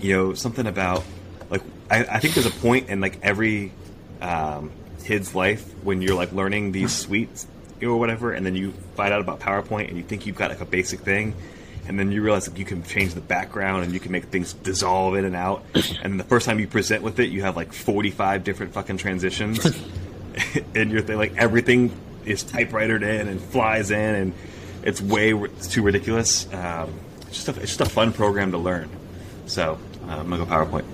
[0.00, 1.04] you know, something about
[1.50, 3.72] like I, I think there's a point in like every
[4.20, 4.70] um,
[5.04, 7.48] kid's life when you're like learning these suites
[7.82, 10.60] or whatever, and then you find out about PowerPoint and you think you've got like
[10.60, 11.34] a basic thing.
[11.86, 14.52] And then you realize that you can change the background and you can make things
[14.52, 15.64] dissolve in and out.
[16.02, 19.64] And the first time you present with it, you have like 45 different fucking transitions.
[20.74, 21.92] and you're like everything
[22.24, 24.32] is typewritered in and flies in, and
[24.82, 26.52] it's way it's too ridiculous.
[26.52, 28.88] Um, it's just a, it's just a fun program to learn.
[29.46, 30.84] So uh, I'm gonna go PowerPoint.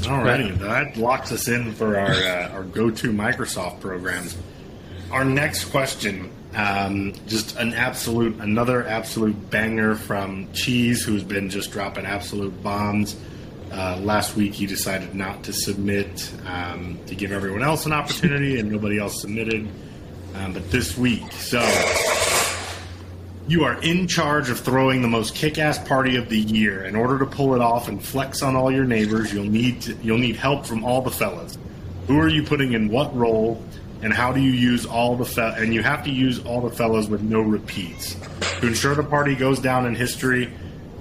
[0.00, 4.36] Alrighty, that locks us in for our uh, our go-to Microsoft programs.
[5.12, 11.70] our next question, um, just an absolute, another absolute banger from Cheese, who's been just
[11.70, 13.16] dropping absolute bombs.
[13.72, 18.58] Uh, last week, he decided not to submit um, to give everyone else an opportunity,
[18.58, 19.68] and nobody else submitted.
[20.34, 21.60] Um, but this week, so
[23.46, 26.84] you are in charge of throwing the most kick-ass party of the year.
[26.84, 29.94] In order to pull it off and flex on all your neighbors, you'll need to,
[30.02, 31.58] you'll need help from all the fellas.
[32.06, 33.62] Who are you putting in what role,
[34.02, 36.74] and how do you use all the fe- and you have to use all the
[36.74, 38.16] fellas with no repeats
[38.60, 40.52] to ensure the party goes down in history.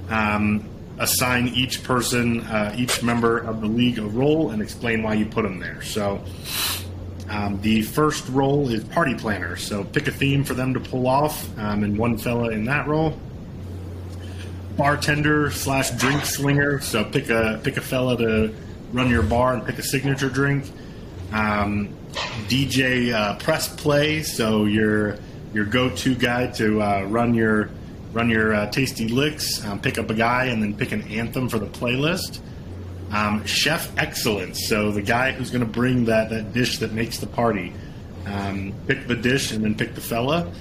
[0.09, 0.67] Um,
[0.97, 5.26] assign each person, uh, each member of the league a role, and explain why you
[5.26, 5.81] put them there.
[5.81, 6.23] So.
[7.30, 11.05] Um, the first role is party planner, so pick a theme for them to pull
[11.05, 13.19] off, um, and one fella in that role.
[14.76, 18.51] Bartender slash drink slinger, so pick a pick a fella to
[18.93, 20.65] run your bar and pick a signature drink.
[21.31, 25.18] Um, DJ uh, press play, so your
[25.53, 27.69] your go to guy to uh, run your
[28.14, 29.64] run your uh, tasty licks.
[29.65, 32.40] Um, pick up a guy and then pick an anthem for the playlist.
[33.11, 37.18] Um, chef excellence, so the guy who's going to bring that, that dish that makes
[37.18, 37.73] the party.
[38.27, 40.52] Um, pick the dish and then pick the fella.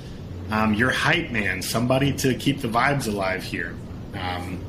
[0.51, 3.75] Um, your hype man, somebody to keep the vibes alive here.
[4.15, 4.65] Um,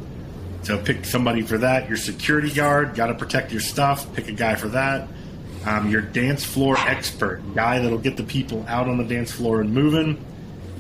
[0.64, 1.88] so pick somebody for that.
[1.88, 4.14] Your security guard, got to protect your stuff.
[4.14, 5.08] Pick a guy for that.
[5.66, 9.62] Um, your dance floor expert, guy that'll get the people out on the dance floor
[9.62, 10.24] and moving.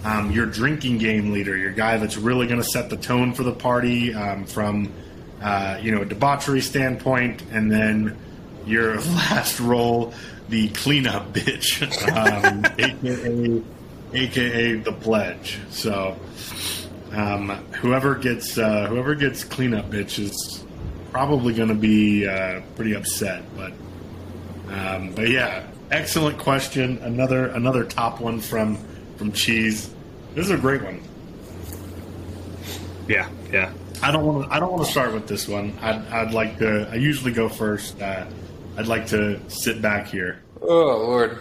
[0.05, 3.43] Um, your drinking game leader, your guy that's really going to set the tone for
[3.43, 4.93] the party um, from
[5.41, 8.17] uh, you know a debauchery standpoint, and then
[8.65, 10.13] your last role,
[10.47, 11.83] the cleanup bitch,
[12.15, 13.63] um, aka
[14.13, 15.59] aka the pledge.
[15.69, 16.17] So
[17.11, 17.49] um,
[17.81, 20.63] whoever gets uh, whoever gets cleanup bitch is
[21.11, 23.73] probably going to be uh, pretty upset, but.
[24.69, 26.97] Um, but yeah, excellent question.
[26.99, 28.77] Another another top one from
[29.17, 29.93] from Cheese.
[30.35, 31.01] This is a great one.
[33.07, 33.73] Yeah, yeah.
[34.01, 34.55] I don't want to.
[34.55, 35.77] I don't want to start with this one.
[35.81, 36.87] I'd, I'd like to.
[36.91, 37.99] I usually go first.
[38.01, 38.25] Uh,
[38.77, 40.41] I'd like to sit back here.
[40.61, 41.39] Oh Lord!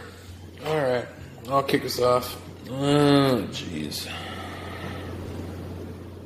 [0.66, 1.06] All right,
[1.48, 2.40] I'll kick us off.
[2.70, 4.08] Oh jeez.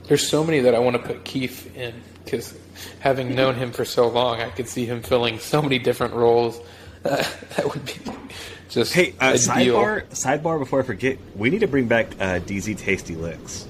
[0.04, 2.54] There's so many that I want to put Keith in because
[3.00, 6.60] having known him for so long, I could see him filling so many different roles.
[7.56, 7.94] that would be
[8.68, 10.58] just Hey, uh, sidebar, sidebar.
[10.58, 13.66] Before I forget, we need to bring back uh, DZ Tasty Licks.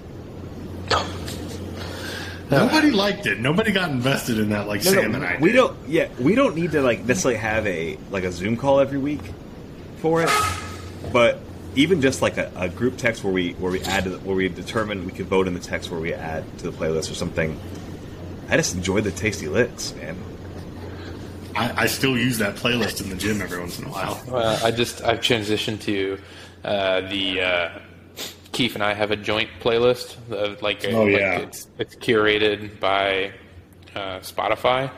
[2.50, 3.40] Nobody liked it.
[3.40, 5.38] Nobody got invested in that like No, Sam no, and I.
[5.40, 5.56] we did.
[5.56, 5.88] don't.
[5.88, 9.22] Yeah, we don't need to like necessarily have a like a Zoom call every week
[9.98, 10.30] for it.
[11.12, 11.38] But
[11.74, 14.36] even just like a, a group text where we where we add to the, where
[14.36, 17.14] we determine we could vote in the text where we add to the playlist or
[17.14, 17.58] something.
[18.50, 20.16] I just enjoy the tasty licks, man.
[21.54, 24.22] I, I still use that playlist in the gym every once in a while.
[24.30, 26.18] Uh, I just I've transitioned to
[26.64, 27.78] uh, the uh,
[28.52, 31.38] Keith and I have a joint playlist of like, a, Oh, like yeah.
[31.38, 33.32] it's it's curated by
[33.94, 34.90] uh, Spotify.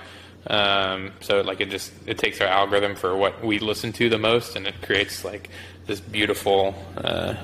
[0.46, 4.18] Um, so like it just it takes our algorithm for what we listen to the
[4.18, 5.48] most, and it creates like
[5.86, 6.74] this beautiful.
[6.96, 7.34] Uh,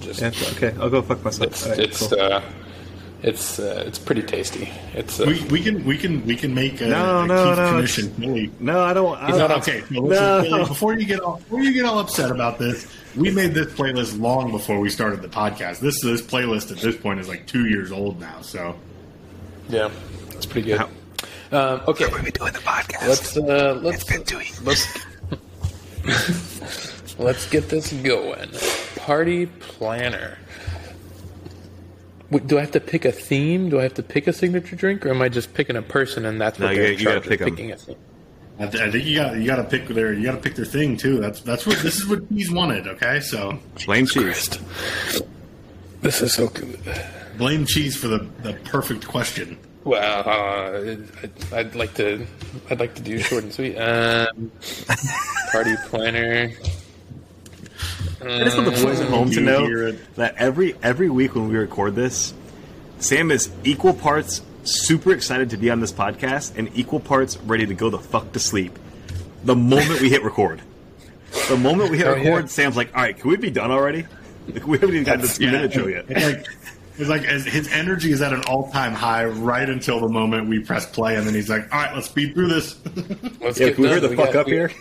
[0.00, 1.48] just Yeah, okay, I'll go fuck myself.
[1.50, 2.42] it's All right, it's cool.
[3.22, 4.70] It's uh, it's pretty tasty.
[4.94, 7.56] It's uh, We, we can we can we can make a, No, a no, Keith
[7.58, 8.08] no, commission.
[8.18, 8.50] Billy.
[8.60, 9.18] no, I don't.
[9.18, 10.42] I don't Okay, so No.
[10.42, 12.86] Billy, before you get all before you get all upset about this,
[13.16, 15.80] we made this playlist long before we started the podcast.
[15.80, 18.40] This this playlist at this point is like two years old now.
[18.40, 18.76] So
[19.68, 19.90] yeah,
[20.30, 20.78] it's pretty good.
[20.78, 20.88] How-
[21.50, 23.08] Um, okay, we doing the podcast?
[23.08, 24.62] let's uh, let's been two years.
[24.62, 24.86] let's
[27.18, 28.50] let's get this going.
[28.96, 30.38] Party planner.
[32.30, 33.70] Wait, Do I have to pick a theme?
[33.70, 36.24] Do I have to pick a signature drink, or am I just picking a person
[36.26, 37.50] and that's what No, you they're gotta- in you gotta charge of pick 'em.
[37.56, 37.96] picking a theme?
[38.60, 40.56] I, th- I think you got you got to pick their you got to pick
[40.56, 41.20] their thing too.
[41.20, 42.88] That's that's what this is what he's wanted.
[42.88, 43.56] Okay, so
[43.86, 44.48] Blame cheese.
[46.00, 46.78] This is so good.
[47.36, 49.56] blame cheese for the, the perfect question.
[49.84, 52.26] Well, uh, I'd, I'd like to.
[52.68, 53.76] I'd like to do short and sweet.
[53.76, 54.50] Um,
[55.52, 56.50] party planner.
[58.20, 61.48] I just want the uh, boys at home to know that every every week when
[61.48, 62.34] we record this,
[62.98, 67.64] Sam is equal parts super excited to be on this podcast and equal parts ready
[67.66, 68.76] to go the fuck to sleep.
[69.44, 70.60] The moment we hit record,
[71.48, 72.46] the moment we hit Oh, record, yeah.
[72.46, 74.04] Sam's like, "All right, can we be done already?
[74.52, 75.50] Like, we haven't even gotten to the two Yeah.
[75.52, 76.46] minute show yet." It's like
[76.98, 80.58] it's like his energy is at an all time high right until the moment we
[80.58, 82.74] press play, and then he's like, "All right, let's speed through this."
[83.40, 84.10] Let's Yeah, get can we hurry done.
[84.10, 84.72] the fuck got- up we- here?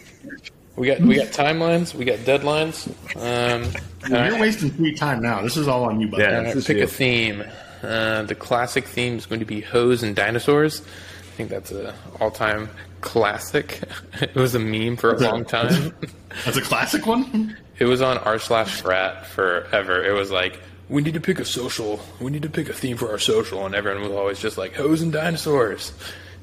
[0.78, 1.94] We got we got timelines.
[1.96, 2.88] We got deadlines.
[3.16, 3.64] Um,
[4.04, 4.40] all You're right.
[4.42, 5.42] wasting free time now.
[5.42, 6.24] This is all on you, buddy.
[6.24, 6.30] Yeah.
[6.30, 6.84] All right, This is pick you.
[6.84, 7.44] a theme.
[7.84, 10.82] Uh, the classic theme is going to be hose and dinosaurs.
[10.82, 12.70] I think that's a all-time
[13.02, 13.82] classic.
[14.22, 15.94] it was a meme for a long time.
[16.46, 17.58] That's a classic one.
[17.80, 20.04] It was on r slash frat forever.
[20.04, 20.60] It was like,
[20.90, 22.00] we need to pick a social.
[22.20, 24.74] We need to pick a theme for our social, and everyone was always just like
[24.74, 25.94] hoes and dinosaurs,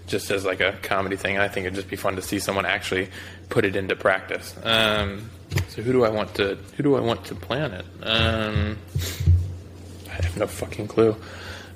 [0.06, 1.38] just as like a comedy thing.
[1.38, 3.08] I think it'd just be fun to see someone actually
[3.48, 4.54] put it into practice.
[4.62, 5.30] Um,
[5.68, 7.84] so who do I want to who do I want to plan it?
[8.02, 8.78] Um,
[10.08, 11.16] I have no fucking clue.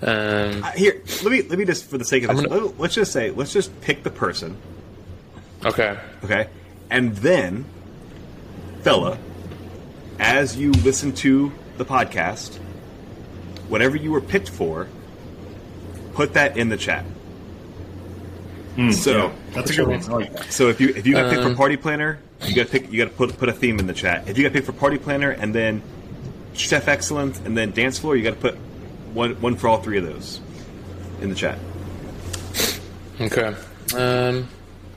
[0.02, 2.94] Um, Uh, Here, let me let me just for the sake of this, gonna- let's
[2.94, 4.56] just say let's just pick the person,
[5.64, 5.98] okay.
[6.22, 6.48] okay,
[6.90, 7.64] and then,
[8.82, 9.18] fella,
[10.20, 12.56] as you listen to the podcast,
[13.68, 14.86] whatever you were picked for,
[16.14, 17.04] put that in the chat.
[18.92, 20.00] So, Yeah, that's a good one.
[20.06, 22.92] Like so if you if you got picked for party planner, you got to pick
[22.92, 24.28] you got to put put a theme in the chat.
[24.28, 25.82] If you got picked for party planner and then
[26.54, 28.54] chef excellence and then dance floor, you got to put
[29.14, 30.40] one one for all three of those
[31.20, 31.58] in the chat.
[33.20, 33.54] Okay.
[33.96, 34.48] Um,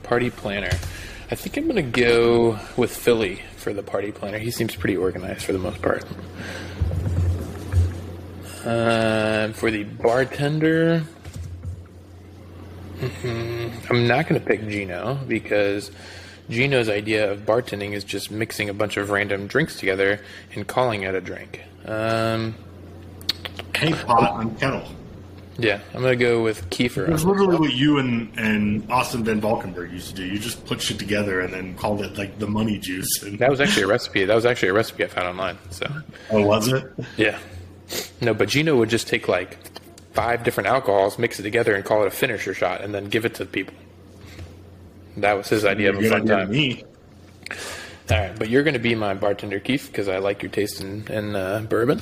[0.04, 0.70] party planner.
[1.30, 4.38] I think I'm gonna go with Philly for the party planner.
[4.38, 6.04] He seems pretty organized for the most part.
[8.64, 11.02] Um, for the bartender,
[13.00, 13.51] mhm,
[13.90, 15.90] I'm not gonna pick Gino because
[16.50, 20.20] Gino's idea of bartending is just mixing a bunch of random drinks together
[20.54, 21.60] and calling it a drink.
[21.86, 22.54] Um,
[23.74, 24.84] Any pot on kettle.
[25.58, 27.08] yeah, I'm gonna go with Kiefer.
[27.08, 30.24] Was literally what you and, and Austin Van Valkenburg used to do.
[30.24, 33.22] You just put shit together and then called it like the money juice.
[33.22, 34.24] And, That was actually a recipe.
[34.24, 35.58] That was actually a recipe I found online.
[35.70, 35.86] So.
[36.30, 36.84] oh, was it?
[37.16, 37.38] Yeah.
[38.20, 39.58] No, but Gino would just take like
[40.12, 43.24] five different alcohols, mix it together, and call it a finisher shot, and then give
[43.24, 43.74] it to the people.
[45.16, 46.50] That was his idea of a fun time.
[46.50, 46.84] me.
[48.10, 50.80] All right, but you're going to be my bartender, Keith, because I like your taste
[50.80, 52.00] in, in uh, bourbon.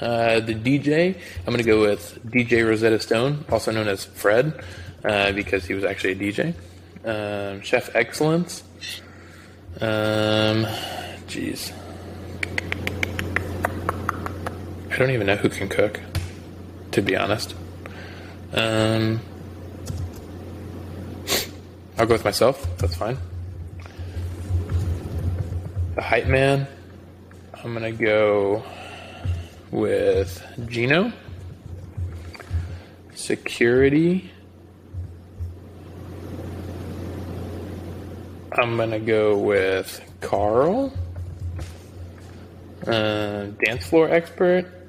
[0.00, 4.64] Uh, the DJ, I'm going to go with DJ Rosetta Stone, also known as Fred,
[5.04, 6.54] uh, because he was actually a DJ.
[7.04, 8.62] Um, Chef Excellence.
[9.80, 10.64] Um,
[11.26, 11.72] jeez.
[14.90, 16.00] I don't even know who can cook,
[16.92, 17.54] to be honest.
[18.52, 19.20] Um,
[21.98, 22.66] I'll go with myself.
[22.78, 23.18] That's fine.
[25.94, 26.66] The hype man.
[27.62, 28.62] I'm gonna go
[29.70, 31.12] with Gino.
[33.14, 34.30] Security.
[38.52, 40.92] I'm gonna go with Carl.
[42.86, 44.81] Uh, dance floor expert.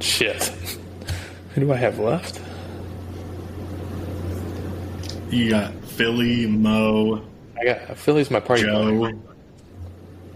[0.00, 0.42] Shit.
[1.54, 2.40] Who do I have left?
[5.30, 7.22] You got Philly, Mo,
[7.58, 9.12] I got Philly's my party Joe.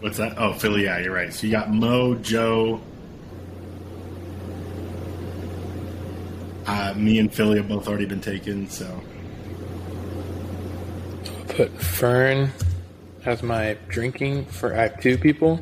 [0.01, 0.39] What's that?
[0.39, 0.85] Oh, Philly.
[0.85, 1.33] Yeah, you're right.
[1.33, 2.81] So you got Mo, Joe.
[6.67, 8.69] Uh, me and Philly have both already been taken.
[8.71, 9.03] So
[11.49, 12.51] Put Fern
[13.27, 15.61] as my drinking for I have two people.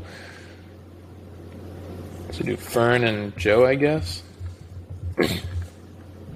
[2.38, 4.22] So do Fern and Joe, I guess.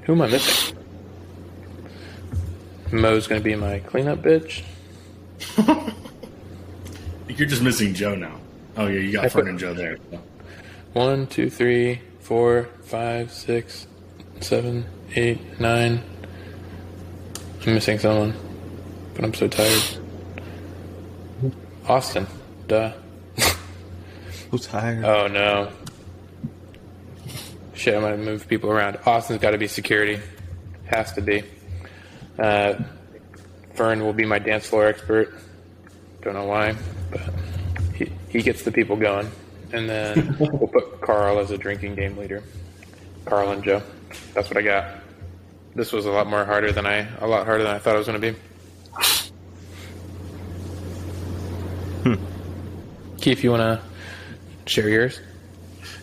[0.03, 0.77] Who am I missing?
[2.91, 4.65] Mo's gonna be my cleanup bitch.
[7.29, 8.35] You're just missing Joe now.
[8.77, 9.97] Oh yeah, you got I Fern put- and Joe there.
[10.93, 13.87] One, two, three, four, five, six,
[14.41, 14.85] seven,
[15.15, 16.03] eight, nine.
[17.65, 18.35] I'm missing someone,
[19.15, 19.83] but I'm so tired.
[21.87, 22.27] Austin,
[22.67, 22.93] duh.
[24.51, 25.05] Who's tired?
[25.05, 25.71] Oh no.
[27.83, 28.97] Shit, I might have move people around.
[29.07, 30.21] Austin's got to be security.
[30.85, 31.43] Has to be.
[32.39, 32.75] Uh,
[33.75, 35.35] Fern will be my dance floor expert.
[36.21, 36.77] Don't know why,
[37.11, 37.23] but
[37.97, 39.29] he, he gets the people going.
[39.73, 42.45] And then we'll put Carl as a drinking game leader.
[43.25, 43.83] Carl and Joe.
[44.33, 45.01] That's what I got.
[45.75, 47.99] This was a lot more harder than I a lot harder than I thought it
[47.99, 48.39] was going to be.
[52.05, 53.17] Hmm.
[53.17, 55.19] Keith, you want to share yours?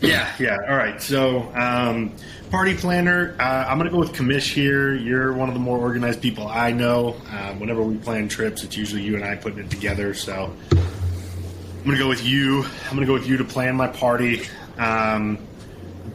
[0.01, 0.57] Yeah, yeah.
[0.68, 1.01] All right.
[1.01, 2.14] So, um,
[2.51, 3.35] party planner.
[3.39, 4.93] Uh, I'm going to go with Commish here.
[4.93, 7.15] You're one of the more organized people I know.
[7.31, 10.14] Um, whenever we plan trips, it's usually you and I putting it together.
[10.14, 12.64] So, I'm going to go with you.
[12.64, 14.41] I'm going to go with you to plan my party.
[14.77, 15.38] Um,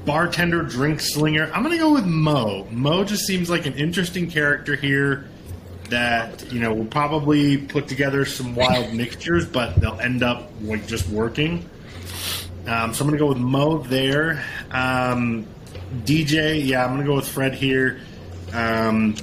[0.05, 1.51] bartender, drink slinger.
[1.53, 2.67] I'm going to go with Mo.
[2.71, 5.29] Mo just seems like an interesting character here.
[5.91, 10.87] That you know will probably put together some wild mixtures, but they'll end up like
[10.87, 11.69] just working.
[12.67, 14.45] Um, so I'm going to go with Mo there.
[14.71, 15.47] Um,
[16.05, 18.01] DJ, yeah, I'm going to go with Fred here.
[18.53, 19.17] Um,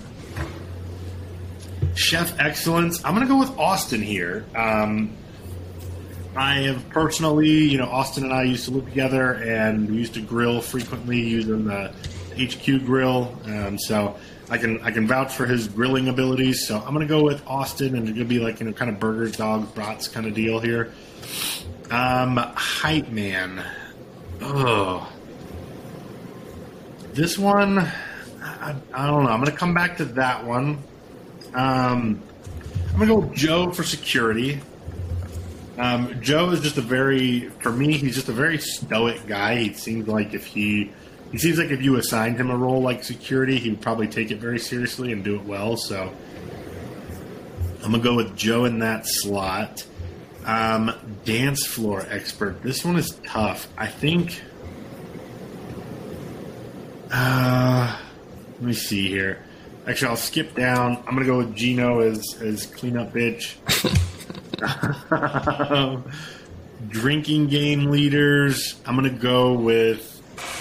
[1.95, 4.45] Chef Excellence, I'm going to go with Austin here.
[4.55, 5.15] Um,
[6.35, 10.13] I have personally, you know, Austin and I used to live together and we used
[10.13, 11.93] to grill frequently using the
[12.37, 13.37] HQ Grill.
[13.45, 14.17] Um, so
[14.49, 16.67] I can I can vouch for his grilling abilities.
[16.67, 18.99] So I'm gonna go with Austin, and it's gonna be like you know kind of
[18.99, 20.93] burgers, dogs, brats kind of deal here.
[21.91, 23.63] Um, hype man.
[24.41, 25.11] Oh,
[27.13, 27.79] this one.
[27.79, 29.29] I, I don't know.
[29.29, 30.81] I'm gonna come back to that one.
[31.53, 32.23] Um,
[32.93, 34.61] I'm gonna go with Joe for security.
[35.77, 39.57] Um, Joe is just a very, for me, he's just a very stoic guy.
[39.57, 40.91] He seems like if he,
[41.31, 44.31] he seems like if you assigned him a role like security, he would probably take
[44.31, 45.75] it very seriously and do it well.
[45.75, 46.13] So
[47.83, 49.85] I'm gonna go with Joe in that slot.
[50.45, 52.61] Um, dance floor expert.
[52.63, 53.67] This one is tough.
[53.77, 54.41] I think.
[57.11, 57.97] Uh,
[58.53, 59.39] let me see here.
[59.87, 60.97] Actually, I'll skip down.
[61.07, 63.55] I'm gonna go with Gino as as cleanup bitch.
[66.89, 68.75] Drinking game leaders.
[68.85, 70.07] I'm gonna go with.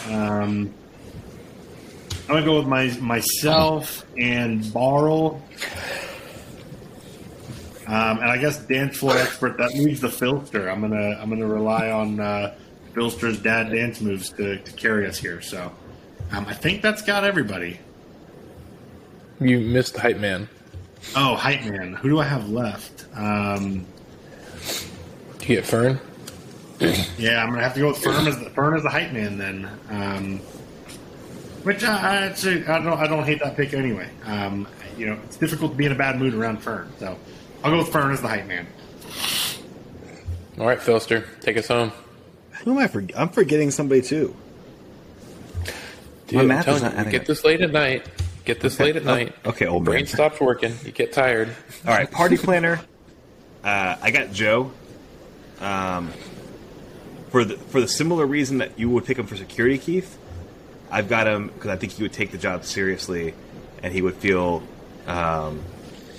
[0.09, 0.73] Um,
[2.29, 5.43] I'm gonna go with my myself and Barl.
[7.91, 9.59] Um, and I guess dance floor expert.
[9.59, 10.71] That leaves the Filster.
[10.71, 12.55] I'm gonna I'm gonna rely on uh,
[12.95, 15.41] Filster's dad dance moves to, to carry us here.
[15.41, 15.73] So
[16.31, 17.81] um, I think that's got everybody.
[19.41, 20.49] You missed hype man.
[21.17, 21.95] Oh, hype man.
[21.95, 23.07] Who do I have left?
[23.17, 23.85] Um,
[25.41, 25.99] you get Fern?
[27.19, 29.37] yeah, I'm gonna have to go with Fern as the Fern as the hype man
[29.37, 29.69] then.
[29.89, 30.39] Um,
[31.65, 34.09] which I, I actually I don't I don't hate that pick anyway.
[34.27, 37.19] Um, you know, it's difficult to be in a bad mood around Fern, so
[37.63, 38.67] I'll go with Fern as the hype man.
[40.59, 41.93] All right, Filster, take us home.
[42.65, 42.87] Who am I?
[42.89, 44.35] For- I'm forgetting somebody too.
[46.27, 48.07] Dude, My I'm math is not you, adding get this late at night.
[48.45, 48.85] Get this Okay.
[48.85, 49.35] late at Oh, night.
[49.47, 50.07] okay, old brain man.
[50.07, 50.75] stops working.
[50.85, 51.49] You get tired.
[51.87, 52.81] All right, party planner.
[53.65, 54.73] Uh, I got Joe.
[55.61, 56.13] Um,
[57.31, 60.17] for the for the similar reason that you would pick him for security, Keith.
[60.91, 63.35] I've got him because I think he would take the job seriously,
[63.83, 64.63] and he would feel
[65.07, 65.63] um,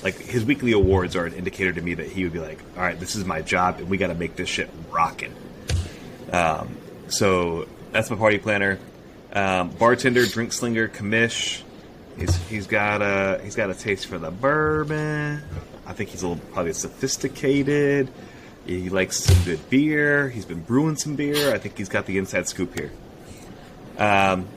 [0.03, 2.84] like his weekly awards are an indicator to me that he would be like, "All
[2.84, 5.34] right, this is my job, and we got to make this shit rocking."
[6.32, 8.80] Um, so that's my party planner.
[9.34, 11.61] Um, bartender, drink slinger, commish.
[12.18, 15.41] He's he's got a he's got a taste for the bourbon.
[15.86, 18.10] I think he's a little probably sophisticated.
[18.65, 20.30] He likes some good beer.
[20.30, 21.53] He's been brewing some beer.
[21.53, 22.91] I think he's got the inside scoop here.
[23.98, 24.48] Um,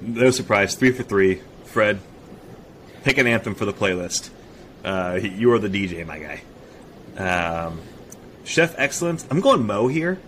[0.00, 1.40] no surprise, three for three.
[1.64, 2.00] Fred,
[3.04, 4.30] pick an anthem for the playlist.
[4.84, 6.42] Uh, you are the DJ, my guy.
[7.16, 7.80] Um,
[8.44, 9.26] Chef Excellence.
[9.30, 10.18] I'm going Mo here.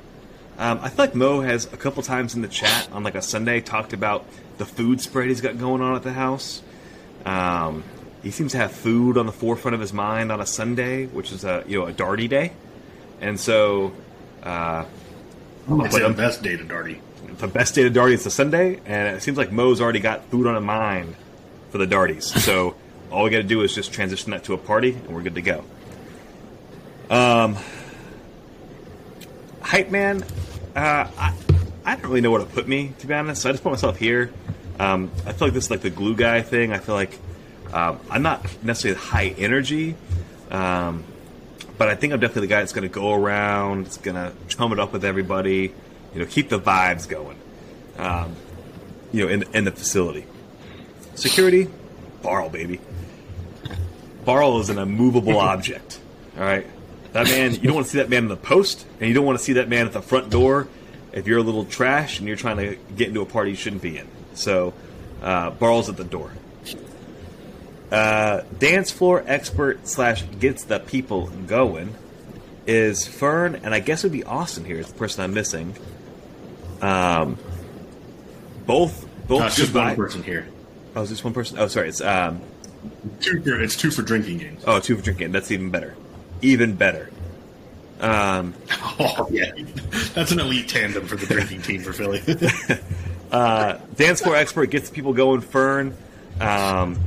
[0.58, 3.22] Um, I feel like Mo has a couple times in the chat on like a
[3.22, 4.26] Sunday talked about
[4.58, 6.60] the food spread he's got going on at the house.
[7.24, 7.82] Um,
[8.22, 11.32] he seems to have food on the forefront of his mind on a Sunday, which
[11.32, 12.52] is a you know a Darty day,
[13.22, 13.92] and so
[14.42, 14.84] uh,
[15.68, 17.00] It's the best data, Darty.
[17.38, 20.26] the best day of Darty is the Sunday, and it seems like Mo's already got
[20.26, 21.14] food on a mind
[21.70, 22.24] for the Darties.
[22.24, 22.74] So
[23.10, 25.34] all we got to do is just transition that to a party, and we're good
[25.34, 25.64] to go.
[27.10, 27.56] Um,
[29.62, 30.22] hype man,
[30.76, 31.34] uh, I
[31.84, 33.42] I don't really know where to put me to be honest.
[33.42, 34.32] So I just put myself here.
[34.78, 36.72] Um, I feel like this is like the glue guy thing.
[36.72, 37.18] I feel like
[37.72, 39.94] um, I'm not necessarily high energy.
[40.50, 41.04] Um,
[41.80, 44.34] but I think I'm definitely the guy that's going to go around, it's going to
[44.48, 45.72] chum it up with everybody,
[46.12, 47.38] you know, keep the vibes going,
[47.96, 48.36] um,
[49.12, 50.26] you know, in, in the facility.
[51.14, 51.68] Security,
[52.22, 52.80] Barl, baby.
[54.30, 55.98] Barl is an immovable object.
[56.38, 56.64] All right,
[57.14, 57.52] that man.
[57.52, 59.44] You don't want to see that man in the post, and you don't want to
[59.44, 60.68] see that man at the front door
[61.12, 63.82] if you're a little trash and you're trying to get into a party you shouldn't
[63.82, 64.06] be in.
[64.34, 64.72] So,
[65.20, 66.30] uh, Barl's at the door.
[67.90, 71.92] Uh, dance floor expert slash gets the people going
[72.68, 75.74] is Fern, and I guess it would be Austin here is the person I'm missing.
[76.80, 77.36] Um,
[78.64, 80.46] both both it's just one person here.
[80.94, 81.58] Oh, is this one person?
[81.58, 81.88] Oh, sorry.
[81.88, 82.40] It's um,
[83.20, 84.62] Two for, it's two for drinking games.
[84.66, 85.32] oh, two for drinking.
[85.32, 85.94] That's even better.
[86.42, 87.10] Even better.
[88.00, 88.54] Um,
[89.02, 89.52] Oh yeah,
[90.14, 92.22] that's an elite tandem for the drinking team for Philly.
[93.32, 95.40] uh, dance floor expert gets people going.
[95.40, 95.96] Fern.
[96.40, 96.98] Um,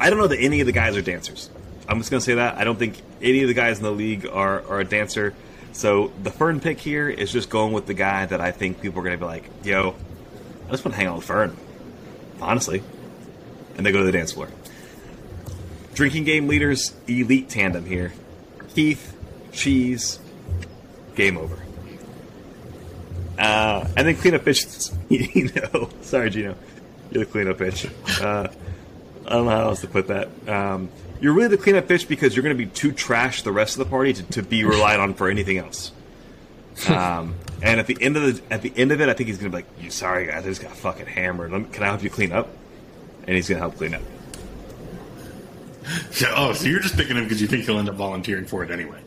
[0.00, 1.50] I don't know that any of the guys are dancers.
[1.88, 4.26] I'm just gonna say that I don't think any of the guys in the league
[4.26, 5.34] are, are a dancer.
[5.72, 9.00] So the Fern pick here is just going with the guy that I think people
[9.00, 9.94] are gonna be like, "Yo,
[10.68, 11.56] I just want to hang out with Fern."
[12.40, 12.82] Honestly,
[13.76, 14.48] and they go to the dance floor.
[15.94, 18.12] Drinking game leaders, elite tandem here.
[18.74, 19.14] Keith,
[19.52, 20.18] Cheese,
[21.14, 21.58] game over.
[23.38, 25.90] Uh, and then cleanup bitch, Gino.
[26.02, 26.54] Sorry, Gino.
[27.10, 27.90] You're the cleanup bitch.
[28.22, 28.48] Uh,
[29.26, 30.28] I don't know how else to put that.
[30.48, 30.88] Um,
[31.20, 33.84] you're really the cleanup bitch because you're going to be too trash the rest of
[33.84, 35.92] the party to, to be relied on for anything else.
[36.88, 39.36] Um, and at the end of the at the end of it, I think he's
[39.36, 41.52] gonna be like, "You sorry guys, I just got fucking hammered.
[41.52, 42.48] Me- Can I help you clean up?"
[43.26, 44.00] And he's gonna help clean up.
[46.12, 48.62] So, oh, so you're just picking him because you think he'll end up volunteering for
[48.62, 49.00] it anyway.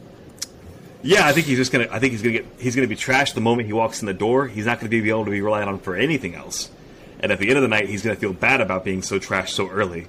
[1.05, 1.87] Yeah, I think he's just gonna.
[1.91, 2.45] I think he's gonna get.
[2.57, 4.47] He's gonna be trashed the moment he walks in the door.
[4.47, 6.71] He's not gonna be able to be relied on for anything else.
[7.19, 9.49] And at the end of the night, he's gonna feel bad about being so trashed
[9.49, 10.07] so early.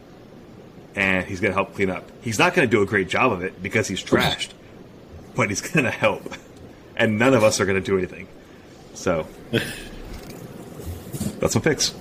[0.95, 2.11] And he's gonna help clean up.
[2.23, 4.51] He's not gonna do a great job of it because he's trashed,
[5.35, 6.35] but he's gonna help.
[6.97, 8.27] And none of us are gonna do anything.
[8.95, 9.27] So
[11.41, 11.95] that's what picks.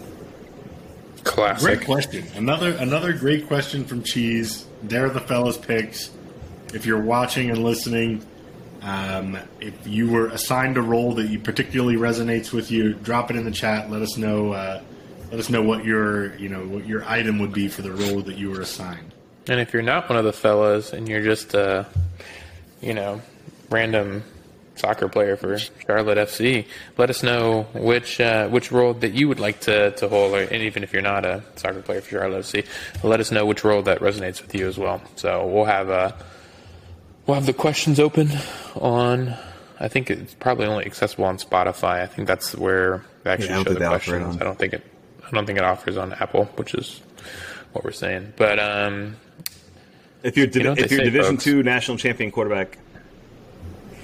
[1.25, 1.79] Classic.
[1.79, 2.23] Great question.
[2.35, 4.65] Another another great question from Cheese.
[4.83, 6.11] There are the fellas picks.
[6.73, 8.25] If you're watching and listening,
[8.81, 13.37] um, if you were assigned a role that you particularly resonates with you, drop it
[13.37, 13.89] in the chat.
[13.89, 14.53] Let us know.
[14.53, 14.81] Uh,
[15.31, 18.21] let us know what your you know what your item would be for the role
[18.21, 19.11] that you were assigned.
[19.47, 21.87] And if you're not one of the fellas and you're just a,
[22.81, 23.21] you know,
[23.69, 24.23] random
[24.75, 26.65] soccer player for Charlotte FC,
[26.97, 30.41] let us know which uh, which role that you would like to, to hold, or,
[30.41, 32.65] and even if you're not a soccer player for Charlotte FC,
[33.03, 35.01] let us know which role that resonates with you as well.
[35.15, 36.11] So we'll have uh,
[37.25, 38.29] we'll have the questions open
[38.75, 39.33] on.
[39.79, 42.01] I think it's probably only accessible on Spotify.
[42.01, 44.35] I think that's where they actually Yeah, show the they offer it questions.
[44.37, 44.83] on- I don't think it.
[45.25, 47.01] I don't think it offers on Apple, which is
[47.73, 48.33] what we're saying.
[48.37, 49.17] But um,
[50.23, 51.43] If you're, div- You know if you're say, Division folks.
[51.43, 52.77] two national champion quarterback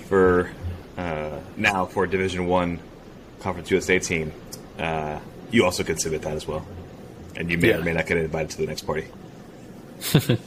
[0.07, 0.49] for
[1.01, 2.79] uh, now for a Division one
[3.39, 4.31] Conference USA team,
[4.79, 5.19] uh,
[5.51, 6.65] you also could submit that as well,
[7.35, 7.77] and you may Yeah.
[7.77, 9.05] or may not get invited to the next party.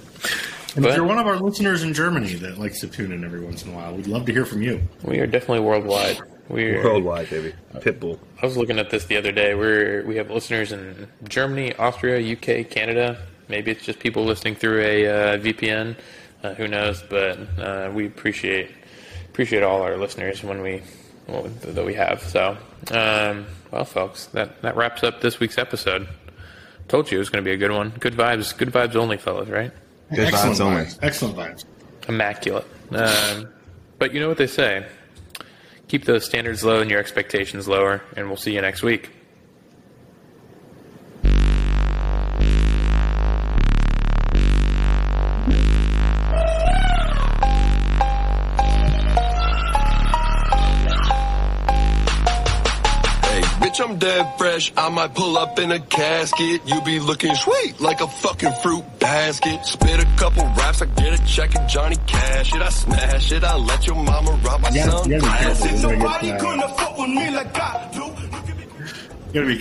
[0.77, 3.23] And But- if you're one of our listeners in Germany that likes to tune in
[3.25, 4.81] every once in a while, we'd love to hear from you.
[5.05, 6.19] we are definitely worldwide.
[6.49, 7.53] We're Worldwide, baby.
[7.77, 8.19] Pitbull.
[8.43, 9.55] I was looking at this the other day.
[9.55, 13.19] We're we have listeners in Germany, Austria, UK, Canada.
[13.49, 15.95] Maybe it's just people listening through a uh, VPN.
[16.43, 17.03] Uh, who knows?
[17.09, 18.71] But uh, we appreciate
[19.35, 20.81] appreciate all our listeners when we
[21.27, 22.23] well, that we have.
[22.23, 22.57] So,
[22.93, 26.07] um, well, folks, that that wraps up this week's episode.
[26.87, 27.91] Told you it was going to be a good one.
[27.99, 29.49] Good vibes, good vibes only, fellas.
[29.49, 29.73] Right?
[30.11, 30.87] Good Excellent vibes only.
[31.03, 31.65] Excellent vibes.
[32.09, 32.65] immaculate.
[32.93, 33.49] Um,
[33.99, 34.87] but you know what they say:
[35.89, 39.11] keep those standards low and your expectations lower, and we'll see you next week.
[53.75, 54.73] Bitch, I'm dead fresh.
[54.77, 56.63] I might pull up in a casket.
[56.67, 59.65] You be looking sweet like a fucking fruit basket.
[59.65, 62.55] Spit a couple raps, I get a check and Johnny Cash.
[62.55, 63.45] It, I smash it.
[63.45, 65.11] I let your mama rob my son.
[65.11, 65.67] you gotta be careful.
[65.67, 68.05] We're gonna Nobody get, uh, couldn't fuck with me like I do.
[68.05, 69.59] you gotta be